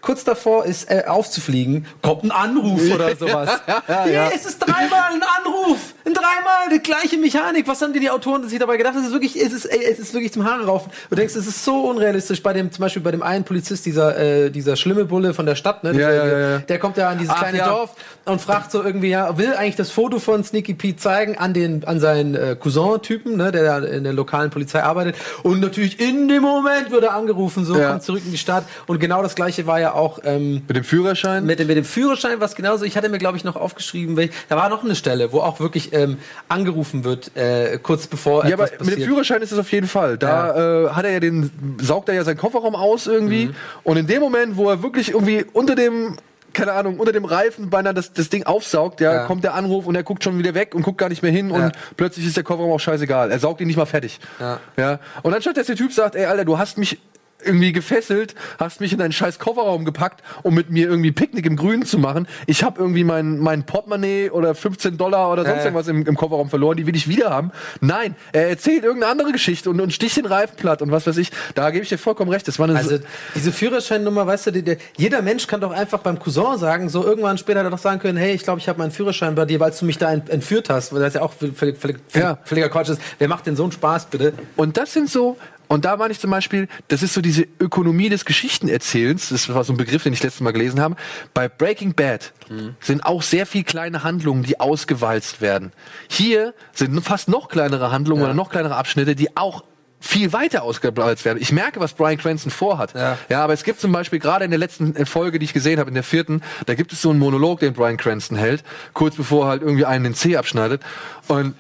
kurz 0.01 0.25
davor 0.25 0.65
ist, 0.65 0.91
äh, 0.91 1.05
aufzufliegen, 1.07 1.87
kommt 2.03 2.25
ein 2.25 2.31
Anruf 2.31 2.81
oder 2.95 3.17
sowas. 3.17 3.51
Ja, 3.89 4.05
Nee, 4.07 4.15
ja. 4.15 4.31
es 4.35 4.47
ist 4.47 4.59
dreimal 4.59 5.13
ein 5.13 5.23
Anruf. 5.45 5.79
Dreimal 6.15 6.69
die 6.73 6.81
gleiche 6.81 7.17
Mechanik. 7.19 7.67
Was 7.69 7.81
haben 7.83 7.93
die, 7.93 8.01
die 8.01 8.11
Autoren 8.11 8.49
sich 8.49 8.59
dabei 8.59 8.77
gedacht? 8.77 8.95
Es 8.97 9.07
ist 9.07 9.13
wirklich, 9.13 9.37
es 9.41 9.53
ist, 9.53 9.65
ey, 9.67 9.85
es 9.91 9.99
ist 9.99 10.13
wirklich 10.15 10.33
zum 10.33 10.45
Haare 10.45 10.65
raufen. 10.67 10.91
Du 11.11 11.17
denkst, 11.17 11.35
es 11.35 11.47
ist 11.47 11.65
so 11.65 11.89
unrealistisch. 11.89 12.43
Bei 12.43 12.53
dem, 12.53 12.71
zum 12.73 12.83
Beispiel 12.83 13.03
bei 13.03 13.11
dem 13.11 13.23
einen 13.23 13.45
Polizist, 13.45 13.87
dieser, 13.87 14.17
äh, 14.19 14.51
dieser 14.51 14.77
schlimme 14.77 15.05
Bulle 15.05 15.35
von 15.35 15.47
der 15.47 15.55
Stadt, 15.55 15.85
ne? 15.85 15.93
Ja, 15.93 16.13
ja, 16.13 16.27
ja. 16.27 16.59
Der 16.59 16.79
kommt 16.79 16.97
ja 16.97 17.09
an 17.09 17.19
dieses 17.19 17.35
Ach, 17.35 17.41
kleine 17.41 17.59
ja. 17.59 17.69
Dorf 17.69 17.91
und 18.25 18.41
fragt 18.41 18.71
so 18.73 18.83
irgendwie, 18.83 19.09
ja, 19.11 19.37
will 19.39 19.55
eigentlich 19.55 19.77
das 19.77 19.91
Foto 19.91 20.19
von 20.19 20.45
Sneaky 20.45 20.75
Pete 20.75 20.99
zeigen 20.99 21.37
an 21.39 21.55
den, 21.55 21.85
an 21.85 22.01
seinen 22.01 22.35
äh, 22.35 22.57
Cousin-Typen, 22.59 23.37
ne, 23.37 23.51
der 23.53 23.65
da 23.65 23.79
in 23.87 24.05
der 24.05 24.13
lokalen 24.13 24.51
Polizei 24.51 24.83
arbeitet. 24.83 25.17
Und 25.43 25.61
natürlich 25.61 26.01
in 26.01 26.29
dem 26.29 26.43
Moment 26.43 26.91
wird 26.91 27.05
er 27.05 27.15
angerufen, 27.15 27.65
so, 27.65 27.77
Ja. 27.79 27.91
kommt 27.91 28.03
zurück 28.03 28.23
in 28.25 28.33
die 28.33 28.39
Stadt. 28.39 28.65
Und 28.87 28.99
genau 29.01 29.23
das 29.23 29.35
gleiche 29.35 29.67
war 29.67 29.81
ja 29.81 29.93
auch, 29.95 30.19
ähm, 30.25 30.63
Mit 30.67 30.77
dem 30.77 30.85
Führerschein? 30.85 31.45
mit, 31.45 31.59
dem- 31.59 31.67
mit 31.67 31.77
dem 31.77 31.85
Führerschein 31.85 32.41
was 32.41 32.55
genauso. 32.55 32.85
Ich 32.85 32.97
hatte 32.97 33.09
mir, 33.09 33.19
glaube 33.19 33.37
ich, 33.37 33.45
noch 33.45 33.57
aufgeschrieben, 33.57 34.17
welch, 34.17 34.31
da 34.49 34.57
war 34.57 34.69
noch 34.69 34.85
eine 34.85 34.95
Stelle, 34.95 35.33
wo 35.33 35.41
auch 35.41 35.61
wirklich 35.61 35.93
ähm, 35.99 36.19
angerufen 36.49 37.05
wird, 37.05 37.37
äh, 37.37 37.79
kurz 37.83 38.07
bevor 38.07 38.47
ja, 38.47 38.55
aber 38.55 38.65
etwas 38.65 38.71
mit 38.73 38.81
dem 38.81 38.87
passiert. 38.95 39.09
Führerschein 39.09 39.43
ist 39.43 39.53
es 39.53 39.59
auf 39.59 39.71
jeden 39.73 39.89
Fall. 39.89 40.19
Da 40.19 40.87
äh, 40.87 40.89
hat 40.91 41.05
er 41.05 41.13
ja 41.13 41.21
den, 41.21 41.51
saugt 41.81 42.09
er 42.09 42.15
ja 42.15 42.25
seinen 42.25 42.37
Kofferraum 42.39 42.75
aus 42.75 43.07
irgendwie. 43.07 43.47
Mhm. 43.47 43.55
Und 43.85 43.97
in 43.97 44.07
dem 44.07 44.21
Moment, 44.21 44.57
wo 44.57 44.69
er 44.71 44.83
wirklich 44.83 45.11
irgendwie 45.11 45.45
unter 45.53 45.75
dem, 45.75 46.17
keine 46.53 46.73
Ahnung, 46.73 46.99
unter 46.99 47.13
dem 47.13 47.25
Reifen 47.25 47.71
beinahe 47.71 47.95
das, 47.95 48.13
das 48.13 48.31
Ding 48.31 48.45
aufsaugt, 48.45 49.01
ja, 49.01 49.13
Ja. 49.13 49.25
kommt 49.27 49.45
der 49.45 49.55
Anruf 49.55 49.87
und 49.87 49.95
er 49.95 50.03
guckt 50.03 50.25
schon 50.25 50.39
wieder 50.39 50.55
weg 50.55 50.75
und 50.75 50.83
guckt 50.83 50.99
gar 50.99 51.09
nicht 51.09 51.23
mehr 51.23 51.31
hin 51.33 51.51
Ja. 51.51 51.57
und 51.57 51.73
plötzlich 51.97 52.27
ist 52.27 52.37
der 52.37 52.45
Kofferraum 52.45 52.73
auch 52.73 52.81
scheißegal. 52.81 53.31
Er 53.31 53.39
saugt 53.39 53.61
ihn 53.61 53.67
nicht 53.67 53.77
mal 53.77 53.87
fertig. 53.87 54.19
Ja. 54.41 54.59
ja. 54.77 54.99
Und 55.23 55.35
anstatt 55.35 55.57
dass 55.57 55.67
der 55.67 55.77
Typ 55.77 55.93
sagt, 55.93 56.15
ey, 56.17 56.25
Alter, 56.25 56.45
du 56.45 56.59
hast 56.59 56.79
mich 56.79 56.99
irgendwie 57.45 57.73
gefesselt, 57.73 58.35
hast 58.59 58.81
mich 58.81 58.93
in 58.93 58.99
deinen 58.99 59.13
scheiß 59.13 59.39
Kofferraum 59.39 59.85
gepackt, 59.85 60.23
um 60.43 60.55
mit 60.55 60.71
mir 60.71 60.89
irgendwie 60.89 61.13
Picknick 61.13 61.47
im 61.47 61.57
Grünen 61.57 61.85
zu 61.85 61.99
machen. 61.99 62.27
Ich 62.47 62.65
habe 62.65 62.81
irgendwie 62.81 63.05
mein, 63.05 63.39
mein 63.39 63.65
Portemonnaie 63.65 64.31
oder 64.31 64.55
15 64.55 64.97
Dollar 64.97 65.33
oder 65.33 65.45
sonst 65.45 65.59
ja. 65.59 65.65
irgendwas 65.65 65.89
im, 65.89 66.05
im 66.07 66.17
Kofferraum 66.17 66.51
verloren, 66.51 66.77
die 66.77 66.87
will 66.87 66.97
ich 66.97 67.09
wieder 67.09 67.31
haben. 67.31 67.53
Nein, 67.81 68.17
er 68.33 68.49
erzählt 68.49 68.85
irgendeine 68.85 69.13
andere 69.13 69.33
Geschichte 69.33 69.71
und, 69.71 69.81
und 69.81 69.93
sticht 69.93 70.17
den 70.17 70.27
Reifen 70.27 70.57
platt 70.57 70.83
und 70.83 70.91
was 70.91 71.07
weiß 71.07 71.17
ich. 71.19 71.31
Da 71.55 71.71
gebe 71.71 71.83
ich 71.83 71.89
dir 71.89 71.99
vollkommen 71.99 72.31
recht. 72.31 72.49
Das 72.49 72.59
war 72.59 72.69
eine 72.69 72.79
Also 72.79 72.99
diese 73.35 73.53
Führerscheinnummer, 73.53 74.27
weißt 74.27 74.49
du, 74.49 74.51
die, 74.53 74.63
der, 74.63 74.77
jeder 74.97 75.23
Mensch 75.23 75.47
kann 75.47 75.61
doch 75.61 75.73
einfach 75.73 76.01
beim 76.01 76.19
Cousin 76.19 76.59
sagen, 76.59 76.89
so 76.89 77.05
irgendwann 77.05 77.39
später 77.39 77.61
hat 77.61 77.67
er 77.67 77.71
doch 77.71 77.79
sagen 77.79 78.01
können, 78.01 78.19
hey, 78.19 78.35
ich 78.35 78.43
glaube, 78.43 78.61
ich 78.61 78.69
habe 78.69 78.79
meinen 78.79 78.91
Führerschein 78.91 79.35
bei 79.35 79.45
dir, 79.45 79.61
weil 79.61 79.73
du 79.79 79.85
mich 79.85 79.99
da 79.99 80.13
ent 80.13 80.29
entführt 80.29 80.71
hast, 80.71 80.93
weil 80.93 81.01
das 81.01 81.15
ja 81.15 81.23
auch 81.23 81.33
völlig, 81.33 81.57
völlig, 81.57 81.79
völlig, 81.79 81.99
Ja. 82.15 82.39
völliger 82.45 82.69
Quatsch 82.69 82.89
ist. 82.89 83.01
Wer 83.19 83.29
macht 83.29 83.47
denn 83.47 83.57
so 83.57 83.63
einen 83.63 83.73
Spaß, 83.73 84.07
bitte? 84.07 84.33
Und 84.57 84.77
das 84.77 84.93
sind 84.93 85.09
so, 85.09 85.37
und 85.69 85.85
da 85.85 85.97
meine 85.97 86.13
ich 86.13 86.21
zum 86.21 86.31
Beispiel, 86.31 86.69
das 86.89 87.03
ist 87.03 87.15
so 87.15 87.21
diese 87.21 87.47
Ökonomie 87.61 88.09
des 88.09 88.25
Geschichtenerzählens, 88.25 89.29
das 89.29 89.53
war 89.53 89.65
so 89.65 89.73
ein 89.73 89.77
Begriff, 89.77 90.03
den 90.03 90.13
ich 90.13 90.23
letztes 90.23 90.41
Mal 90.41 90.53
gelesen 90.53 90.81
habe. 90.81 90.97
Bei 91.35 91.49
Breaking 91.49 91.95
Bad 91.95 92.33
sind 92.81 93.05
auch 93.05 93.23
sehr 93.23 93.47
viel 93.47 93.65
kleine 93.65 94.03
Handlungen, 94.03 94.43
die 94.43 94.59
ausgewalzt 94.59 95.41
werden. 95.41 95.73
Hier 96.09 96.55
sind 96.73 96.99
fast 97.03 97.29
noch 97.29 97.49
kleinere 97.49 97.91
Handlungen 97.91 98.23
oder 98.23 98.35
noch 98.35 98.51
kleinere 98.51 98.77
Abschnitte, 98.77 99.15
die 99.15 99.37
auch 99.37 99.63
viel 100.01 100.33
weiter 100.33 100.63
ausgewalzt 100.63 101.25
werden. 101.25 101.39
Ich 101.41 101.53
merke, 101.53 101.81
was 101.81 101.93
Brian 101.93 102.19
Cranston 102.19 102.51
vorhat. 102.51 102.95
Ja. 102.95 103.19
ja, 103.29 103.43
aber 103.43 103.53
es 103.53 103.65
gibt 103.65 103.81
zum 103.81 103.93
Beispiel 103.93 104.21
gerade 104.21 104.45
in 104.45 104.51
der 104.51 104.59
letzten 104.59 104.95
äh, 104.95 105.05
Folge, 105.05 105.39
die 105.39 105.45
ich 105.45 105.53
gesehen 105.53 105.81
habe, 105.81 105.89
in 105.89 105.95
der 105.95 106.05
vierten, 106.05 106.43
da 106.67 106.75
gibt 106.75 106.93
es 106.93 107.03
so 107.03 107.11
einen 107.11 107.19
Monolog, 107.19 107.61
den 107.61 107.73
Brian 107.73 107.97
Cranston 107.97 108.37
hält, 108.37 108.63
kurz 108.95 109.17
bevor 109.17 109.47
er 109.47 109.49
halt 109.51 109.63
irgendwie 109.63 109.85
einen 109.87 110.05
den 110.05 110.15
Zeh 110.15 110.37
abschneidet. 110.37 110.83
Und 111.27 111.55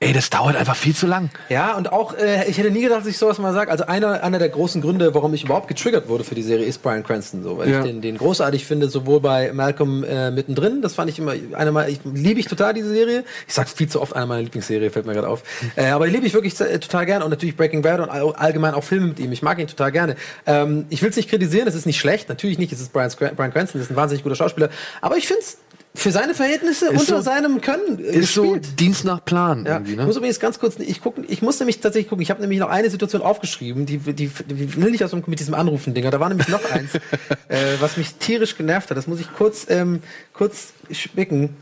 ey, 0.00 0.12
das 0.12 0.28
dauert 0.30 0.56
einfach 0.56 0.76
viel 0.76 0.94
zu 0.94 1.06
lang. 1.06 1.30
Ja, 1.48 1.74
und 1.76 1.90
auch, 1.90 2.14
äh, 2.16 2.48
ich 2.48 2.58
hätte 2.58 2.70
nie 2.70 2.82
gedacht, 2.82 3.00
dass 3.00 3.06
ich 3.06 3.16
sowas 3.16 3.38
mal 3.38 3.52
sage. 3.54 3.70
Also 3.70 3.86
einer, 3.86 4.22
einer 4.22 4.38
der 4.38 4.50
großen 4.50 4.82
Gründe, 4.82 5.14
warum 5.14 5.32
ich 5.32 5.44
überhaupt 5.44 5.68
getriggert 5.68 6.08
wurde 6.08 6.22
für 6.22 6.34
die 6.34 6.42
Serie, 6.42 6.66
ist 6.66 6.82
Brian 6.82 7.02
Cranston. 7.02 7.42
So, 7.42 7.56
weil 7.58 7.70
Ja. 7.70 7.78
ich 7.80 7.86
den, 7.86 8.02
den 8.02 8.18
großartig 8.18 8.66
finde, 8.66 8.88
sowohl 8.88 9.20
bei 9.20 9.52
Malcolm 9.52 10.04
äh, 10.04 10.30
mittendrin, 10.30 10.82
das 10.82 10.94
fand 10.94 11.10
ich 11.10 11.18
immer, 11.18 11.32
einer 11.54 11.72
meiner, 11.72 11.88
ich 11.88 12.00
liebe 12.04 12.38
ich 12.38 12.46
total 12.46 12.74
diese 12.74 12.90
Serie. 12.90 13.24
Ich 13.48 13.54
sag's 13.54 13.72
viel 13.72 13.88
zu 13.88 14.02
oft, 14.02 14.14
einer 14.14 14.26
meiner 14.26 14.42
Lieblingsserien, 14.42 14.90
fällt 14.92 15.06
mir 15.06 15.14
gerade 15.14 15.28
auf. 15.28 15.42
Äh, 15.76 15.86
aber 15.86 16.06
die 16.06 16.12
liebe 16.12 16.26
ich 16.26 16.34
wirklich 16.34 16.60
äh, 16.60 16.78
total 16.78 17.06
gerne 17.06 17.24
und 17.24 17.30
natürlich 17.30 17.56
Breaking 17.56 17.82
Bad 17.82 18.00
und 18.00 18.10
all, 18.10 18.34
allgemein 18.34 18.74
auch 18.74 18.84
Filme 18.84 19.06
mit 19.08 19.18
ihm. 19.18 19.32
Ich 19.32 19.42
mag 19.42 19.58
ihn 19.58 19.66
total 19.66 19.92
gerne. 19.92 20.16
Ähm, 20.46 20.84
ich 20.90 21.02
will's 21.02 21.16
nicht 21.16 21.30
kritisieren, 21.30 21.66
es 21.68 21.74
ist 21.74 21.86
nicht 21.86 21.98
schlecht, 21.98 22.28
natürlich 22.28 22.58
nicht, 22.58 22.72
es 22.72 22.80
ist 22.80 22.92
Brian, 22.92 23.10
Brian 23.34 23.52
Cranston, 23.52 23.80
das 23.80 23.86
ist 23.88 23.92
ein 23.92 23.96
wahnsinnig 23.96 24.22
guter 24.22 24.36
Schauspieler, 24.36 24.68
aber 25.00 25.16
ich 25.16 25.26
find's 25.26 25.58
für 25.96 26.10
seine 26.12 26.34
Verhältnisse 26.34 26.86
Ist 26.86 27.00
unter 27.00 27.16
so- 27.16 27.22
seinem 27.22 27.60
Können 27.60 27.98
äh, 27.98 28.02
Ist 28.18 28.34
so 28.34 28.42
gespielt. 28.52 28.80
Dienst 28.80 29.04
nach 29.04 29.24
Plan 29.24 29.64
Ja, 29.64 29.74
irgendwie, 29.74 29.92
ich 29.92 29.96
ne? 29.98 30.06
muss 30.06 30.16
übrigens 30.16 30.38
ganz 30.40 30.58
kurz, 30.58 30.76
ich 30.78 31.00
gucken, 31.00 31.24
ich 31.26 31.42
muss 31.42 31.58
nämlich 31.58 31.80
tatsächlich 31.80 32.08
gucken. 32.08 32.22
Ich 32.22 32.30
habe 32.30 32.40
nämlich 32.40 32.58
noch 32.60 32.68
eine 32.68 32.90
Situation 32.90 33.22
aufgeschrieben, 33.22 33.86
die, 33.86 33.98
die, 33.98 34.28
die 34.28 34.76
will 34.76 34.90
nicht 34.90 35.02
aus 35.04 35.10
dem, 35.10 35.22
mit 35.26 35.40
diesem 35.40 35.54
Anrufen-Dinger. 35.54 36.10
Da 36.10 36.20
war 36.20 36.28
nämlich 36.28 36.48
noch 36.48 36.64
eins, 36.70 36.94
äh, 37.48 37.56
was 37.80 37.96
mich 37.96 38.14
tierisch 38.14 38.56
genervt 38.56 38.90
hat. 38.90 38.96
Das 38.96 39.06
muss 39.06 39.20
ich 39.20 39.32
kurz, 39.32 39.66
ähm, 39.68 40.00
kurz 40.32 40.72
spicken. 40.90 41.56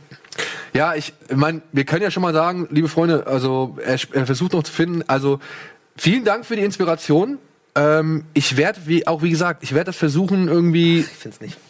Ja, 0.73 0.95
ich 0.95 1.13
meine, 1.33 1.63
wir 1.73 1.85
können 1.85 2.03
ja 2.03 2.11
schon 2.11 2.23
mal 2.23 2.35
sagen, 2.35 2.67
liebe 2.71 2.89
Freunde, 2.89 3.27
also 3.27 3.79
er, 3.85 3.99
er 4.13 4.27
versucht 4.27 4.53
noch 4.53 4.65
zu 4.65 4.73
finden. 4.73 5.05
Also 5.07 5.39
vielen 5.97 6.25
Dank 6.25 6.45
für 6.45 6.57
die 6.57 6.63
Inspiration. 6.63 7.39
Ähm, 7.77 8.25
ich 8.35 8.57
werde, 8.57 8.81
wie 8.87 9.07
auch 9.07 9.23
wie 9.23 9.31
gesagt, 9.31 9.65
ich 9.65 9.73
werde 9.75 9.87
das 9.87 9.97
versuchen 9.97 10.47
irgendwie 10.49 11.05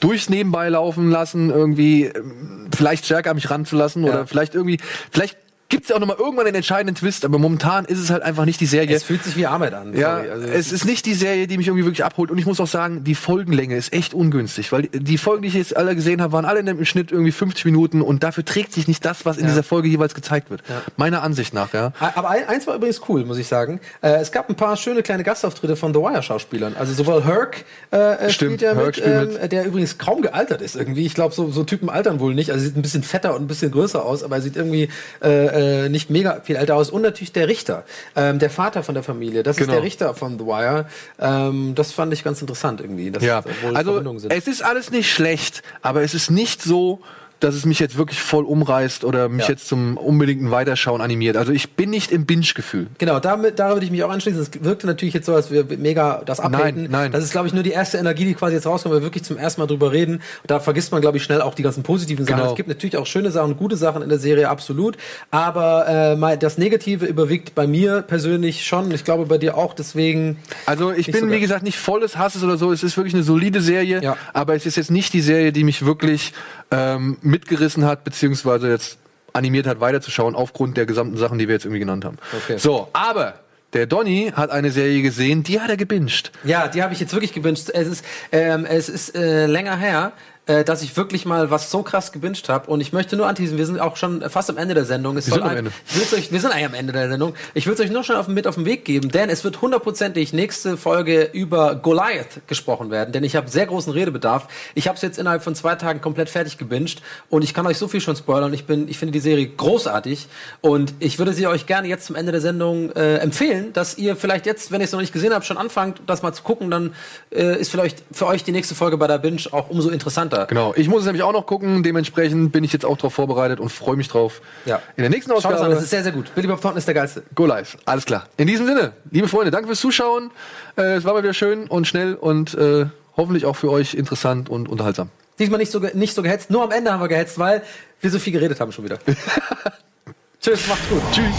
durchs 0.01 0.29
Nebenbei 0.29 0.69
laufen 0.69 1.11
lassen, 1.11 1.49
irgendwie 1.51 2.05
ähm, 2.05 2.69
vielleicht 2.77 3.07
stärker 3.07 3.31
an 3.31 3.37
mich 3.37 3.49
ranzulassen 3.51 4.05
Ja. 4.05 4.11
oder 4.11 4.27
vielleicht 4.27 4.55
irgendwie, 4.55 4.79
vielleicht 5.11 5.39
gibt's 5.69 5.89
ja 5.89 5.97
auch 5.97 6.01
noch 6.01 6.07
mal 6.07 6.17
irgendwann 6.19 6.47
den 6.47 6.55
entscheidenden 6.55 6.95
Twist. 6.95 7.25
Aber 7.25 7.39
momentan 7.39 7.85
ist 7.85 7.99
es 7.99 8.11
halt 8.11 8.23
einfach 8.23 8.45
nicht 8.45 8.61
die 8.61 8.67
Serie. 8.67 8.95
Es 8.95 9.03
fühlt 9.03 9.25
sich 9.25 9.37
wie 9.37 9.47
Arbeit 9.47 9.75
an. 9.75 9.97
Ja. 9.97 10.17
Also, 10.17 10.47
es 10.47 10.73
ist 10.73 10.85
nicht 10.85 11.07
die 11.07 11.15
Serie, 11.15 11.47
die 11.47 11.57
mich 11.57 11.67
irgendwie 11.69 11.85
wirklich 11.85 12.05
abholt. 12.05 12.31
Und 12.31 12.39
ich 12.39 12.47
muss 12.47 12.61
auch 12.61 12.67
sagen, 12.67 13.05
die 13.05 13.15
Folgenlänge 13.15 13.77
ist 13.77 13.93
echt 13.93 14.15
ungünstig, 14.15 14.73
weil 14.73 14.83
die- 14.93 15.19
Folgen, 15.19 15.43
die 15.43 15.49
ich 15.49 15.55
jetzt 15.55 15.77
alle 15.77 15.95
gesehen 15.95 16.21
habe, 16.21 16.33
waren 16.33 16.45
alle 16.45 16.61
im 16.61 16.85
Schnitt 16.85 17.11
irgendwie 17.13 17.33
50 17.33 17.65
Minuten 17.65 18.03
und 18.03 18.23
dafür 18.23 18.45
trägt 18.45 18.73
sich 18.73 18.89
nicht 18.89 19.05
das, 19.05 19.25
was 19.25 19.37
in 19.39 19.45
Ja. 19.45 19.51
dieser 19.51 19.63
Folge 19.63 19.89
jeweils 19.89 20.15
gezeigt 20.15 20.51
wird. 20.51 20.63
Meiner 20.97 21.23
Ansicht 21.23 21.55
nach, 21.55 21.73
ja. 21.73 21.93
Aber 21.99 22.31
ein, 22.31 22.47
eins 22.49 22.67
war 22.67 22.75
übrigens 22.75 23.01
cool, 23.09 23.25
muss 23.25 23.39
ich 23.39 23.47
sagen. 23.47 23.81
Äh, 24.03 24.17
es 24.21 24.33
gab 24.33 24.49
ein 24.51 24.55
paar 24.57 24.77
schöne 24.77 25.03
kleine 25.03 25.23
Gastauftritte 25.25 25.77
von 25.77 25.95
The 25.95 26.01
Wire-Schauspielern. 26.01 26.77
Also 26.79 26.93
sowohl 26.93 27.25
Herc 27.25 27.65
äh, 27.93 27.97
äh, 28.27 28.31
Stimmt, 28.31 28.61
spielt 28.61 28.63
ja 28.63 28.75
Herc 28.75 28.87
mit, 28.87 28.97
spielt 28.97 29.39
ähm, 29.43 29.49
der 29.49 29.65
übrigens 29.67 29.99
kaum 29.99 30.21
gealtert 30.23 30.61
ist 30.63 30.77
irgendwie. 30.77 31.07
Ich 31.07 31.15
glaube, 31.15 31.35
so, 31.35 31.51
so 31.51 31.65
Typen 31.65 31.89
altern 31.89 32.21
wohl 32.21 32.35
nicht. 32.35 32.51
Also 32.51 32.65
sieht 32.65 32.77
ein 32.77 32.83
bisschen 32.83 33.03
fetter 33.03 33.35
und 33.35 33.43
ein 33.43 33.47
bisschen 33.47 33.71
größer 33.71 34.05
aus, 34.05 34.23
aber 34.23 34.37
er 34.37 34.43
sieht 34.43 34.57
irgendwie 34.57 34.89
äh, 35.23 35.47
äh, 35.55 35.89
nicht 35.89 36.11
mega 36.11 36.41
viel 36.43 36.57
älter 36.57 36.77
aus. 36.77 36.91
Und 36.91 37.03
natürlich 37.03 37.33
der 37.33 37.49
Richter, 37.49 37.85
ähm, 38.17 38.39
der 38.39 38.51
Vater 38.51 38.83
von 38.83 38.95
der 38.95 39.03
Familie. 39.05 39.43
Das 39.43 39.57
Genau. 39.57 39.73
ist 39.73 39.77
der 39.77 39.83
Richter 39.83 40.15
von 40.15 40.39
The 40.39 40.45
Wire. 40.45 40.87
Ähm, 41.19 41.75
das 41.75 41.93
fand 41.93 42.13
ich 42.13 42.25
ganz 42.25 42.41
interessant 42.41 42.81
irgendwie. 42.81 43.11
Dass 43.11 43.23
Ja, 43.23 43.43
also 43.73 44.03
es 44.29 44.47
ist 44.47 44.63
alles 44.65 44.91
nicht 44.91 45.11
schlecht, 45.13 45.63
aber 45.83 46.03
es 46.03 46.15
ist 46.15 46.31
nicht 46.31 46.63
so, 46.63 47.01
dass 47.45 47.55
es 47.55 47.67
mich 47.67 47.79
jetzt 47.79 47.97
wirklich 47.99 48.19
voll 48.21 48.45
umreißt 48.45 49.05
oder 49.05 49.29
mich 49.29 49.45
Ja. 49.45 49.51
jetzt 49.53 49.69
zum 49.69 49.97
unbedingten 49.97 50.51
Weiterschauen 50.51 51.01
animiert. 51.01 51.37
Also 51.37 51.53
ich 51.53 51.73
bin 51.73 51.91
nicht 51.91 52.11
im 52.11 52.25
Binge-Gefühl. 52.27 52.87
Genau, 52.99 53.21
damit, 53.21 53.59
da 53.59 53.71
würde 53.75 53.85
ich 53.85 53.91
mich 53.93 54.03
auch 54.03 54.11
anschließen. 54.11 54.41
Es 54.41 54.51
wirkte 54.65 54.87
natürlich 54.87 55.15
jetzt 55.15 55.27
so, 55.27 55.35
als 55.35 55.51
wir 55.51 55.65
mega 55.79 56.23
das 56.25 56.41
abhaten. 56.41 56.83
Nein, 56.85 56.91
nein. 56.91 57.13
Das 57.13 57.23
ist, 57.23 57.33
glaube 57.33 57.47
ich, 57.47 57.55
nur 57.55 57.63
die 57.63 57.71
erste 57.73 57.99
Energie, 57.99 58.25
die 58.25 58.35
quasi 58.35 58.55
jetzt 58.55 58.67
rauskommt, 58.67 58.95
weil 58.95 59.03
wir 59.03 59.07
wirklich 59.07 59.25
zum 59.25 59.37
ersten 59.37 59.61
Mal 59.61 59.67
drüber 59.67 59.93
reden. 59.93 60.15
Und 60.15 60.23
da 60.51 60.59
vergisst 60.61 60.91
man, 60.93 61.01
glaube 61.01 61.19
ich, 61.19 61.23
schnell 61.23 61.43
auch 61.43 61.55
die 61.55 61.63
ganzen 61.63 61.83
positiven 61.83 62.25
Sachen. 62.25 62.39
Genau. 62.39 62.51
Es 62.51 62.57
gibt 62.57 62.69
natürlich 62.69 62.97
auch 62.97 63.07
schöne 63.07 63.31
Sachen, 63.31 63.57
gute 63.57 63.77
Sachen 63.77 64.03
in 64.03 64.09
der 64.09 64.19
Serie, 64.19 64.49
absolut. 64.49 64.97
Aber 65.31 66.17
äh, 66.23 66.39
das 66.39 66.59
Negative 66.59 67.05
überwiegt 67.07 67.55
bei 67.55 67.67
mir 67.67 68.03
persönlich 68.03 68.65
schon. 68.65 68.91
Ich 68.93 69.05
glaube, 69.05 69.27
bei 69.27 69.39
dir 69.39 69.57
auch. 69.57 69.75
Deswegen. 69.75 70.39
Also 70.67 70.93
ich 70.93 71.07
bin, 71.11 71.21
so 71.21 71.31
wie 71.31 71.41
gesagt, 71.41 71.63
nicht 71.63 71.79
volles 71.79 72.17
Hasses 72.17 72.43
oder 72.43 72.57
so. 72.57 72.73
Es 72.73 72.83
ist 72.83 72.97
wirklich 72.97 73.15
eine 73.15 73.23
solide 73.23 73.61
Serie, 73.61 74.01
Ja. 74.03 74.17
aber 74.33 74.55
es 74.55 74.67
ist 74.67 74.77
jetzt 74.77 74.91
nicht 74.91 75.13
die 75.13 75.21
Serie, 75.21 75.53
die 75.53 75.65
mich 75.65 75.85
wirklich 75.85 76.33
ähm, 76.71 77.19
mitgerissen 77.23 77.85
hat, 77.85 78.05
beziehungsweise 78.05 78.69
jetzt 78.69 78.99
animiert 79.33 79.67
hat, 79.67 79.81
weiterzuschauen, 79.81 80.35
aufgrund 80.35 80.77
der 80.77 80.87
gesamten 80.87 81.17
Sachen, 81.17 81.39
die 81.39 81.49
wir 81.49 81.55
jetzt 81.55 81.65
irgendwie 81.65 81.81
genannt 81.81 82.05
haben. 82.05 82.19
Okay. 82.45 82.57
So, 82.57 82.89
aber 82.93 83.35
der 83.73 83.87
Donny 83.87 84.33
hat 84.35 84.51
eine 84.51 84.71
Serie 84.71 85.03
gesehen, 85.03 85.43
die 85.43 85.61
hat 85.61 85.69
er 85.69 85.77
gebinged. 85.77 86.31
Ja, 86.45 86.69
die 86.69 86.83
habe 86.83 86.95
ich 86.95 87.01
jetzt 87.01 87.13
wirklich 87.13 87.33
gewünscht. 87.33 87.71
Es 87.75 87.89
ist, 87.89 88.05
ähm, 88.31 88.65
es 88.65 88.89
ist 88.89 89.17
äh, 89.17 89.47
länger 89.47 89.77
her, 89.77 90.13
äh, 90.47 90.65
dass 90.65 90.83
ich 90.83 90.97
wirklich 90.97 91.25
mal 91.25 91.51
was 91.51 91.71
so 91.71 91.83
krass 91.83 92.13
gewünscht 92.13 92.49
habe. 92.49 92.71
Und 92.71 92.81
ich 92.81 92.93
möchte 92.93 93.17
nur 93.17 93.27
anteasen, 93.27 93.57
wir 93.57 93.67
sind 93.67 93.81
auch 93.81 93.97
schon 93.97 94.29
fast 94.29 94.51
am 94.51 94.59
Ende 94.59 94.75
der 94.75 94.85
Sendung. 94.85 95.17
Es 95.17 95.27
Wir 95.27 95.35
sind 95.35 95.43
am 95.43 95.57
Ende. 95.57 95.71
Euch, 96.15 96.33
wir 96.33 96.41
sind 96.41 96.53
eigentlich 96.53 96.67
am 96.67 96.75
Ende 96.75 96.93
der 96.93 97.09
Sendung. 97.09 97.35
Ich 97.55 97.67
will 97.67 97.75
es 97.75 97.81
euch 97.81 97.91
nur 97.91 98.05
schon 98.05 98.17
auf, 98.17 98.29
mit 98.29 98.47
auf 98.47 98.57
den 98.57 98.67
Weg 98.67 98.85
geben, 98.85 99.09
denn 99.09 99.31
es 99.31 99.43
wird 99.43 99.63
hundertprozentig 99.63 100.33
nächste 100.33 100.77
Folge 100.77 101.31
über 101.33 101.77
Goliath 101.77 102.47
gesprochen 102.47 102.91
werden, 102.91 103.13
denn 103.13 103.25
ich 103.25 103.37
habe 103.37 103.49
sehr 103.49 103.67
großen 103.67 103.93
Redebedarf. 103.93 104.49
Ich 104.75 104.87
habe 104.87 104.97
es 104.97 105.03
jetzt 105.03 105.19
innerhalb 105.19 105.43
von 105.43 105.55
zwei 105.55 105.77
Tagen 105.77 106.01
komplett 106.01 106.29
fertig 106.29 106.59
gebinged 106.59 107.01
und 107.31 107.43
ich 107.43 107.55
kann 107.55 107.67
euch 107.67 107.79
so 107.79 107.89
viel 107.89 108.01
schon 108.01 108.17
spoilern. 108.17 108.53
Ich 108.53 108.67
bin, 108.67 108.89
ich 108.89 108.99
finde 108.99 109.13
die 109.13 109.21
Serie 109.21 109.47
großartig 109.47 110.27
und 110.61 110.95
ich 110.99 111.19
würde 111.19 111.33
sie 111.33 111.47
euch 111.47 111.67
gerne 111.67 111.89
jetzt 111.89 112.07
zum 112.07 112.17
Ende 112.17 112.33
der 112.33 112.41
Sendung 112.41 112.93
äh, 112.93 113.17
empfehlen, 113.17 113.73
dass 113.73 113.97
ihr 113.97 114.15
vielleicht 114.15 114.45
jetzt, 114.47 114.71
wenn 114.71 114.81
ihr 114.81 114.85
es 114.85 114.93
noch 114.93 115.01
nicht 115.01 115.13
gesehen 115.13 115.33
habt, 115.33 115.47
schon 115.47 115.57
anfangt, 115.57 116.03
das 116.07 116.23
mal 116.23 116.33
zu 116.33 116.43
gucken. 116.43 116.71
Dann 116.71 116.95
äh, 117.31 117.59
ist 117.59 117.71
vielleicht 117.71 118.03
für 118.13 118.27
euch 118.27 118.45
die 118.45 118.53
nächste 118.53 118.75
Folge 118.75 118.99
bei 118.99 119.07
der 119.07 119.19
Binge 119.19 119.41
auch 119.53 119.71
umso 119.71 119.89
interessanter. 119.89 120.34
Konter. 120.35 120.47
Genau, 120.47 120.75
ich 120.77 120.89
muss 120.89 121.01
es 121.01 121.07
nämlich 121.07 121.23
auch 121.23 121.33
noch 121.33 121.47
gucken. 121.47 121.83
Dementsprechend 121.83 122.53
bin 122.53 122.65
ich 122.65 122.73
jetzt 122.73 122.85
auch 122.85 122.97
darauf 122.97 123.15
vorbereitet 123.15 123.61
und 123.61 123.71
freue 123.71 123.97
mich 123.97 124.09
drauf. 124.09 124.41
Ja. 124.65 124.81
In 124.97 125.03
der 125.03 125.11
nächsten 125.11 125.33
Ausgabe. 125.33 125.55
Schaut 125.55 125.63
es 125.63 125.67
an, 125.67 125.71
das 125.73 125.83
ist 125.85 125.91
sehr, 125.91 126.03
sehr 126.03 126.13
gut. 126.13 126.35
Billy 126.35 126.47
Bob 126.47 126.61
Thornton 126.61 126.79
ist 126.79 126.87
der 126.87 126.95
Geilste. 126.95 127.23
Go 127.35 127.47
live. 127.47 127.77
Alles 127.85 128.05
klar. 128.05 128.27
In 128.37 128.47
diesem 128.47 128.67
Sinne, 128.67 128.93
liebe 129.11 129.29
Freunde, 129.29 129.51
danke 129.51 129.67
fürs 129.67 129.81
Zuschauen. 129.81 130.31
Äh, 130.77 130.97
es 130.97 131.05
war 131.05 131.15
mal 131.15 131.23
wieder 131.23 131.35
schön 131.35 131.67
und 131.67 131.87
schnell 131.87 132.15
und 132.15 132.55
äh, 132.55 132.87
hoffentlich 133.17 133.47
auch 133.47 133.57
für 133.57 133.71
euch 133.71 133.95
interessant 133.95 134.49
und 134.49 134.69
unterhaltsam. 134.69 135.11
Diesmal 135.39 135.59
nicht 135.59 135.73
so, 135.73 135.81
nicht 135.95 136.15
so 136.15 136.23
gehetzt, 136.23 136.51
nur 136.51 136.63
am 136.63 136.71
Ende 136.71 136.93
haben 136.93 137.01
wir 137.01 137.09
gehetzt, 137.09 137.39
weil 137.39 137.63
wir 138.01 138.11
so 138.11 138.19
viel 138.19 138.33
geredet 138.33 138.61
haben 138.61 138.73
schon 138.73 138.85
wieder. 138.85 138.99
Tschüss, 140.41 140.69
macht's 140.69 140.89
gut. 140.89 141.03
Tschüss. 141.13 141.35